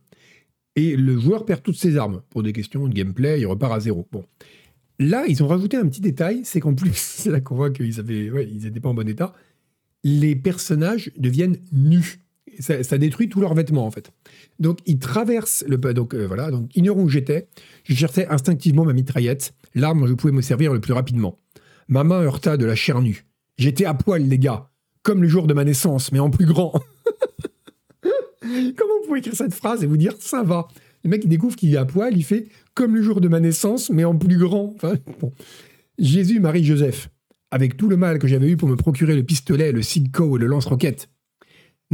Et 0.75 0.95
le 0.95 1.19
joueur 1.19 1.45
perd 1.45 1.61
toutes 1.61 1.75
ses 1.75 1.97
armes. 1.97 2.21
Pour 2.29 2.41
des 2.41 2.53
questions 2.53 2.87
de 2.87 2.93
gameplay, 2.93 3.41
il 3.41 3.45
repart 3.45 3.73
à 3.73 3.79
zéro. 3.79 4.07
Bon. 4.11 4.23
Là, 4.99 5.25
ils 5.27 5.43
ont 5.43 5.47
rajouté 5.47 5.77
un 5.77 5.87
petit 5.87 6.01
détail, 6.01 6.41
c'est 6.43 6.59
qu'en 6.59 6.73
plus, 6.73 6.91
c'est 6.95 7.31
là 7.31 7.41
qu'on 7.41 7.55
voit 7.55 7.69
qu'ils 7.69 8.01
n'étaient 8.01 8.79
pas 8.79 8.89
en 8.89 8.93
bon 8.93 9.07
état. 9.07 9.33
Les 10.03 10.35
personnages 10.35 11.11
deviennent 11.17 11.57
nus. 11.71 12.19
Ça, 12.59 12.97
détruit 12.97 13.29
tous 13.29 13.41
leurs 13.41 13.53
vêtements 13.53 13.85
en 13.85 13.91
fait. 13.91 14.11
Donc 14.59 14.79
ils 14.85 14.99
traversent 14.99 15.63
le 15.67 15.77
donc 15.77 16.13
euh, 16.13 16.27
voilà 16.27 16.51
donc 16.51 16.75
ignorant 16.75 17.01
où 17.01 17.09
j'étais, 17.09 17.47
je 17.83 17.95
cherchais 17.95 18.27
instinctivement 18.27 18.85
ma 18.85 18.93
mitraillette, 18.93 19.53
l'arme 19.73 20.01
dont 20.01 20.07
je 20.07 20.13
pouvais 20.13 20.33
me 20.33 20.41
servir 20.41 20.73
le 20.73 20.79
plus 20.79 20.93
rapidement. 20.93 21.39
Ma 21.87 22.03
main 22.03 22.21
heurta 22.21 22.57
de 22.57 22.65
la 22.65 22.75
chair 22.75 23.01
nue. 23.01 23.25
J'étais 23.57 23.85
à 23.85 23.93
poil 23.93 24.27
les 24.27 24.39
gars, 24.39 24.69
comme 25.01 25.21
le 25.21 25.27
jour 25.27 25.47
de 25.47 25.53
ma 25.53 25.63
naissance 25.63 26.11
mais 26.11 26.19
en 26.19 26.29
plus 26.29 26.45
grand. 26.45 26.73
Comment 28.41 28.93
vous 29.01 29.07
pouvez 29.07 29.19
écrire 29.19 29.35
cette 29.35 29.53
phrase 29.53 29.83
et 29.83 29.87
vous 29.87 29.97
dire 29.97 30.13
ça 30.19 30.43
va? 30.43 30.67
Le 31.03 31.09
mec, 31.09 31.21
il 31.23 31.29
découvre 31.29 31.55
qu'il 31.55 31.73
est 31.73 31.77
à 31.77 31.85
poil, 31.85 32.15
il 32.15 32.23
fait 32.23 32.47
comme 32.75 32.95
le 32.95 33.01
jour 33.01 33.19
de 33.19 33.27
ma 33.27 33.39
naissance, 33.39 33.89
mais 33.89 34.05
en 34.05 34.15
plus 34.15 34.37
grand. 34.37 34.75
Jésus, 35.99 36.39
Marie, 36.39 36.63
Joseph, 36.63 37.09
avec 37.51 37.77
tout 37.77 37.89
le 37.89 37.97
mal 37.97 38.19
que 38.19 38.27
j'avais 38.27 38.49
eu 38.49 38.57
pour 38.57 38.69
me 38.69 38.75
procurer 38.75 39.15
le 39.15 39.23
pistolet, 39.23 39.71
le 39.71 39.81
Sidco 39.81 40.37
et 40.37 40.39
le 40.39 40.47
lance-roquette. 40.47 41.09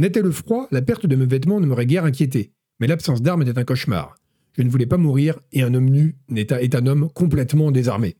N'était 0.00 0.22
le 0.22 0.30
froid, 0.30 0.66
la 0.70 0.80
perte 0.80 1.04
de 1.04 1.14
mes 1.14 1.26
vêtements 1.26 1.60
ne 1.60 1.66
m'aurait 1.66 1.84
guère 1.84 2.06
inquiété, 2.06 2.54
mais 2.78 2.86
l'absence 2.86 3.20
d'armes 3.20 3.42
était 3.42 3.58
un 3.58 3.64
cauchemar. 3.64 4.16
Je 4.56 4.62
ne 4.62 4.70
voulais 4.70 4.86
pas 4.86 4.96
mourir, 4.96 5.38
et 5.52 5.62
un 5.62 5.74
homme 5.74 5.90
nu 5.90 6.16
est 6.34 6.74
un 6.74 6.86
homme 6.86 7.10
complètement 7.12 7.70
désarmé. 7.70 8.16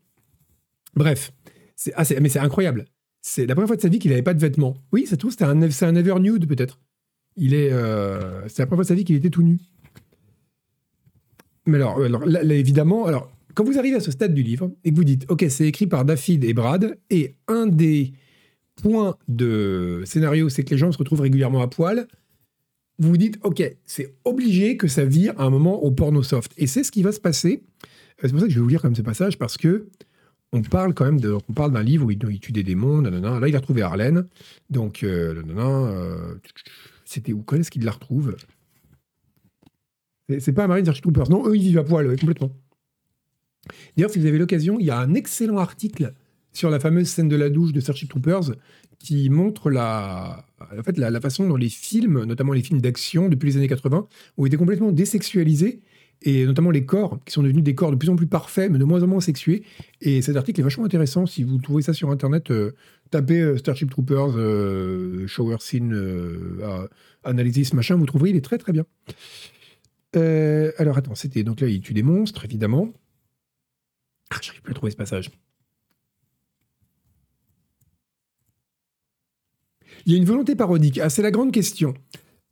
Bref, 0.94 1.32
c'est 1.76 2.20
mais 2.20 2.28
c'est 2.28 2.38
incroyable. 2.38 2.84
C'est 3.22 3.46
la 3.46 3.54
première 3.54 3.68
fois 3.68 3.76
de 3.76 3.80
sa 3.80 3.88
vie 3.88 3.98
qu'il 3.98 4.10
n'avait 4.10 4.20
pas 4.20 4.34
de 4.34 4.40
vêtements. 4.40 4.76
Oui, 4.92 5.06
ça 5.06 5.16
trouve, 5.16 5.30
c'était 5.30 5.44
un, 5.44 5.62
un 5.62 5.94
ever 5.94 6.20
nude 6.20 6.46
peut-être. 6.46 6.78
Il 7.36 7.54
est, 7.54 7.72
euh, 7.72 8.46
c'est 8.48 8.58
la 8.60 8.66
première 8.66 8.84
fois 8.84 8.84
de 8.84 8.88
sa 8.88 8.94
vie 8.94 9.04
qu'il 9.04 9.16
était 9.16 9.30
tout 9.30 9.42
nu. 9.42 9.58
Mais 11.64 11.78
alors, 11.78 12.02
alors 12.02 12.28
évidemment, 12.28 13.06
alors 13.06 13.32
quand 13.54 13.64
vous 13.64 13.78
arrivez 13.78 13.96
à 13.96 14.00
ce 14.00 14.10
stade 14.10 14.34
du 14.34 14.42
livre 14.42 14.70
et 14.84 14.90
que 14.90 14.96
vous 14.96 15.04
dites, 15.04 15.24
ok, 15.30 15.46
c'est 15.48 15.66
écrit 15.66 15.86
par 15.86 16.04
David 16.04 16.44
et 16.44 16.52
Brad, 16.52 16.98
et 17.08 17.36
un 17.48 17.66
des 17.66 18.12
points 18.80 19.16
de 19.28 20.02
scénario, 20.04 20.48
c'est 20.48 20.64
que 20.64 20.70
les 20.70 20.78
gens 20.78 20.92
se 20.92 20.98
retrouvent 20.98 21.20
régulièrement 21.20 21.62
à 21.62 21.68
poil. 21.68 22.06
Vous 22.98 23.08
vous 23.08 23.16
dites, 23.16 23.38
ok, 23.42 23.62
c'est 23.86 24.14
obligé 24.24 24.76
que 24.76 24.86
ça 24.86 25.04
vire 25.04 25.32
à 25.38 25.44
un 25.44 25.50
moment 25.50 25.82
au 25.82 25.90
porno 25.90 26.22
soft. 26.22 26.52
Et 26.58 26.66
c'est 26.66 26.84
ce 26.84 26.92
qui 26.92 27.02
va 27.02 27.12
se 27.12 27.20
passer. 27.20 27.62
Euh, 27.84 27.86
c'est 28.22 28.30
pour 28.30 28.40
ça 28.40 28.46
que 28.46 28.52
je 28.52 28.56
vais 28.56 28.62
vous 28.62 28.68
lire 28.68 28.82
comme 28.82 28.94
ce 28.94 29.02
passage, 29.02 29.38
parce 29.38 29.56
que 29.56 29.88
on 30.52 30.62
parle 30.62 30.94
quand 30.94 31.04
même 31.04 31.20
de, 31.20 31.30
on 31.48 31.52
parle 31.52 31.72
d'un 31.72 31.82
livre 31.82 32.06
où 32.06 32.10
il, 32.10 32.18
tue 32.40 32.52
des 32.52 32.64
démons. 32.64 33.00
Là, 33.00 33.48
il 33.48 33.56
a 33.56 33.58
retrouvé 33.58 33.82
Arlène. 33.82 34.26
Donc, 34.68 35.04
euh, 35.04 35.42
euh 35.56 36.34
c'était 37.04 37.32
où? 37.32 37.42
Quand 37.42 37.56
est-ce 37.56 37.70
qu'il 37.70 37.84
la 37.84 37.92
retrouve? 37.92 38.36
C'est 40.38 40.52
pas 40.52 40.66
Marine 40.66 40.84
Starship 40.84 41.02
Troopers. 41.02 41.30
Non, 41.30 41.46
eux, 41.46 41.56
ils 41.56 41.62
vivent 41.62 41.78
à 41.78 41.84
poil, 41.84 42.06
complètement. 42.18 42.50
D'ailleurs, 43.96 44.10
si 44.10 44.18
vous 44.18 44.26
avez 44.26 44.38
l'occasion, 44.38 44.78
il 44.78 44.86
y 44.86 44.90
a 44.90 44.98
un 44.98 45.14
excellent 45.14 45.58
article 45.58 46.12
sur 46.52 46.70
la 46.70 46.80
fameuse 46.80 47.08
scène 47.08 47.28
de 47.28 47.36
la 47.36 47.50
douche 47.50 47.72
de 47.72 47.80
Starship 47.80 48.08
Troopers 48.08 48.52
qui 48.98 49.30
montre 49.30 49.70
la, 49.70 50.44
en 50.60 50.82
fait, 50.82 50.98
la, 50.98 51.20
façon 51.20 51.48
dont 51.48 51.56
les 51.56 51.70
films, 51.70 52.24
notamment 52.24 52.52
les 52.52 52.62
films 52.62 52.80
d'action 52.80 53.28
depuis 53.28 53.48
les 53.48 53.56
années 53.56 53.68
80, 53.68 54.06
ont 54.36 54.46
été 54.46 54.56
complètement 54.56 54.92
désexualisés 54.92 55.80
et 56.22 56.44
notamment 56.44 56.70
les 56.70 56.84
corps, 56.84 57.18
qui 57.24 57.32
sont 57.32 57.42
devenus 57.42 57.64
des 57.64 57.74
corps 57.74 57.90
de 57.90 57.96
plus 57.96 58.10
en 58.10 58.16
plus 58.16 58.26
parfaits, 58.26 58.70
mais 58.70 58.78
de 58.78 58.84
moins 58.84 59.02
en 59.02 59.06
moins 59.06 59.20
sexués. 59.20 59.64
Et 60.02 60.20
cet 60.20 60.36
article 60.36 60.60
est 60.60 60.62
vachement 60.62 60.84
intéressant. 60.84 61.24
Si 61.24 61.44
vous 61.44 61.56
trouvez 61.58 61.82
ça 61.82 61.94
sur 61.94 62.10
Internet, 62.10 62.50
euh, 62.50 62.72
tapez 63.10 63.40
euh, 63.40 63.56
Starship 63.56 63.90
Troopers, 63.90 64.36
euh, 64.36 65.26
Shower 65.26 65.56
Scene, 65.60 65.96
Analysis, 67.24 67.72
machin, 67.72 67.96
vous 67.96 68.06
trouverez, 68.06 68.30
il 68.30 68.36
est 68.36 68.44
très 68.44 68.58
très 68.58 68.72
bien. 68.72 68.84
alors 70.78 70.98
attends, 70.98 71.14
c'était 71.14 71.42
donc 71.42 71.60
là, 71.60 71.68
il 71.68 71.80
tue 71.80 71.94
des 71.94 72.02
monstres, 72.02 72.44
évidemment. 72.44 72.92
Ah, 74.30 74.36
j'arrive 74.42 74.60
plus 74.60 74.72
à 74.72 74.74
trouver 74.74 74.92
ce 74.92 74.96
passage. 74.96 75.30
Il 80.06 80.12
y 80.12 80.14
a 80.14 80.18
une 80.18 80.24
volonté 80.24 80.54
parodique. 80.56 80.98
Ah, 80.98 81.10
c'est 81.10 81.22
la 81.22 81.30
grande 81.30 81.52
question. 81.52 81.94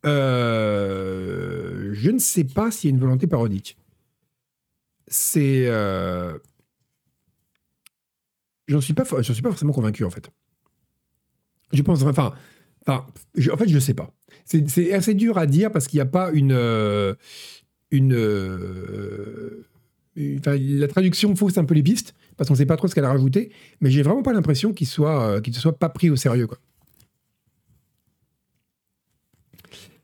Euh, 0.05 1.89
je 1.93 2.09
ne 2.09 2.19
sais 2.19 2.43
pas 2.43 2.71
s'il 2.71 2.89
y 2.89 2.93
a 2.93 2.95
une 2.95 3.01
volonté 3.01 3.27
parodique. 3.27 3.77
C'est. 5.07 5.67
Euh, 5.67 6.37
j'en 8.67 8.81
suis 8.81 8.93
pas, 8.93 9.03
j'en 9.03 9.33
suis 9.33 9.41
pas 9.41 9.49
forcément 9.49 9.73
convaincu 9.73 10.03
en 10.03 10.09
fait. 10.09 10.29
Je 11.73 11.81
pense, 11.81 12.01
enfin, 12.03 12.33
enfin, 12.85 13.05
en 13.51 13.57
fait, 13.57 13.67
je 13.67 13.79
sais 13.79 13.93
pas. 13.93 14.13
C'est 14.45 14.93
assez 14.93 15.13
dur 15.13 15.37
à 15.37 15.45
dire 15.45 15.71
parce 15.71 15.87
qu'il 15.87 15.97
n'y 15.97 16.01
a 16.01 16.05
pas 16.05 16.31
une, 16.31 16.53
euh, 16.53 17.13
une, 17.91 18.15
la 20.15 20.87
traduction 20.87 21.35
fausse 21.35 21.57
un 21.57 21.65
peu 21.65 21.75
les 21.75 21.83
pistes 21.83 22.15
parce 22.37 22.47
qu'on 22.47 22.53
ne 22.53 22.59
sait 22.59 22.65
pas 22.65 22.77
trop 22.77 22.87
ce 22.87 22.95
qu'elle 22.95 23.05
a 23.05 23.09
rajouté. 23.09 23.51
Mais 23.81 23.91
j'ai 23.91 24.01
vraiment 24.01 24.23
pas 24.23 24.33
l'impression 24.33 24.73
qu'il 24.73 24.87
ne 24.87 25.53
soit 25.53 25.79
pas 25.79 25.89
pris 25.89 26.09
au 26.09 26.15
sérieux 26.15 26.47
quoi. 26.47 26.57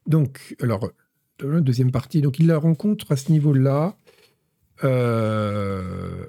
Donc, 0.07 0.55
alors, 0.61 0.91
deuxième 1.39 1.91
partie. 1.91 2.21
Donc, 2.21 2.39
il 2.39 2.47
la 2.47 2.57
rencontre 2.57 3.11
à 3.11 3.15
ce 3.15 3.31
niveau-là. 3.31 3.97
Euh... 4.83 6.25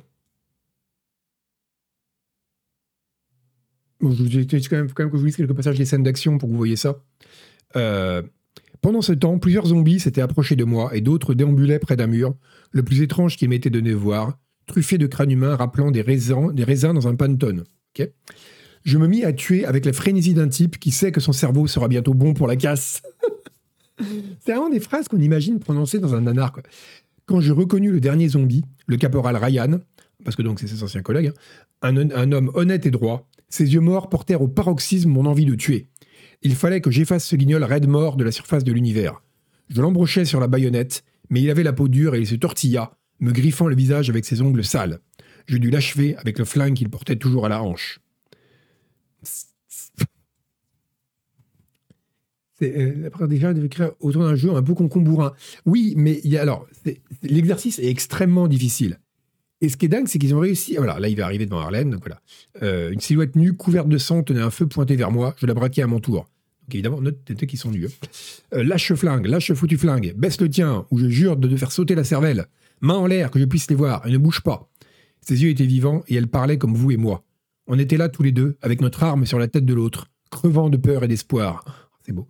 Je 4.01 4.07
vous 4.07 4.69
quand 4.69 4.77
même, 4.77 4.93
que 4.93 5.03
je 5.03 5.09
vous 5.17 5.25
lise 5.25 5.37
quelques 5.37 5.55
passages 5.55 5.79
des 5.79 5.85
scènes 5.85 6.03
d'action 6.03 6.39
pour 6.39 6.49
que 6.49 6.53
vous 6.53 6.59
voyez 6.59 6.77
ça. 6.77 7.03
Euh, 7.77 8.23
pendant 8.81 9.03
ce 9.03 9.13
temps, 9.13 9.39
plusieurs 9.39 9.67
zombies 9.67 10.01
s'étaient 10.01 10.21
approchés 10.21 10.57
de 10.57 10.65
moi 10.65 10.95
et 10.95 11.01
d'autres 11.01 11.35
déambulaient 11.35 11.79
près 11.79 11.97
d'un 11.97 12.07
mur, 12.07 12.37
le 12.73 12.83
plus 12.83 13.01
étrange 13.01 13.37
qui 13.37 13.49
m'était 13.49 13.71
donné 13.71 13.93
voir, 13.93 14.39
truffé 14.67 14.99
de 14.99 15.07
crânes 15.07 15.31
humains 15.31 15.57
rappelant 15.57 15.91
des 15.91 16.03
raisins, 16.03 16.53
des 16.53 16.65
raisins 16.65 16.93
dans 16.93 17.09
un 17.09 17.15
pantone. 17.15 17.65
je 18.85 18.99
me 18.99 19.09
mis 19.09 19.25
à 19.25 19.33
tuer 19.33 19.65
avec 19.65 19.85
la 19.85 19.93
frénésie 19.93 20.35
d'un 20.35 20.49
type 20.49 20.79
qui 20.79 20.91
sait 20.91 21.11
que 21.11 21.21
son 21.21 21.33
cerveau 21.33 21.67
sera 21.67 21.89
bientôt 21.89 22.15
bon 22.15 22.35
pour 22.35 22.47
la 22.47 22.57
casse. 22.57 23.03
C'est 24.41 24.53
vraiment 24.53 24.69
des 24.69 24.81
phrases 24.81 25.09
qu'on 25.09 25.21
imagine 25.21 25.59
prononcées 25.59 25.99
dans 25.99 26.15
un 26.15 26.23
nanar. 26.23 26.53
Quand 27.27 27.41
je 27.41 27.53
reconnus 27.53 27.93
le 27.93 28.01
dernier 28.01 28.29
zombie, 28.29 28.65
le 28.87 28.97
caporal 28.97 29.37
Ryan, 29.37 29.81
parce 30.25 30.37
que 30.37 30.43
donc 30.43 30.61
c'est 30.61 30.67
ses 30.67 30.83
anciens 30.83 31.03
collègues, 31.03 31.33
hein, 31.83 31.97
un, 31.97 32.33
homme 32.33 32.51
honnête 32.55 32.87
et 32.87 32.91
droit, 32.91 33.29
ses 33.49 33.75
yeux 33.75 33.81
morts 33.81 34.09
portèrent 34.09 34.43
au 34.43 34.49
paroxysme 34.49 35.11
mon 35.11 35.27
envie 35.27 35.45
de 35.45 35.55
tuer. 35.55 35.89
Il 36.43 36.55
fallait 36.55 36.81
que 36.81 36.91
j'efface 36.91 37.25
ce 37.25 37.37
guignol 37.37 37.65
raide 37.65 37.89
mort 37.89 38.17
de 38.17 38.25
la 38.25 38.33
surface 38.33 38.65
de 38.65 38.73
l'univers. 38.73 39.23
Je 39.69 39.81
l'embrochai 39.81 40.25
sur 40.25 40.41
la 40.41 40.47
baïonnette, 40.47 41.03
mais 41.31 41.43
il 41.43 41.51
avait 41.51 41.63
la 41.63 41.73
peau 41.73 41.89
dure 41.89 42.15
et 42.15 42.21
il 42.21 42.27
se 42.27 42.35
tortilla, 42.37 42.93
me 43.21 43.33
griffant 43.33 43.67
le 43.67 43.75
visage 43.75 44.11
avec 44.11 44.25
ses 44.25 44.43
ongles 44.43 44.65
sales. 44.65 45.01
Je 45.47 45.59
dus 45.59 45.71
l'achever 45.71 46.17
avec 46.17 46.39
le 46.39 46.45
flingue 46.45 46.75
qu'il 46.75 46.91
portait 46.91 47.17
toujours 47.17 47.47
à 47.47 47.49
la 47.49 47.63
hanche. 47.63 48.01
Euh, 52.63 53.11
déjà 53.27 53.53
de 53.53 53.67
créer 53.67 53.89
autour 54.01 54.23
d'un 54.23 54.35
jeu 54.35 54.55
un 54.55 54.63
peu 54.63 54.75
concombourrin. 54.75 55.33
Oui, 55.67 55.95
mais 55.97 56.21
alors 56.37 56.67
l'exercice 57.23 57.79
est 57.79 57.89
extrêmement 57.89 58.49
difficile. 58.49 58.99
Et 59.61 59.69
ce 59.69 59.77
qui 59.77 59.87
est 59.87 59.89
dingue, 59.89 60.07
c'est 60.07 60.19
qu'ils 60.19 60.35
ont 60.35 60.39
réussi. 60.39 60.77
Voilà, 60.77 60.99
là, 60.99 61.09
il 61.09 61.17
va 61.17 61.25
arriver 61.25 61.47
devant 61.47 61.61
Arlène. 61.61 61.91
Donc 61.91 62.01
voilà, 62.01 62.21
euh, 62.63 62.91
une 62.91 63.01
silhouette 63.01 63.37
nue, 63.37 63.55
couverte 63.55 63.89
de 63.89 63.99
sang, 63.99 64.23
tenait 64.23 64.41
un 64.41 64.51
feu 64.51 64.67
pointé 64.67 64.97
vers 64.97 65.11
moi. 65.11 65.35
Je 65.39 65.47
la 65.47 65.55
braquais 65.55 65.83
à 65.83 65.87
mon 65.87 66.01
tour. 66.01 66.29
Donc 66.63 66.75
évidemment, 66.75 67.01
note 67.01 67.23
qui 67.25 67.57
sont 67.57 67.71
nus. 67.71 67.89
Euh, 68.53 68.65
lâche 68.65 68.93
flingue, 68.95 69.27
lâche 69.27 69.53
foutu 69.55 69.79
flingue, 69.79 70.15
baisse 70.17 70.41
le 70.41 70.51
tien, 70.51 70.85
ou 70.91 70.99
je 70.99 71.09
jure 71.09 71.37
de 71.37 71.49
te 71.49 71.57
faire 71.57 71.73
sauter 71.73 71.95
la 71.95 72.05
cervelle. 72.05 72.47
Main 72.81 72.95
en 72.95 73.07
l'air, 73.07 73.31
que 73.31 73.39
je 73.39 73.45
puisse 73.45 73.71
les 73.71 73.77
voir, 73.77 74.07
et 74.07 74.11
ne 74.11 74.19
bouge 74.19 74.43
pas. 74.43 74.69
Ses 75.21 75.43
yeux 75.43 75.51
étaient 75.51 75.65
vivants 75.65 76.03
et 76.09 76.17
elle 76.17 76.29
parlait 76.29 76.59
comme 76.59 76.75
vous 76.75 76.91
et 76.91 76.97
moi. 76.97 77.25
On 77.67 77.79
était 77.79 77.97
là 77.97 78.09
tous 78.09 78.23
les 78.23 78.33
deux, 78.33 78.57
avec 78.63 78.81
notre 78.81 79.03
arme 79.03 79.27
sur 79.27 79.39
la 79.39 79.49
tête 79.49 79.65
de 79.65 79.75
l'autre, 79.75 80.09
crevant 80.31 80.69
de 80.69 80.77
peur 80.77 81.03
et 81.03 81.09
d'espoir. 81.09 81.65
C'est 82.05 82.13
beau. 82.13 82.29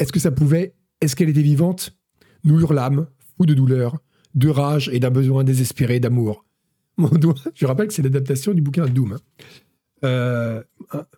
Est-ce 0.00 0.12
que 0.12 0.18
ça 0.18 0.32
pouvait 0.32 0.74
Est-ce 1.00 1.14
qu'elle 1.14 1.28
était 1.28 1.42
vivante? 1.42 1.96
Nous 2.42 2.58
hurlâmes, 2.58 3.06
fous 3.36 3.44
de 3.44 3.54
douleur, 3.54 3.98
de 4.34 4.48
rage 4.48 4.88
et 4.92 4.98
d'un 4.98 5.10
besoin 5.10 5.44
désespéré 5.44 6.00
d'amour. 6.00 6.44
Mon 6.96 7.08
doigt, 7.08 7.34
je 7.54 7.66
rappelle 7.66 7.88
que 7.88 7.94
c'est 7.94 8.02
l'adaptation 8.02 8.54
du 8.54 8.62
bouquin 8.62 8.86
Doom. 8.86 9.12
Hein. 9.12 9.20
Euh, 10.02 10.62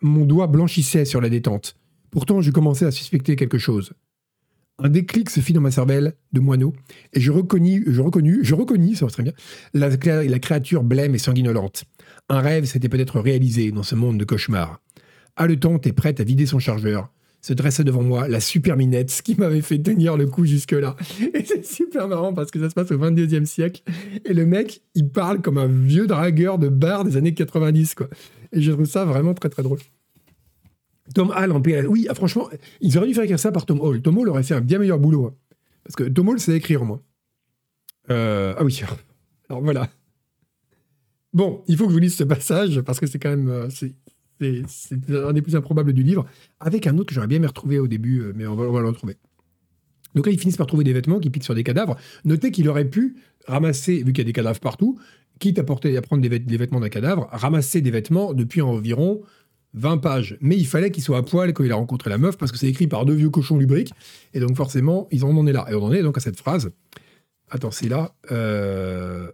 mon 0.01 0.25
doigt 0.25 0.47
blanchissait 0.47 1.05
sur 1.05 1.21
la 1.21 1.29
détente. 1.29 1.77
Pourtant, 2.11 2.41
je 2.41 2.51
commençais 2.51 2.85
à 2.85 2.91
suspecter 2.91 3.37
quelque 3.37 3.57
chose. 3.57 3.93
Un 4.77 4.89
déclic 4.89 5.29
se 5.29 5.39
fit 5.39 5.53
dans 5.53 5.61
ma 5.61 5.71
cervelle 5.71 6.15
de 6.33 6.41
moineau 6.41 6.73
et 7.13 7.21
je 7.21 7.31
reconnus, 7.31 7.85
je 7.87 8.01
reconnus, 8.01 8.39
je 8.43 8.55
reconnus, 8.55 8.99
ça 8.99 9.05
va 9.05 9.11
très 9.11 9.23
bien, 9.23 9.31
la, 9.73 9.89
la 9.89 10.39
créature 10.39 10.83
blême 10.83 11.15
et 11.15 11.19
sanguinolente. 11.19 11.85
Un 12.27 12.41
rêve 12.41 12.65
s'était 12.65 12.89
peut-être 12.89 13.21
réalisé 13.21 13.71
dans 13.71 13.83
ce 13.83 13.95
monde 13.95 14.17
de 14.17 14.25
cauchemar. 14.25 14.81
Haletante 15.37 15.87
et 15.87 15.93
prête 15.93 16.19
à 16.19 16.25
vider 16.25 16.45
son 16.45 16.59
chargeur, 16.59 17.09
se 17.43 17.53
dressait 17.53 17.83
devant 17.83 18.01
moi 18.01 18.27
la 18.29 18.39
super 18.39 18.77
minette, 18.77 19.11
ce 19.11 19.21
qui 19.21 19.35
m'avait 19.35 19.61
fait 19.61 19.77
tenir 19.77 20.15
le 20.15 20.27
coup 20.27 20.45
jusque-là. 20.45 20.95
Et 21.33 21.43
c'est 21.43 21.65
super 21.65 22.07
marrant 22.07 22.33
parce 22.33 22.49
que 22.49 22.59
ça 22.59 22.69
se 22.69 22.73
passe 22.73 22.89
au 22.91 22.97
22e 22.97 23.45
siècle. 23.45 23.83
Et 24.23 24.33
le 24.33 24.45
mec, 24.45 24.81
il 24.95 25.09
parle 25.09 25.41
comme 25.41 25.57
un 25.57 25.67
vieux 25.67 26.07
dragueur 26.07 26.57
de 26.57 26.69
bar 26.69 27.03
des 27.03 27.17
années 27.17 27.33
90, 27.33 27.95
quoi. 27.95 28.07
Et 28.53 28.61
je 28.61 28.71
trouve 28.71 28.85
ça 28.85 29.03
vraiment 29.03 29.33
très 29.33 29.49
très 29.49 29.61
drôle. 29.61 29.79
Tom 31.13 31.33
Hall 31.35 31.51
en 31.51 31.61
PL. 31.61 31.85
Oui, 31.85 32.07
ah, 32.09 32.15
franchement, 32.15 32.49
ils 32.79 32.97
auraient 32.97 33.07
dû 33.07 33.13
faire 33.13 33.25
écrire 33.25 33.39
ça 33.39 33.51
par 33.51 33.65
Tom 33.65 33.81
Hall. 33.81 34.01
Tom 34.01 34.17
Hall 34.17 34.29
aurait 34.29 34.43
fait 34.43 34.55
un 34.55 34.61
bien 34.61 34.79
meilleur 34.79 34.99
boulot. 34.99 35.25
Hein. 35.25 35.35
Parce 35.83 35.97
que 35.97 36.03
Tom 36.05 36.29
Hall 36.29 36.39
sait 36.39 36.55
écrire, 36.55 36.85
moi. 36.85 37.03
Euh, 38.09 38.53
ah 38.57 38.63
oui. 38.63 38.81
Alors 39.49 39.61
voilà. 39.61 39.89
Bon, 41.33 41.61
il 41.67 41.75
faut 41.75 41.85
que 41.85 41.89
je 41.89 41.95
vous 41.95 41.99
lise 41.99 42.15
ce 42.15 42.23
passage 42.23 42.79
parce 42.81 43.01
que 43.01 43.05
c'est 43.05 43.19
quand 43.19 43.31
même. 43.31 43.67
C'est 44.39 45.09
un 45.09 45.33
des 45.33 45.41
plus 45.41 45.55
improbables 45.55 45.93
du 45.93 46.03
livre, 46.03 46.25
avec 46.59 46.87
un 46.87 46.97
autre 46.97 47.09
que 47.09 47.15
j'aurais 47.15 47.27
bien 47.27 47.37
aimé 47.37 47.47
retrouver 47.47 47.79
au 47.79 47.87
début, 47.87 48.21
euh, 48.21 48.33
mais 48.35 48.45
on 48.45 48.55
va, 48.55 48.81
le 48.81 48.87
retrouver. 48.87 49.17
Donc 50.15 50.25
là, 50.25 50.31
ils 50.31 50.39
finissent 50.39 50.57
par 50.57 50.67
trouver 50.67 50.83
des 50.83 50.93
vêtements 50.93 51.19
qui 51.19 51.29
piquent 51.29 51.43
sur 51.43 51.55
des 51.55 51.63
cadavres. 51.63 51.95
Notez 52.25 52.51
qu'il 52.51 52.67
aurait 52.69 52.89
pu 52.89 53.15
ramasser, 53.47 54.03
vu 54.03 54.13
qu'il 54.13 54.19
y 54.19 54.21
a 54.21 54.25
des 54.25 54.33
cadavres 54.33 54.59
partout, 54.59 54.99
quitte 55.39 55.59
à, 55.59 55.63
porter, 55.63 55.95
à 55.97 56.01
prendre 56.01 56.21
des, 56.21 56.57
vêtements 56.57 56.79
d'un 56.79 56.89
cadavre, 56.89 57.27
ramasser 57.31 57.81
des 57.81 57.91
vêtements 57.91 58.33
depuis 58.33 58.61
environ 58.61 59.21
20 59.73 59.97
pages. 59.97 60.37
Mais 60.41 60.55
il 60.55 60.67
fallait 60.67 60.91
qu'il 60.91 61.03
soit 61.03 61.17
à 61.17 61.23
poil 61.23 61.53
quand 61.53 61.63
il 61.63 61.71
a 61.71 61.75
rencontré 61.75 62.09
la 62.09 62.17
meuf, 62.17 62.37
parce 62.37 62.51
que 62.51 62.57
c'est 62.57 62.67
écrit 62.67 62.87
par 62.87 63.05
deux 63.05 63.15
vieux 63.15 63.29
cochons 63.29 63.57
lubriques. 63.57 63.93
Et 64.33 64.39
donc 64.39 64.55
forcément, 64.55 65.07
ils 65.11 65.23
en 65.23 65.47
est 65.47 65.53
là. 65.53 65.65
Et 65.69 65.75
on 65.75 65.83
en 65.83 65.93
est 65.93 66.03
donc 66.03 66.17
à 66.17 66.21
cette 66.21 66.37
phrase. 66.37 66.71
Attends, 67.49 67.71
c'est 67.71 67.89
là. 67.89 68.15
Euh, 68.31 69.31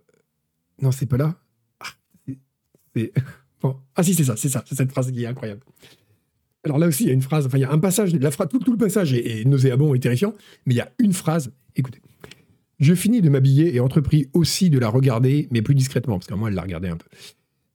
non, 0.82 0.92
c'est 0.92 1.06
pas 1.06 1.18
là. 1.18 1.36
Ah, 1.80 1.88
c'est... 2.96 3.14
Ah 3.96 4.04
si, 4.04 4.14
c'est 4.14 4.24
ça, 4.24 4.36
c'est 4.38 4.50
ça, 4.50 4.64
c'est 4.68 4.76
cette 4.76 4.92
phrase 4.92 5.12
qui 5.12 5.24
est 5.24 5.28
incroyable. 5.28 5.62
Alors 6.64 6.78
là 6.78 6.88
aussi, 6.88 7.04
il 7.04 7.08
y 7.08 7.10
a 7.10 7.14
une 7.14 7.22
phrase, 7.22 7.46
enfin, 7.46 7.58
il 7.58 7.62
y 7.62 7.66
a 7.66 7.72
un 7.72 7.80
passage, 7.80 8.14
la 8.14 8.32
phrase, 8.32 8.48
tout, 8.50 8.72
le 8.72 8.78
passage 8.78 9.14
est, 9.14 9.46
nauséabond 9.46 9.94
et 9.94 10.00
terrifiant, 10.00 10.34
mais 10.66 10.74
il 10.74 10.78
y 10.78 10.82
a 10.82 10.92
une 11.00 11.14
phrase, 11.14 11.52
écoutez. 11.76 12.02
Je 12.80 12.94
finis 12.94 13.22
de 13.22 13.30
m'habiller 13.30 13.76
et 13.76 13.80
entrepris 13.80 14.30
aussi 14.34 14.70
de 14.70 14.80
la 14.80 14.90
regarder, 14.90 15.48
mais 15.52 15.62
plus 15.62 15.76
discrètement, 15.76 16.18
parce 16.18 16.28
qu'à 16.28 16.36
moi, 16.36 16.50
elle 16.50 16.56
la 16.56 16.62
regardait 16.62 16.90
un 16.90 16.98
peu. 16.98 17.08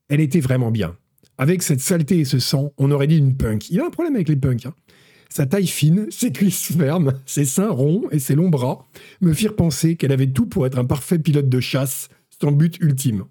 Elle 0.09 0.19
était 0.19 0.39
vraiment 0.39 0.71
bien. 0.71 0.95
Avec 1.37 1.63
cette 1.63 1.81
saleté 1.81 2.19
et 2.19 2.25
ce 2.25 2.39
sang, 2.39 2.73
on 2.77 2.89
aurait 2.91 3.07
dit 3.07 3.17
une 3.17 3.35
punk. 3.35 3.69
Il 3.69 3.75
y 3.75 3.79
a 3.79 3.85
un 3.85 3.89
problème 3.89 4.15
avec 4.15 4.29
les 4.29 4.35
punks. 4.35 4.65
Hein. 4.65 4.73
Sa 5.29 5.45
taille 5.45 5.67
fine, 5.67 6.07
ses 6.09 6.31
cuisses 6.31 6.71
fermes, 6.71 7.13
ses 7.25 7.45
seins 7.45 7.69
ronds 7.69 8.03
et 8.11 8.19
ses 8.19 8.35
longs 8.35 8.49
bras 8.49 8.87
me 9.21 9.33
firent 9.33 9.55
penser 9.55 9.95
qu'elle 9.95 10.11
avait 10.11 10.31
tout 10.31 10.45
pour 10.45 10.65
être 10.65 10.79
un 10.79 10.85
parfait 10.85 11.19
pilote 11.19 11.49
de 11.49 11.59
chasse, 11.59 12.07
son 12.41 12.51
but 12.51 12.77
ultime. 12.79 13.25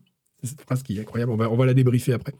Cette 0.45 0.61
phrase 0.61 0.83
qui 0.83 0.97
est 0.97 1.01
incroyable, 1.01 1.33
on 1.33 1.37
va, 1.37 1.51
on 1.51 1.57
va 1.57 1.67
la 1.67 1.75
débriefer 1.75 2.13
après. 2.13 2.33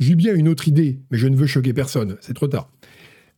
J'eus 0.00 0.16
bien 0.16 0.34
une 0.34 0.48
autre 0.48 0.68
idée, 0.68 1.00
mais 1.10 1.18
je 1.18 1.28
ne 1.28 1.36
veux 1.36 1.46
choquer 1.46 1.72
personne, 1.72 2.16
c'est 2.20 2.34
trop 2.34 2.48
tard. 2.48 2.70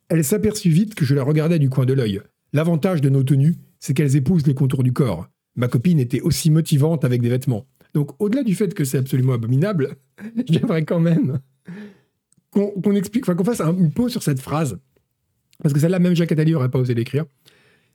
Elle 0.09 0.25
s'aperçut 0.25 0.71
vite 0.71 0.95
que 0.95 1.05
je 1.05 1.15
la 1.15 1.23
regardais 1.23 1.59
du 1.59 1.69
coin 1.69 1.85
de 1.85 1.93
l'œil. 1.93 2.21
L'avantage 2.53 3.01
de 3.01 3.09
nos 3.09 3.25
tenues, 3.25 3.57
c'est 3.81 3.95
qu'elles 3.95 4.17
épousent 4.17 4.47
les 4.47 4.55
contours 4.55 4.83
du 4.83 4.93
corps. 4.93 5.27
Ma 5.57 5.69
copine 5.69 5.99
était 5.99 6.21
aussi 6.21 6.51
motivante 6.51 7.05
avec 7.05 7.21
des 7.21 7.29
vêtements. 7.29 7.67
Donc, 7.95 8.11
au-delà 8.21 8.43
du 8.43 8.55
fait 8.55 8.73
que 8.75 8.85
c'est 8.85 8.99
absolument 8.99 9.35
abominable, 9.35 9.97
j'aimerais 10.49 10.85
quand 10.85 11.01
même 11.01 11.41
qu'on 12.51 12.95
explique, 12.95 13.25
enfin 13.25 13.35
qu'on 13.35 13.45
fasse 13.45 13.61
un, 13.61 13.77
une 13.77 13.93
pause 13.93 14.13
sur 14.13 14.23
cette 14.23 14.41
phrase. 14.41 14.79
Parce 15.63 15.73
que 15.73 15.81
celle-là, 15.81 15.99
même 15.99 16.15
Jacques 16.15 16.33
Attali 16.33 16.53
n'aurait 16.53 16.71
pas 16.71 16.79
osé 16.79 16.95
l'écrire. 16.95 17.25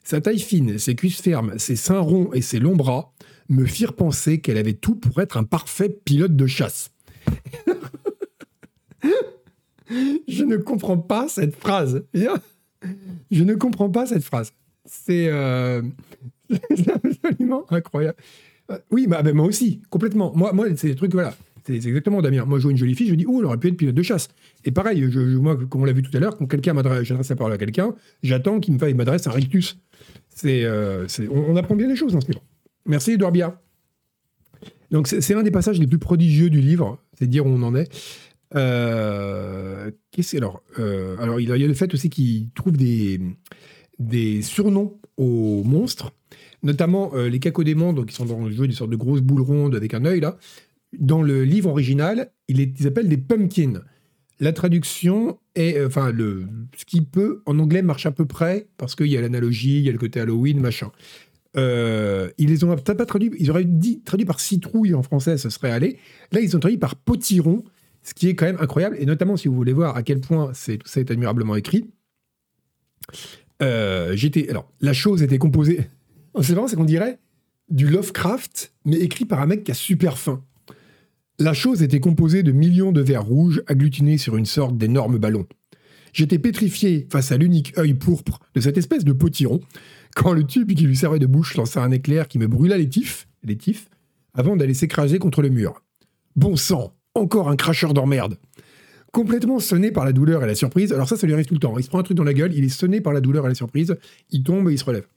Sa 0.09 0.21
taille 0.21 0.39
fine, 0.39 0.79
ses 0.79 0.95
cuisses 0.95 1.21
fermes, 1.21 1.59
ses 1.59 1.75
seins 1.75 1.99
ronds 1.99 2.33
et 2.33 2.41
ses 2.41 2.57
longs 2.57 2.75
bras 2.75 3.13
me 3.47 3.63
firent 3.63 3.93
penser 3.93 4.41
qu'elle 4.41 4.57
avait 4.57 4.73
tout 4.73 4.95
pour 4.95 5.21
être 5.21 5.37
un 5.37 5.43
parfait 5.43 5.87
pilote 6.03 6.35
de 6.35 6.47
chasse. 6.47 6.89
Je 10.27 10.43
ne 10.45 10.57
comprends 10.57 10.97
pas 10.97 11.27
cette 11.27 11.55
phrase. 11.55 12.07
Je 13.29 13.43
ne 13.43 13.53
comprends 13.53 13.91
pas 13.91 14.07
cette 14.07 14.23
phrase. 14.23 14.51
C'est 14.83 15.27
euh, 15.29 15.83
absolument 17.05 17.71
incroyable. 17.71 18.17
Euh, 18.71 18.79
oui, 18.89 19.05
bah, 19.05 19.21
bah, 19.21 19.33
moi 19.33 19.45
aussi, 19.45 19.83
complètement. 19.91 20.33
Moi, 20.35 20.53
moi 20.53 20.65
c'est 20.75 20.87
des 20.87 20.95
trucs, 20.95 21.13
voilà. 21.13 21.35
C'est 21.67 21.75
exactement 21.75 22.23
Damien. 22.23 22.45
Moi, 22.45 22.57
je 22.57 22.63
vois 22.63 22.71
une 22.71 22.79
jolie 22.79 22.95
fille, 22.95 23.09
je 23.09 23.13
dis, 23.13 23.25
oh, 23.27 23.41
elle 23.41 23.45
aurait 23.45 23.59
pu 23.59 23.67
être 23.67 23.77
pilote 23.77 23.93
de 23.93 24.01
chasse. 24.01 24.29
Et 24.65 24.71
pareil, 24.71 25.07
moi, 25.39 25.55
comme 25.69 25.83
on 25.83 25.85
l'a 25.85 25.93
vu 25.93 26.01
tout 26.01 26.17
à 26.17 26.19
l'heure, 26.19 26.35
quand 26.35 26.47
quelqu'un 26.47 26.73
m'adresse, 26.73 27.03
j'adresse 27.03 27.29
la 27.29 27.35
parole 27.35 27.53
à 27.53 27.59
quelqu'un, 27.59 27.93
j'attends 28.23 28.59
qu'il 28.59 28.75
m'adresse 28.95 29.27
un 29.27 29.31
rictus. 29.31 29.77
Euh, 30.45 31.07
on, 31.31 31.55
apprend 31.55 31.75
bien 31.75 31.87
les 31.87 31.95
choses 31.95 32.13
dans 32.13 32.21
ce. 32.21 32.27
Merci, 32.85 33.11
Edouard 33.11 33.31
Biard. 33.31 33.57
Donc, 34.91 35.07
c'est 35.07 35.33
un 35.33 35.43
des 35.43 35.51
passages 35.51 35.79
les 35.79 35.87
plus 35.87 35.99
prodigieux 35.99 36.49
du 36.49 36.61
livre, 36.61 36.99
c'est 37.17 37.27
dire 37.27 37.45
où 37.45 37.49
on 37.49 37.61
en 37.61 37.75
est. 37.75 37.89
Euh, 38.55 39.91
euh, 40.79 41.15
Alors, 41.19 41.39
il 41.39 41.47
y 41.47 41.51
a 41.51 41.57
le 41.57 41.73
fait 41.75 41.93
aussi 41.93 42.09
qu'il 42.09 42.49
trouve 42.51 42.75
des, 42.75 43.21
des 43.99 44.41
surnoms 44.41 44.99
aux 45.17 45.63
monstres, 45.63 46.11
notamment 46.63 47.13
les 47.15 47.39
cacodémons, 47.39 47.93
donc 47.93 48.07
qui 48.07 48.15
sont 48.15 48.25
dans 48.25 48.43
le 48.43 48.51
jeu 48.51 48.67
des 48.67 48.73
sortes 48.73 48.89
de 48.89 48.95
grosses 48.95 49.21
boules 49.21 49.41
rondes 49.41 49.75
avec 49.75 49.93
un 49.93 50.05
œil 50.05 50.21
là. 50.21 50.37
Dans 50.97 51.21
le 51.21 51.43
livre 51.43 51.69
original, 51.69 52.31
il 52.47 52.57
les 52.57 52.73
ils 52.79 52.87
appellent 52.87 53.09
des 53.09 53.17
pumpkins. 53.17 53.83
La 54.39 54.53
traduction 54.53 55.37
est, 55.55 55.83
enfin, 55.83 56.11
le, 56.11 56.47
ce 56.77 56.85
qui 56.85 57.01
peut 57.01 57.41
en 57.45 57.59
anglais 57.59 57.81
marche 57.81 58.05
à 58.05 58.11
peu 58.11 58.25
près 58.25 58.67
parce 58.77 58.95
qu'il 58.95 59.07
y 59.07 59.17
a 59.17 59.21
l'analogie, 59.21 59.79
il 59.79 59.85
y 59.85 59.89
a 59.89 59.91
le 59.91 59.97
côté 59.97 60.19
Halloween, 60.19 60.59
machin. 60.59 60.91
Euh, 61.57 62.29
ils 62.37 62.49
les 62.49 62.63
ont 62.63 62.75
pas 62.75 63.05
traduit, 63.05 63.31
ils 63.39 63.49
auraient 63.49 63.65
dit 63.65 64.01
traduit 64.01 64.25
par 64.25 64.39
citrouille 64.39 64.93
en 64.93 65.03
français, 65.03 65.37
ça 65.37 65.49
serait 65.49 65.71
allé. 65.71 65.97
Là, 66.31 66.41
ils 66.41 66.55
ont 66.55 66.59
traduit 66.59 66.77
par 66.77 66.95
potiron, 66.95 67.63
ce 68.03 68.13
qui 68.13 68.29
est 68.29 68.35
quand 68.35 68.45
même 68.45 68.59
incroyable, 68.59 68.95
et 68.99 69.05
notamment 69.05 69.35
si 69.35 69.47
vous 69.47 69.55
voulez 69.55 69.73
voir 69.73 69.97
à 69.97 70.03
quel 70.03 70.21
point 70.21 70.47
tout 70.47 70.77
ça 70.85 70.99
est 70.99 71.11
admirablement 71.11 71.55
écrit. 71.55 71.89
Euh, 73.61 74.15
j'étais, 74.15 74.49
alors, 74.49 74.71
la 74.79 74.93
chose 74.93 75.23
était 75.23 75.37
composée. 75.39 75.89
C'est 76.41 76.53
marrant, 76.53 76.67
c'est 76.67 76.75
qu'on 76.75 76.85
dirait 76.85 77.19
du 77.69 77.87
Lovecraft, 77.87 78.73
mais 78.85 78.97
écrit 78.97 79.25
par 79.25 79.41
un 79.41 79.45
mec 79.47 79.63
qui 79.63 79.71
a 79.71 79.73
super 79.73 80.17
faim. 80.17 80.43
La 81.41 81.53
chose 81.53 81.83
était 81.83 82.01
composée 82.01 82.43
de 82.43 82.51
millions 82.51 82.91
de 82.91 82.99
vers 82.99 83.23
rouges 83.23 83.63
agglutinés 83.65 84.17
sur 84.17 84.35
une 84.35 84.45
sorte 84.45 84.77
d'énorme 84.77 85.19
ballon. 85.19 85.47
J'étais 86.11 86.37
pétrifié 86.37 87.07
face 87.09 87.31
à 87.31 87.37
l'unique 87.37 87.77
œil 87.77 87.93
pourpre 87.93 88.41
de 88.55 88.59
cette 88.59 88.77
espèce 88.77 89.05
de 89.05 89.13
potiron, 89.13 89.61
quand 90.17 90.33
le 90.33 90.43
tube 90.43 90.73
qui 90.73 90.83
lui 90.83 90.97
servait 90.97 91.17
de 91.17 91.27
bouche 91.27 91.55
lança 91.55 91.81
un 91.81 91.91
éclair 91.91 92.27
qui 92.27 92.39
me 92.39 92.47
brûla 92.47 92.77
les 92.77 92.89
tifs, 92.89 93.29
les 93.43 93.55
tifs 93.55 93.89
avant 94.33 94.57
d'aller 94.57 94.73
s'écraser 94.73 95.17
contre 95.17 95.41
le 95.41 95.47
mur. 95.47 95.81
Bon 96.35 96.57
sang, 96.57 96.93
encore 97.15 97.49
un 97.49 97.55
cracheur 97.55 97.93
d'emmerde. 97.93 98.37
Complètement 99.13 99.59
sonné 99.59 99.91
par 99.91 100.03
la 100.03 100.11
douleur 100.11 100.43
et 100.43 100.47
la 100.47 100.55
surprise, 100.55 100.91
alors 100.91 101.07
ça, 101.07 101.15
ça 101.15 101.25
lui 101.25 101.33
arrive 101.33 101.45
tout 101.45 101.53
le 101.53 101.61
temps. 101.61 101.77
Il 101.77 101.83
se 101.83 101.89
prend 101.89 101.99
un 101.99 102.03
truc 102.03 102.17
dans 102.17 102.25
la 102.25 102.33
gueule, 102.33 102.53
il 102.53 102.65
est 102.65 102.69
sonné 102.69 102.99
par 102.99 103.13
la 103.13 103.21
douleur 103.21 103.45
et 103.45 103.49
la 103.49 103.55
surprise, 103.55 103.95
il 104.29 104.43
tombe 104.43 104.69
et 104.69 104.73
il 104.73 104.77
se 104.77 104.83
relève. 104.83 105.07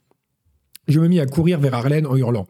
Je 0.87 1.01
me 1.01 1.09
mis 1.09 1.19
à 1.19 1.27
courir 1.27 1.59
vers 1.59 1.75
Arlène 1.75 2.07
en 2.07 2.17
hurlant. 2.17 2.47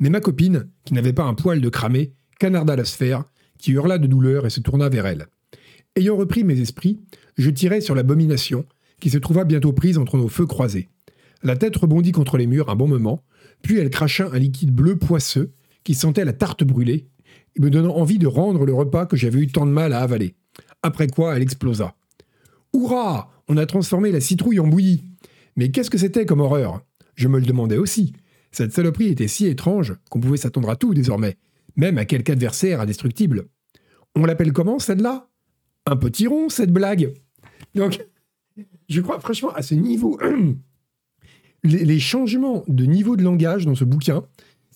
Mais 0.00 0.10
ma 0.10 0.18
copine, 0.18 0.68
qui 0.84 0.92
n'avait 0.92 1.12
pas 1.12 1.24
un 1.24 1.34
poil 1.34 1.60
de 1.60 1.68
cramé, 1.68 2.12
canarda 2.38 2.76
la 2.76 2.84
sphère, 2.84 3.24
qui 3.58 3.72
hurla 3.72 3.98
de 3.98 4.06
douleur 4.06 4.46
et 4.46 4.50
se 4.50 4.60
tourna 4.60 4.88
vers 4.88 5.06
elle. 5.06 5.26
Ayant 5.96 6.16
repris 6.16 6.44
mes 6.44 6.60
esprits, 6.60 7.00
je 7.36 7.50
tirai 7.50 7.80
sur 7.80 7.94
l'abomination, 7.94 8.66
qui 9.00 9.10
se 9.10 9.18
trouva 9.18 9.44
bientôt 9.44 9.72
prise 9.72 9.98
entre 9.98 10.16
nos 10.16 10.28
feux 10.28 10.46
croisés. 10.46 10.88
La 11.42 11.56
tête 11.56 11.76
rebondit 11.76 12.12
contre 12.12 12.38
les 12.38 12.46
murs 12.46 12.70
un 12.70 12.76
bon 12.76 12.88
moment, 12.88 13.22
puis 13.62 13.78
elle 13.78 13.90
cracha 13.90 14.28
un 14.32 14.38
liquide 14.38 14.74
bleu 14.74 14.96
poisseux 14.96 15.52
qui 15.84 15.94
sentait 15.94 16.24
la 16.24 16.32
tarte 16.32 16.64
brûlée, 16.64 17.06
me 17.58 17.70
donnant 17.70 17.96
envie 17.96 18.18
de 18.18 18.26
rendre 18.26 18.66
le 18.66 18.74
repas 18.74 19.06
que 19.06 19.16
j'avais 19.16 19.40
eu 19.40 19.46
tant 19.46 19.66
de 19.66 19.70
mal 19.70 19.92
à 19.92 20.00
avaler. 20.00 20.34
Après 20.82 21.06
quoi, 21.06 21.36
elle 21.36 21.42
explosa. 21.42 21.94
Hurrah 22.74 23.30
On 23.48 23.56
a 23.56 23.66
transformé 23.66 24.12
la 24.12 24.20
citrouille 24.20 24.60
en 24.60 24.66
bouillie. 24.66 25.04
Mais 25.56 25.70
qu'est-ce 25.70 25.90
que 25.90 25.98
c'était 25.98 26.26
comme 26.26 26.40
horreur? 26.40 26.82
Je 27.14 27.28
me 27.28 27.38
le 27.38 27.46
demandais 27.46 27.78
aussi. 27.78 28.12
Cette 28.52 28.72
saloperie 28.72 29.08
était 29.08 29.28
si 29.28 29.46
étrange 29.46 29.94
qu'on 30.10 30.20
pouvait 30.20 30.36
s'attendre 30.36 30.70
à 30.70 30.76
tout 30.76 30.94
désormais, 30.94 31.36
même 31.76 31.98
à 31.98 32.04
quelque 32.04 32.30
adversaire 32.30 32.80
indestructible. 32.80 33.46
On 34.14 34.24
l'appelle 34.24 34.52
comment, 34.52 34.78
celle-là? 34.78 35.28
Un 35.86 35.96
petit 35.96 36.26
rond, 36.26 36.48
cette 36.48 36.72
blague 36.72 37.12
Donc, 37.74 38.04
je 38.88 39.00
crois 39.00 39.20
franchement 39.20 39.52
à 39.54 39.62
ce 39.62 39.74
niveau 39.74 40.18
les, 41.64 42.00
changements 42.00 42.64
de 42.68 42.84
niveau 42.84 43.16
de 43.16 43.22
langage 43.22 43.66
dans 43.66 43.74
ce 43.74 43.84
bouquin, 43.84 44.24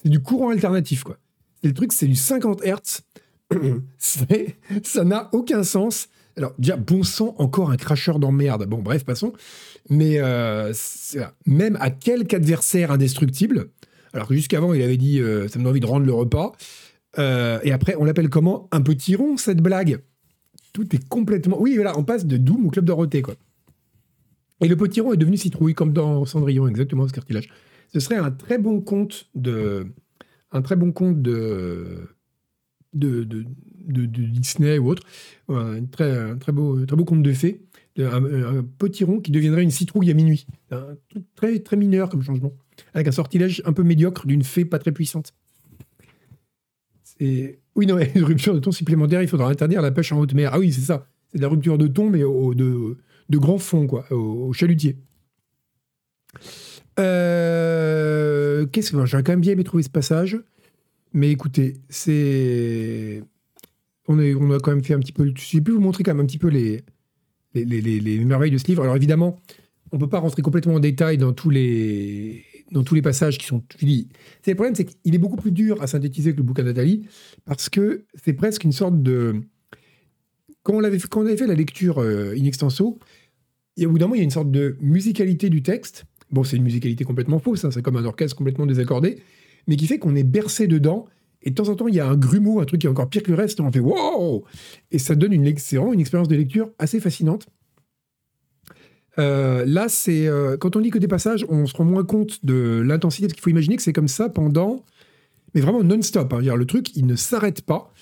c'est 0.02 0.08
du 0.08 0.20
courant 0.20 0.50
alternatif, 0.50 1.04
quoi. 1.04 1.18
Le 1.62 1.72
truc, 1.74 1.92
c'est 1.92 2.06
du 2.06 2.14
50 2.14 2.64
Hertz. 2.64 3.02
ça 3.98 5.04
n'a 5.04 5.28
aucun 5.32 5.62
sens. 5.62 6.08
Alors, 6.36 6.54
déjà, 6.58 6.76
bon 6.76 7.02
sang, 7.02 7.34
encore 7.38 7.70
un 7.70 7.76
cracheur 7.76 8.18
d'emmerde. 8.18 8.66
Bon, 8.66 8.78
bref, 8.78 9.04
passons. 9.04 9.32
Mais 9.90 10.18
euh, 10.18 10.72
même 11.44 11.76
à 11.80 11.90
quelque 11.90 12.34
adversaire 12.34 12.92
indestructible, 12.92 13.70
alors 14.12 14.32
jusqu'avant, 14.32 14.72
il 14.72 14.82
avait 14.82 14.96
dit 14.96 15.20
euh, 15.20 15.48
ça 15.48 15.58
me 15.58 15.64
donne 15.64 15.72
envie 15.72 15.80
de 15.80 15.86
rendre 15.86 16.06
le 16.06 16.14
repas. 16.14 16.52
Euh, 17.18 17.58
et 17.62 17.72
après, 17.72 17.96
on 17.98 18.04
l'appelle 18.04 18.28
comment 18.28 18.68
Un 18.72 18.82
petit 18.82 19.16
rond, 19.16 19.36
cette 19.36 19.60
blague 19.60 20.02
Tout 20.72 20.94
est 20.94 21.08
complètement. 21.08 21.60
Oui, 21.60 21.74
voilà, 21.74 21.98
on 21.98 22.04
passe 22.04 22.26
de 22.26 22.36
Doom 22.36 22.66
au 22.66 22.70
Club 22.70 22.84
Dorothée, 22.84 23.22
quoi. 23.22 23.34
Et 24.62 24.68
le 24.68 24.76
potiron 24.76 25.12
est 25.12 25.16
devenu 25.16 25.36
citrouille, 25.36 25.74
comme 25.74 25.92
dans 25.92 26.24
Cendrillon, 26.24 26.68
exactement, 26.68 27.08
ce 27.08 27.12
cartilage. 27.12 27.48
Ce 27.92 28.00
serait 28.00 28.16
un 28.16 28.30
très 28.30 28.58
bon 28.58 28.80
conte 28.80 29.28
de. 29.34 29.86
Un 30.52 30.62
très 30.62 30.76
bon 30.76 30.92
conte 30.92 31.22
de. 31.22 32.08
de, 32.92 33.24
de, 33.24 33.44
de, 33.86 34.04
Disney 34.04 34.78
ou 34.78 34.90
autre. 34.90 35.02
Un 35.48 35.84
très, 35.86 36.36
très, 36.38 36.52
beau, 36.52 36.84
très 36.84 36.96
beau 36.96 37.04
conte 37.04 37.22
de 37.22 37.32
fées. 37.32 37.62
Un, 37.98 38.62
potiron 38.78 39.20
qui 39.20 39.30
deviendrait 39.30 39.62
une 39.62 39.70
citrouille 39.70 40.10
à 40.10 40.14
minuit. 40.14 40.46
Un 40.70 40.96
très, 41.34 41.58
très 41.58 41.76
mineur 41.76 42.08
comme 42.08 42.22
changement. 42.22 42.52
Avec 42.94 43.08
un 43.08 43.12
sortilège 43.12 43.62
un 43.64 43.72
peu 43.72 43.82
médiocre 43.82 44.26
d'une 44.26 44.44
fée 44.44 44.64
pas 44.64 44.78
très 44.78 44.92
puissante. 44.92 45.34
Oui, 47.20 47.86
non, 47.86 47.98
une 48.14 48.24
rupture 48.24 48.54
de 48.54 48.60
ton 48.60 48.72
supplémentaire, 48.72 49.22
il 49.22 49.28
faudra 49.28 49.48
interdire 49.48 49.82
la 49.82 49.90
pêche 49.90 50.12
en 50.12 50.18
haute 50.18 50.34
mer. 50.34 50.50
Ah 50.52 50.58
oui, 50.58 50.72
c'est 50.72 50.80
ça. 50.80 51.06
C'est 51.30 51.38
de 51.38 51.42
la 51.42 51.48
rupture 51.48 51.78
de 51.78 51.86
ton, 51.86 52.10
mais 52.10 52.20
de, 52.20 52.96
de 53.28 53.38
grand 53.38 53.58
fond, 53.58 53.86
quoi, 53.86 54.04
au, 54.12 54.52
chalutier. 54.52 54.96
Euh, 56.98 58.66
qu'est-ce 58.66 58.92
que 58.92 59.06
j'aurais 59.06 59.22
quand 59.22 59.32
même 59.32 59.40
bien 59.40 59.52
aimé 59.52 59.64
trouver 59.64 59.82
ce 59.82 59.90
passage, 59.90 60.38
mais 61.12 61.30
écoutez, 61.30 61.78
c'est 61.88 63.22
on, 64.06 64.18
a 64.18 64.58
quand 64.58 64.72
même 64.72 64.84
fait 64.84 64.94
un 64.94 64.98
petit 64.98 65.12
peu. 65.12 65.32
J'ai 65.34 65.60
pu 65.60 65.70
vous 65.70 65.80
montrer 65.80 66.02
quand 66.02 66.12
même 66.12 66.24
un 66.24 66.26
petit 66.26 66.38
peu 66.38 66.48
les 66.48 66.82
les, 67.54 67.64
les, 67.64 68.24
merveilles 68.24 68.50
de 68.50 68.58
ce 68.58 68.66
livre. 68.66 68.82
Alors 68.82 68.96
évidemment, 68.96 69.36
on 69.92 69.98
peut 69.98 70.08
pas 70.08 70.18
rentrer 70.18 70.42
complètement 70.42 70.74
en 70.74 70.80
détail 70.80 71.16
dans 71.16 71.32
tous 71.32 71.50
les 71.50 72.44
dans 72.70 72.82
tous 72.82 72.94
les 72.94 73.02
passages 73.02 73.38
qui 73.38 73.46
sont. 73.46 73.62
C'est 73.78 73.86
le 74.48 74.54
problème, 74.54 74.74
c'est 74.74 74.84
qu'il 74.84 75.14
est 75.14 75.18
beaucoup 75.18 75.36
plus 75.36 75.52
dur 75.52 75.82
à 75.82 75.86
synthétiser 75.86 76.32
que 76.32 76.38
le 76.38 76.42
bouquin 76.42 76.62
d'Atali 76.62 77.06
parce 77.44 77.68
que 77.68 78.04
c'est 78.14 78.32
presque 78.32 78.64
une 78.64 78.72
sorte 78.72 79.02
de 79.02 79.42
quand 80.62 80.74
on, 80.74 80.84
avait, 80.84 80.98
fait 80.98 81.46
la 81.46 81.54
lecture 81.54 81.98
euh, 81.98 82.34
in 82.36 82.44
extenso, 82.44 82.98
au 83.78 83.88
bout 83.88 83.98
d'un 83.98 84.06
moment, 84.06 84.14
il 84.14 84.18
y 84.18 84.20
a 84.20 84.24
une 84.24 84.30
sorte 84.30 84.50
de 84.50 84.76
musicalité 84.80 85.48
du 85.48 85.62
texte. 85.62 86.04
Bon, 86.30 86.44
c'est 86.44 86.56
une 86.56 86.62
musicalité 86.62 87.04
complètement 87.04 87.38
fausse, 87.38 87.64
hein, 87.64 87.70
c'est 87.70 87.82
comme 87.82 87.96
un 87.96 88.04
orchestre 88.04 88.36
complètement 88.36 88.66
désaccordé, 88.66 89.22
mais 89.66 89.76
qui 89.76 89.86
fait 89.86 89.98
qu'on 89.98 90.14
est 90.14 90.22
bercé 90.22 90.66
dedans. 90.66 91.06
Et 91.42 91.50
de 91.50 91.54
temps 91.54 91.70
en 91.70 91.74
temps, 91.74 91.88
il 91.88 91.94
y 91.94 92.00
a 92.00 92.06
un 92.06 92.16
grumeau, 92.16 92.60
un 92.60 92.66
truc 92.66 92.82
qui 92.82 92.86
est 92.86 92.90
encore 92.90 93.08
pire 93.08 93.22
que 93.22 93.30
le 93.30 93.36
reste, 93.38 93.58
et 93.58 93.62
on 93.62 93.72
fait 93.72 93.80
wow 93.80 94.44
Et 94.90 94.98
ça 94.98 95.14
donne 95.14 95.32
une 95.32 95.46
expérience 95.46 96.28
de 96.28 96.36
lecture 96.36 96.70
assez 96.78 97.00
fascinante. 97.00 97.46
Euh, 99.20 99.64
là, 99.66 99.88
c'est 99.88 100.26
euh, 100.26 100.56
quand 100.56 100.76
on 100.76 100.78
lit 100.78 100.90
que 100.90 100.98
des 100.98 101.08
passages, 101.08 101.44
on 101.48 101.66
se 101.66 101.76
rend 101.76 101.84
moins 101.84 102.04
compte 102.04 102.44
de 102.44 102.82
l'intensité, 102.84 103.26
parce 103.26 103.34
qu'il 103.34 103.42
faut 103.42 103.50
imaginer 103.50 103.76
que 103.76 103.82
c'est 103.82 103.92
comme 103.92 104.08
ça 104.08 104.28
pendant, 104.28 104.84
mais 105.54 105.60
vraiment 105.60 105.82
non-stop. 105.82 106.32
Hein. 106.32 106.40
Le 106.40 106.64
truc, 106.64 106.96
il 106.96 107.06
ne 107.06 107.16
s'arrête 107.16 107.62
pas 107.62 107.92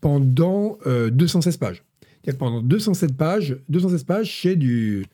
pendant 0.00 0.78
216 0.86 1.54
euh, 1.54 1.58
pages. 1.58 1.84
Que 2.24 2.30
pendant 2.30 2.62
207 2.62 3.16
pages, 3.16 3.56
216 3.68 4.04
pages, 4.04 4.40
c'est 4.42 4.56
du, 4.56 5.04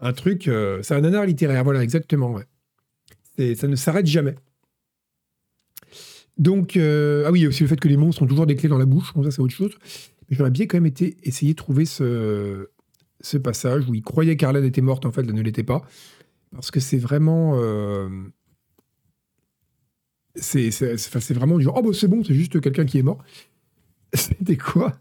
un 0.00 0.12
truc, 0.12 0.50
c'est 0.82 0.94
un 0.94 1.00
nanar 1.00 1.24
littéraire, 1.24 1.64
voilà, 1.64 1.82
exactement. 1.82 2.32
Ouais. 2.32 3.54
Ça 3.54 3.68
ne 3.68 3.76
s'arrête 3.76 4.06
jamais. 4.06 4.34
Donc, 6.36 6.76
ah 6.76 7.30
oui, 7.30 7.40
il 7.40 7.42
y 7.42 7.46
a 7.46 7.48
aussi 7.48 7.62
le 7.62 7.68
fait 7.68 7.78
que 7.78 7.88
les 7.88 7.96
monstres 7.96 8.22
ont 8.22 8.26
toujours 8.26 8.46
des 8.46 8.56
clés 8.56 8.68
dans 8.68 8.78
la 8.78 8.86
bouche, 8.86 9.12
ça 9.22 9.30
c'est 9.30 9.40
autre 9.40 9.54
chose. 9.54 9.72
J'aurais 10.30 10.50
bien 10.50 10.66
quand 10.66 10.78
même 10.78 10.86
été 10.86 11.16
essayer 11.22 11.52
de 11.52 11.56
trouver 11.56 11.84
ce, 11.84 12.68
ce 13.24 13.38
passage 13.38 13.88
où 13.88 13.94
il 13.94 14.02
croyait 14.02 14.36
qu'Arlène 14.36 14.64
était 14.64 14.82
morte, 14.82 15.06
en 15.06 15.12
fait, 15.12 15.22
elle 15.22 15.34
ne 15.34 15.42
l'était 15.42 15.64
pas. 15.64 15.82
Parce 16.52 16.70
que 16.70 16.80
c'est 16.80 16.98
vraiment. 16.98 17.54
Euh, 17.56 18.08
c'est 20.36 21.32
vraiment 21.32 21.58
du 21.58 21.64
genre, 21.64 21.76
oh 21.76 21.82
bah 21.82 21.90
c'est 21.92 22.08
bon, 22.08 22.22
c'est 22.24 22.34
juste 22.34 22.60
quelqu'un 22.60 22.84
qui 22.84 22.98
est 22.98 23.02
mort. 23.02 23.22
C'était 24.14 24.56
quoi? 24.56 24.92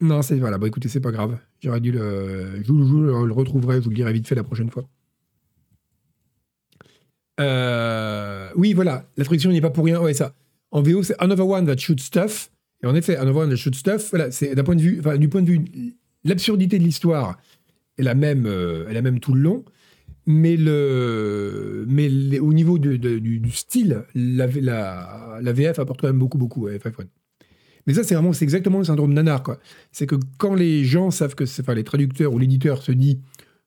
Non, 0.00 0.20
c'est 0.22 0.38
voilà. 0.38 0.58
Bon, 0.58 0.66
écoutez, 0.66 0.88
c'est 0.88 1.00
pas 1.00 1.12
grave. 1.12 1.38
J'aurais 1.62 1.80
dû 1.80 1.90
le. 1.90 2.62
Je, 2.62 2.72
le 2.72 3.32
retrouverai, 3.32 3.76
je 3.76 3.84
vous 3.84 3.90
le 3.90 3.96
dirai 3.96 4.12
vite 4.12 4.28
fait 4.28 4.34
la 4.34 4.44
prochaine 4.44 4.70
fois. 4.70 4.84
Euh, 7.40 8.50
oui, 8.56 8.74
voilà. 8.74 9.08
La 9.16 9.24
traduction 9.24 9.50
n'est 9.50 9.60
pas 9.60 9.70
pour 9.70 9.84
rien. 9.84 10.00
Ouais, 10.00 10.14
ça. 10.14 10.34
En 10.70 10.82
VO, 10.82 11.02
c'est 11.02 11.14
Another 11.18 11.46
One 11.48 11.66
That 11.66 11.78
Shoots 11.78 12.00
Stuff. 12.00 12.50
Et 12.82 12.86
en 12.86 12.94
effet, 12.94 13.16
Another 13.16 13.42
One 13.42 13.50
That 13.50 13.56
Shoots 13.56 13.74
Stuff, 13.76 14.10
voilà, 14.10 14.30
c'est 14.30 14.54
d'un 14.54 14.64
point 14.64 14.76
de 14.76 14.82
vue, 14.82 14.98
enfin, 15.00 15.16
du 15.16 15.28
point 15.28 15.42
de 15.42 15.50
vue, 15.50 15.64
l'absurdité 16.24 16.78
de 16.78 16.84
l'histoire 16.84 17.38
est 17.98 18.02
la 18.02 18.14
même, 18.14 18.46
euh, 18.46 19.02
même 19.02 19.20
tout 19.20 19.34
le 19.34 19.40
long. 19.40 19.64
Mais, 20.28 20.56
le, 20.56 21.84
mais 21.86 22.40
au 22.40 22.52
niveau 22.52 22.78
du, 22.78 23.50
style, 23.52 24.02
la, 24.14 24.46
VF 24.48 25.78
apporte 25.78 26.00
quand 26.00 26.08
même 26.08 26.18
beaucoup, 26.18 26.36
beaucoup 26.36 26.64
ouais, 26.64 26.80
mais 27.86 27.94
ça, 27.94 28.02
c'est 28.02 28.14
vraiment, 28.14 28.32
c'est 28.32 28.44
exactement 28.44 28.78
le 28.78 28.84
syndrome 28.84 29.12
nanar, 29.12 29.42
quoi. 29.42 29.60
C'est 29.92 30.06
que 30.06 30.16
quand 30.38 30.54
les 30.54 30.84
gens 30.84 31.10
savent 31.10 31.34
que, 31.34 31.44
enfin, 31.44 31.74
les 31.74 31.84
traducteurs 31.84 32.32
ou 32.32 32.38
l'éditeur 32.38 32.82
se 32.82 32.92
dit, 32.92 33.20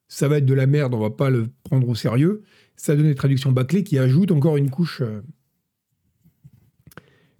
ça 0.07 0.28
va 0.28 0.38
être 0.38 0.45
de 0.45 0.53
la 0.53 0.68
merde, 0.68 0.93
on 0.93 0.99
va 0.99 1.12
pas 1.12 1.30
le 1.30 1.47
prendre 1.64 1.88
au 1.88 1.95
sérieux, 1.95 2.41
ça 2.76 2.95
donne 2.95 3.05
des 3.05 3.16
traductions 3.16 3.51
bâclées 3.51 3.84
qui 3.84 3.97
ajoutent 3.97 4.32
encore 4.32 4.57
une 4.57 4.70
couche. 4.70 5.01
Euh, 5.01 5.22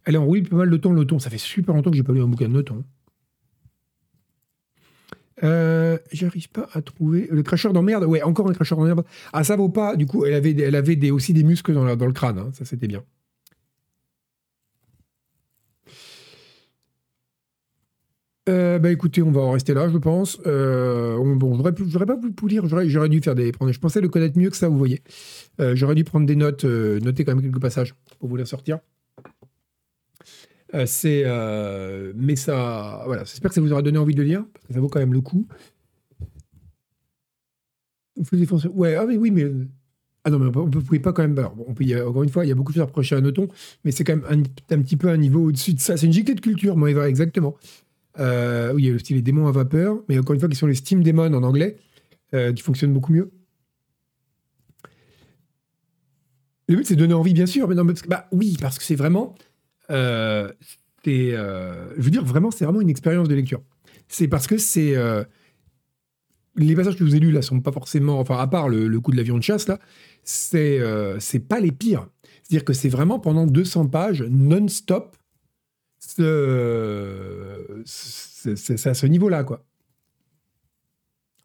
Elle 0.10 0.18
enroulée 0.18 0.42
pas 0.42 0.56
mal 0.56 0.72
de 0.72 0.78
temps, 0.78 0.92
le 0.92 1.06
ton. 1.06 1.20
Ça 1.20 1.30
fait 1.30 1.38
super 1.38 1.76
longtemps 1.76 1.92
que 1.92 1.96
j'ai 1.98 2.02
pas 2.02 2.14
lu 2.14 2.22
un 2.24 2.28
bouquin 2.28 2.48
de 2.48 2.54
Noton. 2.54 2.84
Euh, 5.44 6.00
J'arrive 6.12 6.50
pas 6.50 6.68
à 6.74 6.82
trouver. 6.82 7.28
Le 7.30 7.44
cracheur 7.44 7.74
d'emmerde. 7.74 8.06
Ouais, 8.06 8.24
encore 8.24 8.50
un 8.50 8.54
cracheur 8.54 8.80
d'emmerde. 8.80 9.06
Ah, 9.34 9.44
ça 9.44 9.56
vaut 9.56 9.70
pas. 9.70 9.96
Du 9.96 10.08
coup, 10.08 10.26
elle 10.26 10.34
avait, 10.34 11.12
aussi 11.12 11.34
des 11.34 11.44
muscles 11.44 11.76
dans, 11.76 11.84
le 11.86 12.12
crâne. 12.12 12.40
hein. 12.40 12.50
Ça, 12.54 12.66
c'était 12.66 12.88
bien. 12.88 13.04
Euh, 18.50 18.80
bah 18.80 18.90
écoutez, 18.92 19.22
on 19.22 19.30
va 19.32 19.42
en 19.42 19.52
rester 19.52 19.76
là, 19.76 19.90
je 19.90 19.98
pense. 20.00 20.40
Euh, 20.48 21.16
on- 21.18 21.36
bon, 21.36 21.56
j'aurais, 21.56 21.74
j'aurais 21.88 22.08
pas 22.08 22.18
pu 22.18 22.48
lire, 22.48 22.68
j'aurais, 22.68 23.10
dû 23.10 23.22
faire 23.22 23.36
des. 23.36 23.52
Je 23.70 23.80
pensais 23.80 24.02
le 24.02 24.10
connaître 24.10 24.40
mieux 24.40 24.50
que 24.50 24.58
ça, 24.58 24.70
vous 24.70 24.78
voyez. 24.78 25.04
Euh, 25.62 25.76
j'aurais 25.76 25.94
dû 25.94 26.04
prendre 26.04 26.26
des 26.26 26.36
notes, 26.36 26.64
noter 26.66 27.26
quand 27.26 27.36
même 27.36 27.44
quelques 27.44 27.62
passages 27.62 27.94
pour 28.20 28.28
vous 28.28 28.38
les 28.38 28.46
sortir. 28.46 28.80
Euh, 30.76 30.86
c'est, 30.86 31.24
euh, 31.26 32.14
mais 32.16 32.36
ça, 32.36 33.02
voilà, 33.06 33.24
j'espère 33.24 33.50
que 33.50 33.56
ça 33.56 33.62
vous 33.62 33.72
aura 33.72 33.82
donné 33.82 33.98
envie 33.98 34.14
de 34.14 34.22
le 34.22 34.28
lire, 34.28 34.46
parce 34.54 34.68
que 34.68 34.74
ça 34.74 34.80
vaut 34.80 34.88
quand 34.88 35.00
même 35.00 35.14
le 35.14 35.22
coup. 35.22 35.48
Ouais, 38.74 38.96
ah 38.96 39.06
mais 39.06 39.18
oui, 39.18 39.32
mais 39.32 39.50
ah 40.26 40.30
non, 40.30 40.40
mais 40.40 40.56
on 40.56 40.68
ne 40.68 40.72
pouvait 40.72 41.00
pas 41.00 41.14
quand 41.14 41.22
même. 41.22 41.38
alors, 41.40 41.56
on 41.58 41.72
encore 42.08 42.24
une 42.24 42.30
fois, 42.30 42.46
il 42.46 42.50
y 42.50 42.52
a 42.52 42.56
beaucoup 42.56 42.72
de 42.72 42.76
choses 42.76 42.84
à 42.84 42.88
reprocher 42.88 43.16
à 43.16 43.22
Noton, 43.22 43.48
mais 43.84 43.92
c'est 43.92 44.04
quand 44.04 44.18
même 44.18 44.26
un, 44.70 44.82
petit 44.82 44.98
peu 44.98 45.10
un 45.10 45.18
niveau 45.18 45.46
au-dessus 45.46 45.74
de 45.74 45.80
ça. 45.80 45.98
C'est 45.98 46.06
une 46.06 46.14
giclée 46.14 46.36
de 46.36 46.42
culture, 46.42 46.76
moi, 46.76 46.90
exactement. 47.08 47.56
Euh, 48.20 48.74
oui, 48.74 48.84
il 48.84 48.88
y 48.90 48.92
a 48.92 48.96
aussi 48.96 49.14
les 49.14 49.22
démons 49.22 49.48
à 49.48 49.52
vapeur, 49.52 50.04
mais 50.10 50.20
encore 50.20 50.34
une 50.34 50.40
fois, 50.40 50.50
qui 50.50 50.58
sont 50.58 50.68
les 50.68 50.76
Steam 50.76 51.02
Demons 51.02 51.34
en 51.34 51.44
anglais, 51.44 51.78
qui 52.32 52.62
fonctionnent 52.62 52.94
beaucoup 52.94 53.14
mieux. 53.14 53.32
Le 56.68 56.76
but, 56.76 56.86
c'est 56.86 56.96
de 56.96 57.00
donner 57.00 57.16
envie, 57.16 57.34
bien 57.34 57.48
sûr, 57.48 57.68
mais 57.68 57.74
non, 57.74 57.84
mais 57.84 57.94
bah 58.08 58.28
oui, 58.32 58.56
parce 58.62 58.78
que 58.78 58.84
c'est 58.84 58.96
vraiment. 58.96 59.36
Euh, 59.92 60.52
c'est, 61.04 61.34
euh, 61.34 61.90
je 61.98 62.02
veux 62.04 62.12
dire, 62.12 62.26
vraiment, 62.26 62.52
c'est 62.52 62.66
vraiment 62.66 62.82
une 62.82 62.90
expérience 62.90 63.28
de 63.30 63.36
lecture. 63.36 63.62
C'est 64.08 64.28
parce 64.28 64.48
que 64.48 64.58
c'est. 64.58 64.96
euh, 64.96 65.24
les 66.56 66.76
passages 66.76 66.94
que 66.96 67.00
je 67.00 67.04
vous 67.06 67.16
ai 67.16 67.20
lus 67.20 67.32
là 67.32 67.42
sont 67.42 67.62
pas 67.62 67.72
forcément. 67.72 68.20
Enfin, 68.20 68.38
à 68.38 68.48
part 68.48 68.68
le, 68.70 69.00
coup 69.00 69.12
de 69.12 69.18
l'avion 69.18 69.38
de 69.38 69.44
chasse, 69.44 69.68
là, 69.68 69.80
c'est 70.24 70.80
c'est 71.20 71.40
pas 71.40 71.60
les 71.60 71.72
pires. 71.72 72.08
C'est-à-dire 72.44 72.66
que 72.66 72.74
c'est 72.74 72.90
vraiment 72.90 73.20
pendant 73.20 73.46
200 73.48 73.88
pages 73.88 74.24
non-stop. 74.24 75.16
ce- 76.00 77.82
C'est 77.86 78.88
à 78.88 78.94
ce 78.94 79.06
niveau-là, 79.06 79.44
quoi. 79.44 79.66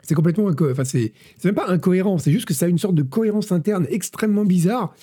C'est 0.03 0.15
complètement 0.15 0.51
enfin 0.71 0.85
c'est 0.85 1.15
c'est 1.39 1.47
même 1.47 1.55
pas 1.55 1.69
incohérent, 1.69 2.19
c'est 2.19 2.31
juste 2.31 2.47
que 2.47 2.53
ça 2.53 2.67
a 2.67 2.69
une 2.69 2.77
sorte 2.79 2.95
de 2.95 3.03
cohérence 3.03 3.53
interne 3.53 3.87
extrêmement 3.89 4.45
bizarre 4.45 4.95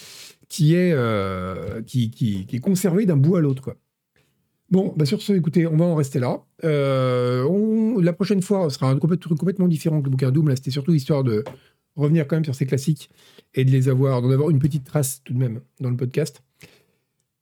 qui 0.52 0.76
est 0.76 0.92
euh, 0.92 1.82
qui, 1.84 2.12
qui- 2.12 2.46
est 2.52 2.60
conservée 2.60 3.06
d'un 3.06 3.16
bout 3.16 3.38
à 3.38 3.40
l'autre. 3.40 3.78
Bon, 4.70 4.94
bah 4.98 5.06
sur 5.06 5.22
ce, 5.22 5.32
écoutez, 5.32 5.66
on 5.66 5.78
va 5.78 5.86
en 5.86 5.96
rester 5.96 6.20
là. 6.20 6.44
Euh, 6.66 8.02
la 8.02 8.12
prochaine 8.12 8.42
fois, 8.42 8.70
ce 8.70 8.76
sera 8.78 8.90
un 8.90 8.98
truc 8.98 9.38
complètement 9.40 9.70
différent 9.70 10.00
que 10.02 10.06
le 10.08 10.12
bouquin 10.12 10.30
Doom. 10.30 10.50
Là, 10.50 10.58
c'était 10.58 10.70
surtout 10.72 10.94
histoire 10.94 11.24
de 11.24 11.46
revenir 11.96 12.28
quand 12.28 12.36
même 12.36 12.44
sur 12.44 12.54
ces 12.54 12.66
classiques 12.66 13.10
et 13.54 13.64
de 13.64 13.72
les 13.72 13.88
avoir, 13.88 14.22
d'en 14.22 14.30
avoir 14.30 14.50
une 14.50 14.60
petite 14.60 14.84
trace 14.84 15.22
tout 15.24 15.32
de 15.34 15.40
même 15.40 15.62
dans 15.80 15.90
le 15.90 15.96
podcast. 15.96 16.44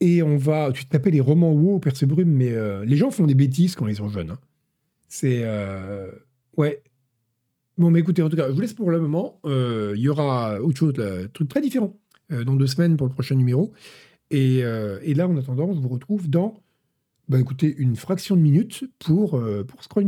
Et 0.02 0.22
on 0.22 0.38
va, 0.38 0.72
tu 0.72 0.86
tapais 0.86 1.10
les 1.10 1.20
romans 1.20 1.52
WoW, 1.52 1.80
Percebrume, 1.80 2.30
mais 2.32 2.52
euh, 2.52 2.86
les 2.86 2.96
gens 2.96 3.10
font 3.10 3.26
des 3.26 3.34
bêtises 3.34 3.76
quand 3.76 3.88
ils 3.88 3.96
sont 3.96 4.10
jeunes. 4.10 4.30
hein. 4.30 4.40
C'est 5.08 5.44
ouais. 6.58 6.84
Bon, 7.80 7.90
mais 7.90 8.02
écoutez, 8.02 8.22
en 8.22 8.30
tout 8.30 8.38
cas, 8.38 8.50
je 8.50 8.54
vous 8.54 8.62
laisse 8.62 8.74
pour 8.76 8.92
le 8.92 9.00
moment. 9.00 9.42
Il 9.46 10.00
y 10.00 10.10
aura 10.10 10.62
autre 10.62 10.78
chose, 10.78 10.94
un 11.00 11.28
truc 11.34 11.50
très 11.50 11.62
différent 11.62 11.98
dans 12.30 12.56
deux 12.56 12.68
semaines 12.68 12.98
pour 12.98 13.08
le 13.08 13.14
prochain 13.14 13.36
numéro. 13.36 13.74
Et, 14.32 14.64
euh, 14.64 15.00
là, 15.16 15.28
en 15.28 15.38
attendant, 15.38 15.74
je 15.74 15.80
vous 15.80 15.90
retrouve 15.90 16.30
dans, 16.30 16.62
bah, 17.28 17.40
écoutez, 17.40 17.76
une 17.78 17.96
fraction 17.96 18.36
de 18.36 18.42
minute 18.42 18.86
pour, 19.00 19.38
euh, 19.38 19.64
pour 19.64 19.84
Scroll 19.84 20.06